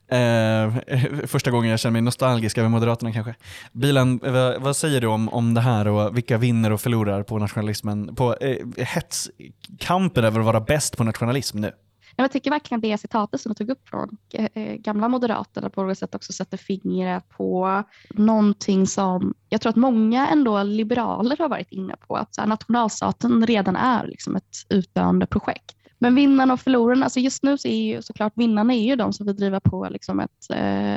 Eh, 0.09 0.75
första 1.27 1.51
gången 1.51 1.71
jag 1.71 1.81
känner 1.81 1.93
mig 1.93 2.03
nostalgisk 2.03 2.59
över 2.59 2.69
Moderaterna 2.69 3.13
kanske. 3.13 3.35
Bilen, 3.73 4.21
vad, 4.23 4.63
vad 4.63 4.77
säger 4.77 5.01
du 5.01 5.07
om, 5.07 5.29
om 5.29 5.55
det 5.55 5.61
här 5.61 5.89
och 5.89 6.17
vilka 6.17 6.39
vinner 6.39 6.73
och 6.73 6.81
förlorar 6.81 7.23
på 7.23 7.39
nationalismen, 7.39 8.15
på 8.15 8.37
eh, 8.41 8.67
hetskampen 8.77 10.25
över 10.25 10.41
att 10.41 10.47
vara 10.47 10.61
bäst 10.61 10.97
på 10.97 11.05
nationalism 11.05 11.59
nu? 11.59 11.73
Ja, 12.17 12.25
Jag 12.25 12.33
tycker 12.33 12.51
verkligen 12.51 12.81
det 12.81 12.99
citatet 12.99 13.41
som 13.41 13.51
du 13.51 13.55
tog 13.55 13.71
upp 13.71 13.89
från 13.89 14.17
eh, 14.33 14.75
gamla 14.75 15.09
Moderaterna 15.09 15.71
på 15.71 15.83
något 15.83 15.99
sätt 15.99 16.15
också 16.15 16.33
sätter 16.33 16.57
fingret 16.57 17.29
på 17.29 17.83
någonting 18.11 18.87
som 18.87 19.35
jag 19.49 19.61
tror 19.61 19.71
att 19.71 19.77
många 19.77 20.29
ändå 20.29 20.63
liberaler 20.63 21.37
har 21.37 21.49
varit 21.49 21.71
inne 21.71 21.97
på, 22.09 22.17
att 22.17 22.37
nationalstaten 22.47 23.47
redan 23.47 23.77
är 23.77 24.07
liksom 24.07 24.37
ett 24.37 24.57
utdöende 24.69 25.27
projekt. 25.27 25.76
Men 25.99 26.15
vinnarna 26.15 26.53
och 26.53 26.61
förlorarna, 26.61 27.05
alltså 27.07 27.21
just 27.21 27.43
nu 27.43 27.59
så 27.59 27.69
är 27.69 27.83
ju 27.83 28.03
såklart 28.03 28.33
vinnarna 28.37 28.75
är 28.75 28.87
ju 28.87 28.97
de 28.97 29.13
som 29.13 29.27
vill 29.27 29.37
driva 29.37 29.61
på 29.61 29.89
liksom 29.91 30.21
ett, 30.21 30.51
eh, 30.51 30.95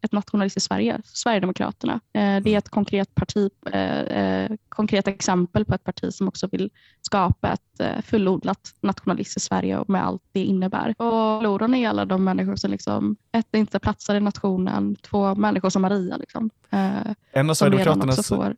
ett 0.00 0.12
nationalistiskt 0.12 0.68
Sverige, 0.68 1.00
Sverigedemokraterna. 1.04 2.00
Eh, 2.12 2.42
det 2.42 2.54
är 2.54 2.58
ett 2.58 2.68
konkret 2.68 3.14
parti, 3.14 3.50
eh, 3.72 4.00
eh, 4.00 4.50
konkret 4.68 5.08
exempel 5.08 5.64
på 5.64 5.74
ett 5.74 5.84
parti 5.84 6.14
som 6.14 6.28
också 6.28 6.48
vill 6.52 6.70
skapa 7.02 7.52
ett 7.52 7.80
eh, 7.80 8.02
fullodlat 8.02 8.74
nationalistiskt 8.80 9.48
Sverige 9.48 9.78
och 9.78 9.90
med 9.90 10.06
allt 10.06 10.22
det 10.32 10.44
innebär. 10.44 10.88
Och 10.88 11.40
förlorarna 11.40 11.76
är 11.76 11.88
alla 11.88 12.04
de 12.04 12.24
människor 12.24 12.56
som 12.56 12.70
liksom, 12.70 13.16
ett, 13.32 13.54
inte 13.54 13.78
platsar 13.78 14.14
i 14.14 14.20
nationen, 14.20 14.96
två 14.96 15.34
människor 15.34 15.70
som 15.70 15.82
Maria, 15.82 16.16
liksom, 16.16 16.50
eh, 16.70 17.12
En 17.32 17.50
av 17.50 17.54
Sverigedemokraternas 17.54 18.28
får 18.28 18.56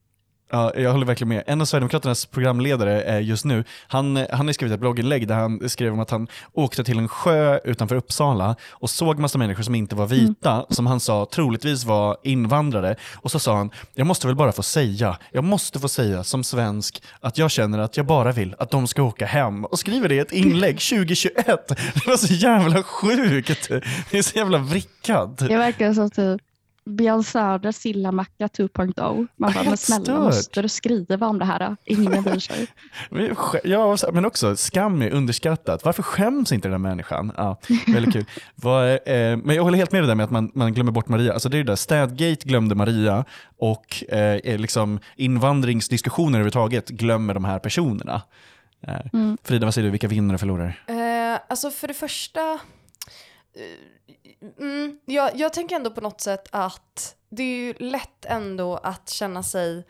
Ja, 0.50 0.72
jag 0.76 0.92
håller 0.92 1.06
verkligen 1.06 1.28
med. 1.28 1.42
En 1.46 1.60
av 1.60 1.64
Sverigedemokraternas 1.64 2.26
programledare 2.26 3.02
eh, 3.02 3.20
just 3.22 3.44
nu, 3.44 3.64
han, 3.88 4.26
han 4.30 4.46
har 4.46 4.52
skrivit 4.52 4.74
ett 4.74 4.80
blogginlägg 4.80 5.28
där 5.28 5.34
han 5.34 5.68
skrev 5.68 5.92
om 5.92 6.00
att 6.00 6.10
han 6.10 6.28
åkte 6.52 6.84
till 6.84 6.98
en 6.98 7.08
sjö 7.08 7.58
utanför 7.64 7.96
Uppsala 7.96 8.56
och 8.70 8.90
såg 8.90 9.18
massa 9.18 9.38
människor 9.38 9.62
som 9.62 9.74
inte 9.74 9.94
var 9.96 10.06
vita, 10.06 10.66
som 10.70 10.86
han 10.86 11.00
sa 11.00 11.26
troligtvis 11.32 11.84
var 11.84 12.16
invandrare. 12.22 12.96
Och 13.14 13.30
så 13.30 13.38
sa 13.38 13.56
han, 13.56 13.70
jag 13.94 14.06
måste 14.06 14.26
väl 14.26 14.36
bara 14.36 14.52
få 14.52 14.62
säga, 14.62 15.18
jag 15.32 15.44
måste 15.44 15.80
få 15.80 15.88
säga 15.88 16.24
som 16.24 16.44
svensk 16.44 17.02
att 17.20 17.38
jag 17.38 17.50
känner 17.50 17.78
att 17.78 17.96
jag 17.96 18.06
bara 18.06 18.32
vill 18.32 18.54
att 18.58 18.70
de 18.70 18.86
ska 18.86 19.02
åka 19.02 19.26
hem. 19.26 19.64
Och 19.64 19.78
skriver 19.78 20.08
det 20.08 20.14
i 20.14 20.18
ett 20.18 20.32
inlägg 20.32 20.80
2021. 20.90 21.44
Det 21.68 22.06
var 22.06 22.16
så 22.16 22.34
jävla 22.34 22.82
sjukt. 22.82 23.68
Det 24.10 24.18
är 24.18 24.22
så 24.22 24.38
jävla 24.38 24.58
vrickat. 24.58 25.40
Jag 25.40 25.58
verkar 25.58 25.94
som 25.94 26.10
typ 26.10 26.45
Björn 26.86 27.24
Söders 27.24 27.76
sillamacka 27.76 28.46
2.0. 28.46 29.26
Man 29.36 29.52
bara, 29.52 29.64
men 29.64 29.76
snälla 29.76 30.04
stört. 30.04 30.18
måste 30.18 30.62
du 30.62 30.68
skriva 30.68 31.26
om 31.26 31.38
det 31.38 31.44
här? 31.44 31.76
Ingen 31.84 32.22
bryr 32.22 32.38
sig. 32.38 32.66
Ja, 33.64 33.96
men 34.12 34.24
också 34.24 34.56
skam 34.56 35.02
är 35.02 35.10
underskattat. 35.10 35.84
Varför 35.84 36.02
skäms 36.02 36.52
inte 36.52 36.68
den 36.68 36.72
här 36.72 36.90
människan? 36.90 37.32
Ja, 37.36 37.58
väldigt 37.86 38.12
kul. 38.12 38.24
Vad, 38.54 38.90
eh, 38.90 38.96
men 39.36 39.50
jag 39.56 39.62
håller 39.62 39.78
helt 39.78 39.92
med 39.92 40.02
dig 40.02 40.08
där 40.08 40.14
med 40.14 40.24
att 40.24 40.30
man, 40.30 40.50
man 40.54 40.74
glömmer 40.74 40.92
bort 40.92 41.08
Maria. 41.08 41.32
Alltså 41.32 41.48
det 41.48 41.56
är 41.58 41.64
det 41.64 41.70
där, 41.72 41.76
Städgate 41.76 42.48
glömde 42.48 42.74
Maria 42.74 43.24
och 43.58 44.04
eh, 44.14 44.58
liksom 44.58 45.00
invandringsdiskussioner 45.16 46.30
överhuvudtaget 46.38 46.88
glömmer 46.88 47.34
de 47.34 47.44
här 47.44 47.58
personerna. 47.58 48.22
Eh, 48.86 48.96
Mm. 49.12 49.38
Frida, 49.44 49.66
vad 49.66 49.74
säger 49.74 49.84
du? 49.86 49.90
Vilka 49.90 50.08
vinner 50.08 50.34
och 50.34 50.40
förlorar? 50.40 50.82
Eh, 50.86 51.40
alltså 51.48 51.70
för 51.70 51.88
det 51.88 51.94
första, 51.94 52.40
mm, 54.58 54.98
jag, 55.04 55.36
jag 55.36 55.52
tänker 55.52 55.76
ändå 55.76 55.90
på 55.90 56.00
något 56.00 56.20
sätt 56.20 56.48
att 56.52 57.16
det 57.28 57.42
är 57.42 57.56
ju 57.56 57.74
lätt 57.78 58.24
ändå 58.24 58.76
att 58.76 59.08
känna 59.08 59.42
sig 59.42 59.84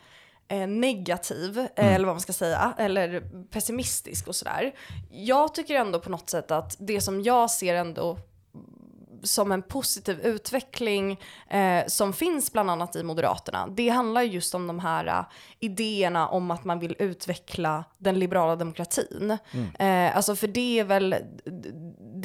eh, 0.49 0.67
negativ, 0.67 1.59
eh, 1.59 1.95
eller 1.95 2.07
vad 2.07 2.15
man 2.15 2.21
ska 2.21 2.33
säga, 2.33 2.75
eller 2.79 3.23
pessimistisk 3.51 4.29
och 4.29 4.37
sådär. 4.37 4.75
Jag 5.11 5.55
tycker 5.55 5.75
ändå 5.75 6.01
på 6.01 6.11
något 6.11 6.31
sätt 6.31 6.51
att 6.51 6.77
det 6.79 7.01
som 7.01 7.23
jag 7.23 7.51
ser 7.51 7.75
ändå 7.75 8.19
som 9.23 9.53
en 9.53 9.63
positiv 9.63 10.21
utveckling 10.21 11.21
eh, 11.49 11.87
som 11.87 12.13
finns 12.13 12.53
bland 12.53 12.71
annat 12.71 12.97
i 12.97 13.03
Moderaterna. 13.03 13.69
Det 13.69 13.89
handlar 13.89 14.23
just 14.23 14.55
om 14.55 14.67
de 14.67 14.79
här 14.79 15.07
uh, 15.07 15.27
idéerna 15.61 16.29
om 16.29 16.51
att 16.51 16.65
man 16.65 16.79
vill 16.79 16.97
utveckla 16.99 17.85
den 17.99 18.19
liberala 18.19 18.57
demokratin. 18.57 19.39
Mm. 19.51 20.07
Eh, 20.09 20.17
alltså 20.17 20.37
för 20.37 20.49
det 20.49 20.79
är, 20.79 20.85
väl, 20.85 21.15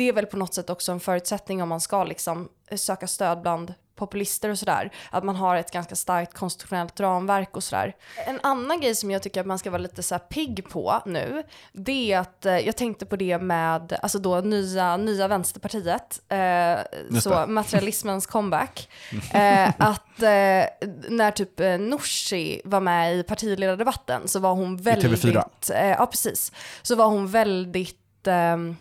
det 0.02 0.10
är 0.10 0.14
väl 0.14 0.26
på 0.26 0.38
något 0.38 0.54
sätt 0.54 0.70
också 0.70 0.92
en 0.92 1.00
förutsättning 1.00 1.64
om 1.64 1.70
man 1.70 1.82
ska 1.82 2.04
liksom 2.04 2.50
söka 2.76 3.08
stöd 3.08 3.42
bland 3.42 3.74
populister 3.96 4.50
och 4.50 4.60
sådär. 4.60 4.92
Att 5.10 5.24
man 5.24 5.36
har 5.36 5.56
ett 5.56 5.72
ganska 5.72 5.96
starkt 5.96 6.34
konstitutionellt 6.34 7.00
ramverk 7.00 7.56
och 7.58 7.64
sådär. 7.64 7.96
En 8.28 8.40
annan 8.44 8.82
grej 8.82 8.96
som 8.96 9.12
jag 9.12 9.24
tycker 9.24 9.42
att 9.42 9.48
man 9.48 9.60
ska 9.60 9.72
vara 9.72 9.82
lite 9.82 10.04
så 10.04 10.20
pigg 10.20 10.70
på 10.70 11.02
nu, 11.06 11.44
det 11.74 12.14
är 12.14 12.20
att 12.20 12.46
eh, 12.46 12.60
jag 12.60 12.78
tänkte 12.78 13.06
på 13.06 13.16
det 13.16 13.38
med, 13.38 14.00
alltså 14.02 14.20
då 14.20 14.42
nya, 14.42 14.98
nya 14.98 15.28
Vänsterpartiet, 15.28 16.22
eh, 16.30 17.20
så 17.20 17.46
materialismens 17.48 18.28
comeback. 18.28 18.90
Eh, 19.34 19.70
att 19.78 20.22
eh, 20.22 20.90
när 21.10 21.32
typ 21.32 21.60
eh, 21.60 21.78
Nooshi 21.78 22.62
var 22.66 22.80
med 22.80 23.16
i 23.16 23.24
partiledardebatten 23.24 24.28
så 24.28 24.40
var 24.40 24.54
hon 24.54 24.78
väldigt... 24.78 25.24
I 25.24 25.28
TV4? 25.28 25.74
Eh, 25.74 25.88
ja, 25.88 26.06
precis. 26.06 26.52
Så 26.82 26.96
var 26.96 27.06
hon 27.06 27.28
väldigt 27.28 28.28
ehm, 28.28 28.76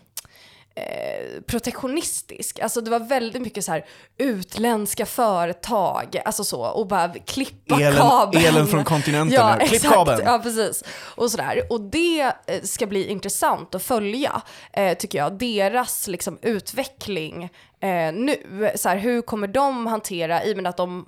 Eh, 0.75 1.41
protektionistisk. 1.47 2.59
Alltså 2.59 2.81
det 2.81 2.91
var 2.91 2.99
väldigt 2.99 3.41
mycket 3.41 3.65
så 3.65 3.71
här 3.71 3.85
utländska 4.17 5.05
företag, 5.05 6.21
alltså 6.25 6.43
så, 6.43 6.65
och 6.65 6.87
bara 6.87 7.09
klippa 7.09 7.75
elen, 7.75 8.01
kabeln. 8.01 8.45
Elen 8.45 8.67
från 8.67 8.83
kontinenten, 8.83 9.35
ja, 9.35 9.65
klipp 9.67 9.81
kabeln. 9.81 10.21
Ja, 10.25 10.39
precis. 10.43 10.83
Och 11.15 11.31
sådär. 11.31 11.63
Och 11.69 11.81
det 11.81 12.21
eh, 12.21 12.61
ska 12.63 12.87
bli 12.87 13.07
intressant 13.07 13.75
att 13.75 13.83
följa, 13.83 14.41
eh, 14.73 14.97
tycker 14.97 15.17
jag. 15.17 15.37
Deras 15.37 16.07
liksom 16.07 16.37
utveckling 16.41 17.49
eh, 17.81 18.13
nu. 18.13 18.35
Så 18.75 18.89
här, 18.89 18.97
hur 18.97 19.21
kommer 19.21 19.47
de 19.47 19.87
hantera, 19.87 20.43
i 20.43 20.53
och 20.53 20.57
med 20.57 20.67
att 20.67 20.77
de 20.77 21.05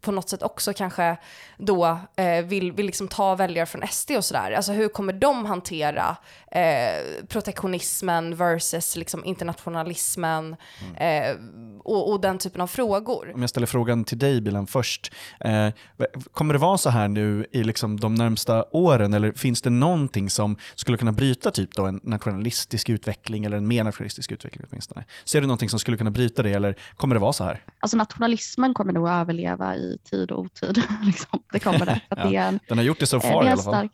på 0.00 0.12
något 0.12 0.28
sätt 0.28 0.42
också 0.42 0.72
kanske 0.72 1.16
då 1.58 1.98
eh, 2.16 2.44
vill, 2.44 2.72
vill 2.72 2.86
liksom 2.86 3.08
ta 3.08 3.34
väljare 3.34 3.66
från 3.66 3.86
SD 3.90 4.10
och 4.10 4.24
sådär. 4.24 4.52
Alltså 4.52 4.72
hur 4.72 4.88
kommer 4.88 5.12
de 5.12 5.46
hantera 5.46 6.16
eh, 6.50 7.24
protektionismen 7.28 8.36
versus 8.36 8.96
liksom 8.96 9.24
internationalismen 9.24 10.56
mm. 10.96 11.30
eh, 11.30 11.36
och, 11.84 12.12
och, 12.12 12.20
den 12.20 12.38
typen 12.38 12.60
av 12.60 12.66
frågor. 12.66 13.32
Om 13.34 13.40
jag 13.40 13.50
ställer 13.50 13.66
frågan 13.66 14.04
till 14.04 14.18
dig 14.18 14.40
Bilan 14.40 14.66
först. 14.66 15.12
Eh, 15.40 15.68
kommer 16.32 16.54
det 16.54 16.60
vara 16.60 16.78
så 16.78 16.90
här 16.90 17.08
nu 17.08 17.46
i 17.52 17.64
liksom 17.64 18.00
de 18.00 18.14
närmsta 18.14 18.64
åren 18.70 19.14
eller 19.14 19.32
finns 19.32 19.62
det 19.62 19.70
någonting 19.70 20.30
som 20.30 20.56
skulle 20.74 20.98
kunna 20.98 21.12
bryta 21.12 21.50
typ 21.50 21.74
då 21.74 21.86
en 21.86 22.00
nationalistisk 22.02 22.88
utveckling 22.88 23.44
eller 23.44 23.56
en 23.56 23.68
mer 23.68 23.84
nationalistisk 23.84 24.32
utveckling 24.32 24.66
åtminstone? 24.70 25.04
Ser 25.24 25.40
du 25.40 25.46
någonting 25.46 25.68
som 25.68 25.78
skulle 25.78 25.96
kunna 25.96 26.10
bryta 26.14 26.42
det 26.42 26.52
eller 26.52 26.74
kommer 26.96 27.14
det 27.14 27.20
vara 27.20 27.32
så 27.32 27.44
här? 27.44 27.64
Alltså 27.78 27.96
nationalismen 27.96 28.74
kommer 28.74 28.92
nog 28.92 29.08
att 29.08 29.20
överleva 29.20 29.76
i 29.76 29.98
tid 30.04 30.30
och 30.30 30.40
otid. 30.40 30.82
liksom. 31.02 31.42
Det 31.52 31.58
kommer 31.58 31.86
det. 31.86 32.00
ja, 32.08 32.16
det 32.16 32.36
en, 32.36 32.60
den 32.68 32.78
har 32.78 32.84
gjort 32.84 33.00
det 33.00 33.06
så 33.06 33.20
far 33.20 33.44
i 33.44 33.48
alla 33.48 33.62
fall. 33.62 33.62
Stark, 33.62 33.92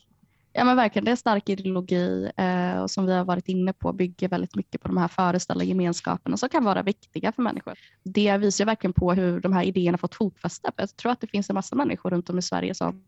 ja 0.53 0.65
men 0.65 0.77
verkligen, 0.77 1.05
det 1.05 1.09
är 1.09 1.13
en 1.13 1.17
stark 1.17 1.49
ideologi 1.49 2.31
eh, 2.37 2.83
och 2.83 2.91
som 2.91 3.07
vi 3.07 3.13
har 3.13 3.25
varit 3.25 3.49
inne 3.49 3.73
på 3.73 3.93
bygger 3.93 4.29
väldigt 4.29 4.55
mycket 4.55 4.83
på 4.83 4.89
de 4.89 4.97
här 4.97 5.09
föreställda 5.09 5.65
gemenskaperna 5.65 6.37
som 6.37 6.49
kan 6.49 6.65
vara 6.65 6.83
viktiga 6.83 7.33
för 7.33 7.43
människor. 7.43 7.75
Det 8.05 8.37
visar 8.37 8.65
verkligen 8.65 8.93
på 8.93 9.13
hur 9.13 9.41
de 9.41 9.53
här 9.53 9.65
idéerna 9.65 9.99
fått 9.99 10.15
fotfäste. 10.15 10.71
Jag 10.77 10.97
tror 10.97 11.13
att 11.13 11.21
det 11.21 11.27
finns 11.27 11.51
en 11.51 11.55
massa 11.55 11.77
människor 11.77 12.11
runt 12.11 12.31
om 12.31 12.39
i 12.39 12.43
Sverige 12.43 12.75
som 12.75 13.03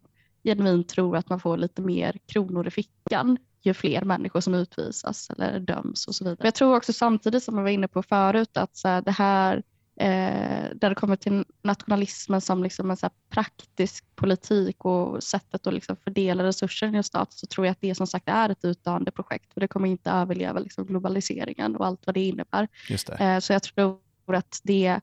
genuint 0.45 0.89
tror 0.89 1.17
att 1.17 1.29
man 1.29 1.41
får 1.41 1.57
lite 1.57 1.83
mer 1.83 2.19
kronor 2.27 2.67
i 2.67 2.71
fickan 2.71 3.39
ju 3.63 3.75
fler 3.75 4.03
människor 4.03 4.41
som 4.41 4.55
utvisas 4.55 5.31
eller 5.31 5.61
döms 5.61 6.07
och 6.07 6.15
så 6.15 6.25
vidare. 6.25 6.47
Jag 6.47 6.55
tror 6.55 6.77
också 6.77 6.93
samtidigt 6.93 7.43
som 7.43 7.57
jag 7.57 7.63
var 7.63 7.71
inne 7.71 7.89
på 7.89 8.03
förut 8.03 8.57
att 8.57 8.77
så 8.77 8.89
här, 8.89 9.03
det 9.03 9.11
här 9.11 9.63
eh, 9.97 10.71
där 10.75 10.89
det 10.89 10.95
kommer 10.95 11.17
till 11.17 11.45
nationalismen 11.63 12.41
som 12.41 12.63
liksom 12.63 12.91
en 12.91 12.97
så 12.97 13.11
praktisk 13.31 14.05
politik 14.15 14.85
och 14.85 15.23
sättet 15.23 15.67
att 15.67 15.75
liksom 15.75 15.97
fördela 15.97 16.45
resurser 16.45 16.95
i 16.95 16.97
en 16.97 17.05
stat 17.05 17.33
så 17.33 17.47
tror 17.47 17.67
jag 17.67 17.73
att 17.73 17.81
det 17.81 17.95
som 17.95 18.07
sagt 18.07 18.29
är 18.29 18.49
ett 18.49 18.65
utdöende 18.65 19.11
projekt 19.11 19.55
för 19.55 19.61
det 19.61 19.69
kommer 19.69 19.89
inte 19.89 20.11
överleva 20.11 20.61
liksom 20.61 20.87
globaliseringen 20.87 21.77
och 21.77 21.87
allt 21.87 22.07
vad 22.07 22.15
det 22.15 22.25
innebär. 22.25 22.69
Det. 22.89 23.25
Eh, 23.25 23.39
så 23.39 23.53
jag 23.53 23.63
tror 23.63 23.99
att 24.27 24.61
det 24.63 24.87
eh, 24.87 24.99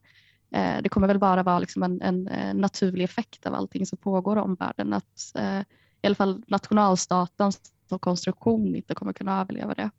det 0.84 0.90
kommer 0.90 1.08
väl 1.08 1.20
bara 1.20 1.44
vara 1.44 1.60
liksom 1.60 1.84
en, 1.84 2.02
en, 2.02 2.28
en, 2.28 2.58
naturlig 2.58 3.04
effekt 3.04 3.46
av 3.46 3.56
allting 3.56 3.86
som 3.86 3.98
pågår 3.98 4.38
i 4.38 4.42
omvärlden. 4.42 4.94
Att 4.94 5.32
eh, 5.36 5.60
i 6.02 6.08
alla 6.08 6.16
fall 6.16 6.44
nationalstaten 6.48 7.52
som 7.90 8.00
konstruktion 8.00 8.76
inte 8.76 8.96
kommer 8.96 9.14
kunna 9.14 9.42
överleva 9.42 9.74
det. 9.74 9.90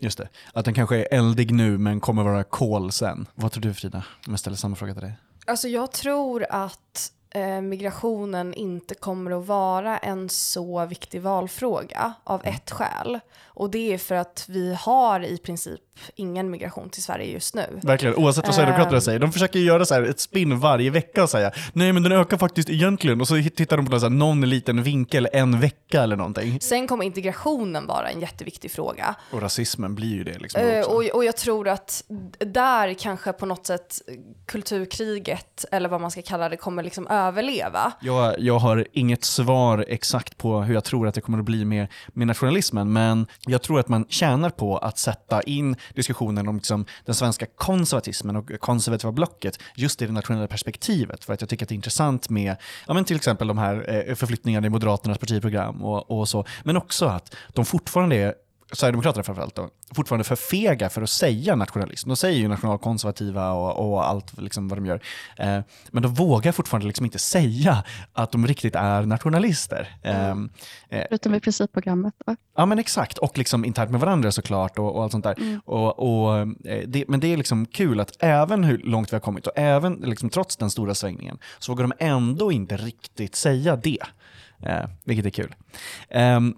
Just 0.00 0.18
det, 0.18 0.28
att 0.52 0.64
den 0.64 0.74
kanske 0.74 0.96
är 0.96 1.18
eldig 1.18 1.54
nu 1.54 1.78
men 1.78 2.00
kommer 2.00 2.22
vara 2.22 2.44
kol 2.44 2.92
sen. 2.92 3.26
Vad 3.34 3.52
tror 3.52 3.62
du 3.62 3.74
Frida? 3.74 4.04
Om 4.26 4.32
jag 4.32 4.40
ställer 4.40 4.56
samma 4.56 4.76
fråga 4.76 4.94
till 4.94 5.02
dig. 5.02 5.12
Alltså 5.46 5.68
jag 5.68 5.92
tror 5.92 6.46
att 6.50 7.12
eh, 7.30 7.60
migrationen 7.60 8.54
inte 8.54 8.94
kommer 8.94 9.30
att 9.30 9.46
vara 9.46 9.98
en 9.98 10.28
så 10.28 10.86
viktig 10.86 11.22
valfråga 11.22 12.12
av 12.24 12.40
mm. 12.40 12.54
ett 12.54 12.70
skäl. 12.70 13.20
Och 13.44 13.70
det 13.70 13.92
är 13.92 13.98
för 13.98 14.14
att 14.14 14.44
vi 14.48 14.74
har 14.74 15.20
i 15.24 15.38
princip 15.38 15.80
ingen 16.14 16.50
migration 16.50 16.90
till 16.90 17.02
Sverige 17.02 17.32
just 17.32 17.54
nu. 17.54 17.80
Verkligen, 17.82 18.14
oavsett 18.14 18.46
vad 18.46 18.54
Sverigedemokraterna 18.54 18.96
uh, 18.96 19.00
säger. 19.00 19.18
De 19.18 19.32
försöker 19.32 19.58
göra 19.58 19.84
så 19.84 19.94
ett 20.04 20.20
spinn 20.20 20.58
varje 20.58 20.90
vecka 20.90 21.22
och 21.22 21.30
säga 21.30 21.52
nej 21.72 21.92
men 21.92 22.02
den 22.02 22.12
ökar 22.12 22.36
faktiskt 22.36 22.70
egentligen 22.70 23.20
och 23.20 23.28
så 23.28 23.42
tittar 23.56 23.76
de 23.76 23.86
på 23.86 23.90
någon, 23.90 24.00
så 24.00 24.06
här, 24.06 24.10
någon 24.10 24.40
liten 24.40 24.82
vinkel 24.82 25.28
en 25.32 25.60
vecka 25.60 26.02
eller 26.02 26.16
någonting. 26.16 26.60
Sen 26.60 26.86
kommer 26.86 27.04
integrationen 27.04 27.86
vara 27.86 28.08
en 28.08 28.20
jätteviktig 28.20 28.70
fråga. 28.70 29.14
Och 29.30 29.42
rasismen 29.42 29.94
blir 29.94 30.14
ju 30.14 30.24
det. 30.24 30.38
Liksom 30.38 30.62
uh, 30.62 30.80
och, 30.80 31.04
och 31.04 31.24
jag 31.24 31.36
tror 31.36 31.68
att 31.68 32.04
där 32.38 32.94
kanske 32.94 33.32
på 33.32 33.46
något 33.46 33.66
sätt 33.66 34.00
kulturkriget, 34.46 35.64
eller 35.70 35.88
vad 35.88 36.00
man 36.00 36.10
ska 36.10 36.22
kalla 36.22 36.48
det, 36.48 36.56
kommer 36.56 36.82
liksom 36.82 37.06
överleva. 37.06 37.92
Jag, 38.00 38.34
jag 38.38 38.58
har 38.58 38.86
inget 38.92 39.24
svar 39.24 39.84
exakt 39.88 40.38
på 40.38 40.60
hur 40.60 40.74
jag 40.74 40.84
tror 40.84 41.08
att 41.08 41.14
det 41.14 41.20
kommer 41.20 41.38
att 41.38 41.44
bli 41.44 41.64
med, 41.64 41.86
med 42.08 42.26
nationalismen, 42.26 42.92
men 42.92 43.26
jag 43.46 43.62
tror 43.62 43.80
att 43.80 43.88
man 43.88 44.06
tjänar 44.08 44.50
på 44.50 44.78
att 44.78 44.98
sätta 44.98 45.42
in 45.42 45.76
diskussionen 45.94 46.48
om 46.48 46.56
liksom 46.56 46.86
den 47.04 47.14
svenska 47.14 47.46
konservatismen 47.46 48.36
och 48.36 48.50
konservativa 48.60 49.12
blocket 49.12 49.58
just 49.74 50.02
i 50.02 50.06
det 50.06 50.12
nationella 50.12 50.46
perspektivet. 50.46 51.24
För 51.24 51.32
att 51.34 51.40
jag 51.40 51.50
tycker 51.50 51.64
att 51.64 51.68
det 51.68 51.72
är 51.72 51.76
intressant 51.76 52.28
med 52.28 52.56
ja, 52.86 52.94
men 52.94 53.04
till 53.04 53.16
exempel 53.16 53.48
de 53.48 53.58
här 53.58 54.04
eh, 54.08 54.14
förflyttningarna 54.14 54.66
i 54.66 54.70
Moderaternas 54.70 55.18
partiprogram 55.18 55.84
och, 55.84 56.10
och 56.10 56.28
så. 56.28 56.44
Men 56.62 56.76
också 56.76 57.06
att 57.06 57.36
de 57.52 57.64
fortfarande 57.64 58.16
är 58.16 58.34
Sverigedemokraterna 58.72 59.22
framförallt 59.24 59.54
då, 59.54 59.70
fortfarande 59.94 60.24
för 60.24 60.36
fega 60.36 60.88
för 60.88 61.02
att 61.02 61.10
säga 61.10 61.56
nationalism. 61.56 62.08
De 62.08 62.16
säger 62.16 62.38
ju 62.38 62.48
nationalkonservativa 62.48 63.52
och, 63.52 63.92
och 63.92 64.08
allt 64.08 64.38
liksom 64.38 64.68
vad 64.68 64.78
de 64.78 64.86
gör. 64.86 65.00
Eh, 65.36 65.60
men 65.90 66.02
de 66.02 66.14
vågar 66.14 66.52
fortfarande 66.52 66.86
liksom 66.86 67.06
inte 67.06 67.18
säga 67.18 67.84
att 68.12 68.32
de 68.32 68.46
riktigt 68.46 68.74
är 68.74 69.02
nationalister. 69.02 69.96
Mm. 70.02 70.50
Eh, 70.88 71.04
Utom 71.10 71.34
i 71.34 71.40
principprogrammet. 71.40 72.14
Va? 72.26 72.36
Ja 72.56 72.66
men 72.66 72.78
exakt, 72.78 73.18
och 73.18 73.38
liksom 73.38 73.64
internt 73.64 73.90
med 73.90 74.00
varandra 74.00 74.32
såklart 74.32 74.78
och, 74.78 74.96
och 74.96 75.02
allt 75.02 75.12
sånt 75.12 75.24
där. 75.24 75.34
Mm. 75.38 75.60
Och, 75.64 75.98
och 75.98 76.38
eh, 76.38 76.48
det, 76.86 77.04
men 77.08 77.20
det 77.20 77.32
är 77.32 77.36
liksom 77.36 77.66
kul 77.66 78.00
att 78.00 78.16
även 78.18 78.64
hur 78.64 78.78
långt 78.78 79.12
vi 79.12 79.14
har 79.14 79.20
kommit 79.20 79.46
och 79.46 79.52
även 79.56 79.94
liksom, 79.94 80.30
trots 80.30 80.56
den 80.56 80.70
stora 80.70 80.94
svängningen 80.94 81.38
så 81.58 81.72
vågar 81.72 81.82
de 81.82 81.92
ändå 82.04 82.52
inte 82.52 82.76
riktigt 82.76 83.34
säga 83.34 83.76
det. 83.76 84.02
Eh, 84.62 84.84
vilket 85.04 85.26
är 85.26 85.30
kul. 85.30 85.54
Um, 86.14 86.56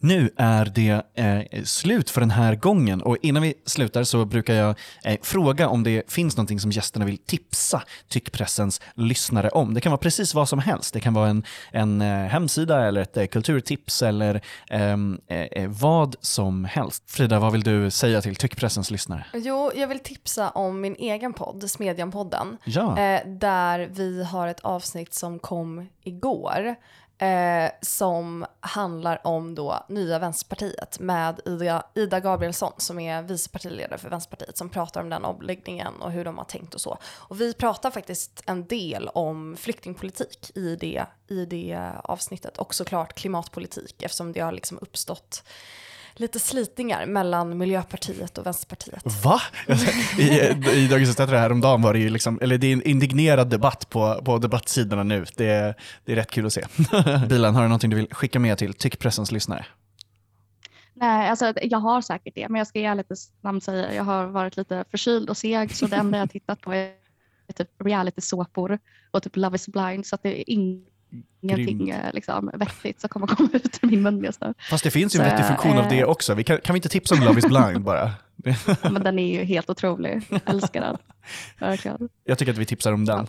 nu 0.00 0.30
är 0.36 0.64
det 0.64 1.02
eh, 1.14 1.62
slut 1.64 2.10
för 2.10 2.20
den 2.20 2.30
här 2.30 2.54
gången 2.54 3.02
och 3.02 3.16
innan 3.22 3.42
vi 3.42 3.54
slutar 3.64 4.04
så 4.04 4.24
brukar 4.24 4.54
jag 4.54 4.78
eh, 5.04 5.18
fråga 5.22 5.68
om 5.68 5.82
det 5.82 6.12
finns 6.12 6.36
någonting 6.36 6.60
som 6.60 6.70
gästerna 6.70 7.04
vill 7.04 7.18
tipsa 7.18 7.82
Tyckpressens 8.08 8.80
lyssnare 8.94 9.48
om. 9.48 9.74
Det 9.74 9.80
kan 9.80 9.90
vara 9.90 9.98
precis 9.98 10.34
vad 10.34 10.48
som 10.48 10.58
helst. 10.58 10.94
Det 10.94 11.00
kan 11.00 11.14
vara 11.14 11.28
en, 11.28 11.44
en 11.72 12.02
eh, 12.02 12.08
hemsida 12.08 12.86
eller 12.86 13.00
ett 13.00 13.16
eh, 13.16 13.26
kulturtips 13.26 14.02
eller 14.02 14.40
ehm, 14.70 15.20
eh, 15.26 15.40
eh, 15.40 15.68
vad 15.68 16.16
som 16.20 16.64
helst. 16.64 17.02
Frida, 17.06 17.38
vad 17.38 17.52
vill 17.52 17.62
du 17.62 17.90
säga 17.90 18.22
till 18.22 18.36
Tyckpressens 18.36 18.90
lyssnare? 18.90 19.26
Jo, 19.34 19.70
jag 19.74 19.88
vill 19.88 19.98
tipsa 19.98 20.50
om 20.50 20.80
min 20.80 20.96
egen 20.98 21.32
podd, 21.32 21.70
Smedjan-podden, 21.70 22.56
ja. 22.64 23.20
där 23.26 23.88
vi 23.92 24.24
har 24.24 24.48
ett 24.48 24.60
avsnitt 24.60 25.14
som 25.14 25.38
kom 25.38 25.88
igår 26.04 26.76
eh, 27.18 27.70
som 27.80 28.46
handlar 28.60 29.26
om 29.26 29.54
då 29.54 29.84
nya 29.88 30.18
Vänsterpartiet 30.18 31.00
med 31.00 31.40
Ida, 31.44 31.86
Ida 31.94 32.20
Gabrielsson 32.20 32.72
som 32.76 32.98
är 32.98 33.22
vice 33.22 33.50
partiledare 33.50 33.98
för 33.98 34.10
Vänsterpartiet 34.10 34.58
som 34.58 34.68
pratar 34.68 35.00
om 35.00 35.08
den 35.08 35.24
omläggningen 35.24 35.94
och 36.00 36.12
hur 36.12 36.24
de 36.24 36.38
har 36.38 36.44
tänkt 36.44 36.74
och 36.74 36.80
så. 36.80 36.98
Och 37.04 37.40
vi 37.40 37.54
pratar 37.54 37.90
faktiskt 37.90 38.42
en 38.46 38.66
del 38.66 39.08
om 39.08 39.56
flyktingpolitik 39.56 40.50
i 40.54 40.76
det, 40.76 41.06
i 41.28 41.44
det 41.44 41.90
avsnittet 42.04 42.58
och 42.58 42.74
såklart 42.74 43.14
klimatpolitik 43.14 44.02
eftersom 44.02 44.32
det 44.32 44.40
har 44.40 44.52
liksom 44.52 44.78
uppstått 44.78 45.42
lite 46.20 46.38
slitningar 46.38 47.06
mellan 47.06 47.58
Miljöpartiet 47.58 48.38
och 48.38 48.46
Vänsterpartiet. 48.46 49.24
Va? 49.24 49.40
I, 50.18 50.22
i 50.74 50.88
Dagens 50.90 51.18
Nyheter 51.18 51.26
häromdagen 51.26 51.82
var 51.82 51.92
det 51.92 51.98
ju 51.98 52.10
liksom, 52.10 52.38
eller 52.42 52.58
det 52.58 52.66
är 52.66 52.72
en 52.72 52.82
indignerad 52.82 53.50
debatt 53.50 53.88
på, 53.90 54.22
på 54.24 54.38
debattsidorna 54.38 55.02
nu. 55.02 55.24
Det, 55.36 55.74
det 56.04 56.12
är 56.12 56.16
rätt 56.16 56.30
kul 56.30 56.46
att 56.46 56.52
se. 56.52 56.64
Bilan, 57.28 57.54
har 57.54 57.62
du 57.62 57.68
någonting 57.68 57.90
du 57.90 57.96
vill 57.96 58.14
skicka 58.14 58.38
med 58.38 58.58
till 58.58 58.74
Tyckpressens 58.74 59.32
lyssnare? 59.32 59.66
Nej, 60.94 61.30
alltså 61.30 61.52
jag 61.62 61.78
har 61.78 62.00
säkert 62.00 62.34
det, 62.34 62.48
men 62.48 62.58
jag 62.58 62.66
ska 62.66 62.80
ärligt 62.80 63.10
namn 63.40 63.60
säga, 63.60 63.94
jag 63.94 64.04
har 64.04 64.26
varit 64.26 64.56
lite 64.56 64.84
förkyld 64.90 65.30
och 65.30 65.36
seg, 65.36 65.76
så 65.76 65.86
det 65.86 65.96
enda 65.96 66.18
jag 66.18 66.22
har 66.22 66.28
tittat 66.28 66.60
på 66.60 66.72
är 66.72 66.92
typ 67.54 67.70
reality-såpor 67.84 68.78
och 69.10 69.22
typ 69.22 69.36
Love 69.36 69.56
is 69.56 69.68
blind, 69.68 70.06
så 70.06 70.14
att 70.14 70.22
det 70.22 70.40
är 70.40 70.50
ingenting 71.40 71.94
liksom, 72.12 72.50
vettigt 72.54 73.00
som 73.00 73.08
kommer 73.08 73.26
komma 73.26 73.48
ut 73.52 73.78
ur 73.82 73.88
min 73.88 74.02
mun 74.02 74.24
just 74.24 74.40
nu. 74.40 74.54
Fast 74.70 74.84
det 74.84 74.90
finns 74.90 75.16
ju 75.16 75.20
en 75.20 75.24
vettig 75.24 75.46
funktion 75.46 75.78
av 75.78 75.88
det 75.88 76.00
eh, 76.00 76.08
också. 76.08 76.34
Vi 76.34 76.44
kan, 76.44 76.58
kan 76.58 76.74
vi 76.74 76.78
inte 76.78 76.88
tipsa 76.88 77.14
om 77.14 77.20
Love 77.20 77.38
is 77.38 77.46
blind 77.46 77.80
bara? 77.80 78.12
Men 78.82 79.02
den 79.02 79.18
är 79.18 79.38
ju 79.38 79.44
helt 79.44 79.70
otrolig, 79.70 80.22
jag 80.28 80.40
älskar 80.46 80.80
den. 80.80 80.96
Verkligen. 81.58 82.08
Jag 82.24 82.38
tycker 82.38 82.52
att 82.52 82.58
vi 82.58 82.66
tipsar 82.66 82.92
om 82.92 83.04
den. 83.04 83.26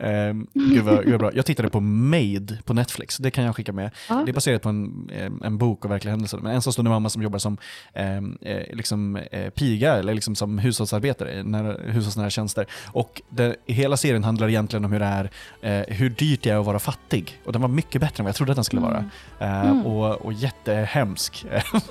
Um, 0.00 0.46
gud, 0.54 0.84
vad, 0.84 1.02
gud 1.02 1.10
vad 1.10 1.20
bra. 1.20 1.30
Jag 1.34 1.46
tittade 1.46 1.68
på 1.68 1.80
Made 1.80 2.58
på 2.64 2.74
Netflix, 2.74 3.16
det 3.16 3.30
kan 3.30 3.44
jag 3.44 3.56
skicka 3.56 3.72
med. 3.72 3.90
Ja. 4.08 4.22
Det 4.24 4.30
är 4.30 4.32
baserat 4.34 4.62
på 4.62 4.68
en, 4.68 5.10
eh, 5.12 5.32
en 5.46 5.58
bok 5.58 5.84
och 5.84 5.90
verkliga 5.90 6.12
händelser. 6.12 6.38
Men 6.38 6.46
en 6.46 6.54
ensamstående 6.56 6.90
mamma 6.90 7.08
som 7.10 7.22
jobbar 7.22 7.38
som 7.38 7.56
ehm, 7.94 8.38
eh, 8.40 8.62
liksom, 8.76 9.16
eh, 9.16 9.50
piga 9.50 9.94
eller 9.94 10.14
liksom 10.14 10.34
som 10.34 10.58
hushållsarbetare, 10.58 11.42
nära, 11.42 11.76
hushållsnära 11.92 12.30
tjänster. 12.30 12.66
Och 12.92 13.22
det, 13.28 13.56
hela 13.66 13.96
serien 13.96 14.24
handlar 14.24 14.48
egentligen 14.48 14.84
om 14.84 14.92
hur 14.92 15.00
det 15.00 15.06
är, 15.06 15.30
eh, 15.60 15.94
hur 15.96 16.10
dyrt 16.10 16.42
det 16.42 16.50
är 16.50 16.58
att 16.60 16.66
vara 16.66 16.78
fattig. 16.78 17.40
Och 17.44 17.52
den 17.52 17.62
var 17.62 17.68
mycket 17.68 18.00
bättre 18.00 18.20
än 18.20 18.24
vad 18.24 18.28
jag 18.28 18.36
trodde 18.36 18.52
att 18.52 18.56
den 18.56 18.64
skulle 18.64 18.82
vara. 18.82 19.04
Eh, 19.38 19.56
Mm. 19.70 19.86
och, 19.86 20.12
och 20.16 20.32
jättehemsk. 20.32 21.46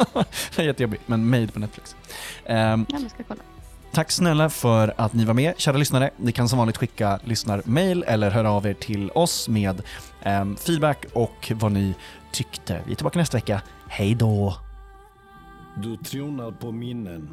Jättejobbig, 0.58 1.00
men 1.06 1.30
Made 1.30 1.48
på 1.48 1.60
Netflix. 1.60 1.96
Ehm, 2.46 2.86
Ja, 2.90 3.00
men 3.00 3.10
ska 3.10 3.24
kolla. 3.24 3.42
Tack 3.96 4.12
snälla 4.12 4.50
för 4.50 4.94
att 4.98 5.14
ni 5.14 5.26
var 5.26 5.34
med, 5.34 5.54
kära 5.58 5.78
lyssnare. 5.78 6.10
Ni 6.18 6.32
kan 6.32 6.50
som 6.50 6.58
vanligt 6.60 6.78
skicka 6.78 7.20
lyssnarmail 7.24 8.04
eller 8.08 8.30
höra 8.30 8.52
av 8.52 8.68
er 8.68 8.74
till 8.74 9.12
oss 9.12 9.50
med 9.50 9.82
ehm, 10.22 10.56
feedback 10.56 11.06
och 11.14 11.52
vad 11.56 11.72
ni 11.72 11.94
tyckte. 12.32 12.82
Vi 12.86 12.92
är 12.92 12.96
tillbaka 12.96 13.20
nästa 13.20 13.38
vecka. 13.38 13.62
Hej 13.88 14.16
då! 14.16 14.56
Du 15.84 15.98
tronar 15.98 16.52
på 16.52 16.72
minnen 16.72 17.30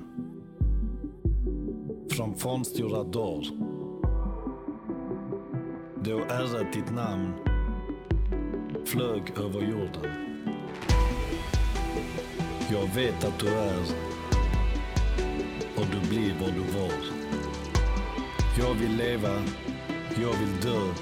från 2.10 2.34
fornstora 2.34 3.04
dagar. 3.04 3.44
Då 6.04 6.18
ärret 6.18 6.72
ditt 6.72 6.90
namn 6.90 7.32
flög 8.86 9.22
över 9.36 9.60
jorden. 9.60 10.12
Jag 12.70 12.94
vet 12.94 13.24
att 13.24 13.38
du 13.38 13.48
är 13.48 14.11
och 15.82 15.88
du 15.88 16.08
blir 16.08 16.34
vad 16.40 16.52
du 16.52 16.60
var. 16.60 16.92
Jag 18.58 18.74
vill 18.74 18.96
leva, 18.96 19.42
jag 20.22 20.32
vill 20.32 20.60
dö 20.62 20.92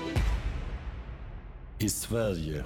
i 1.79 1.89
Sverige. 1.89 2.65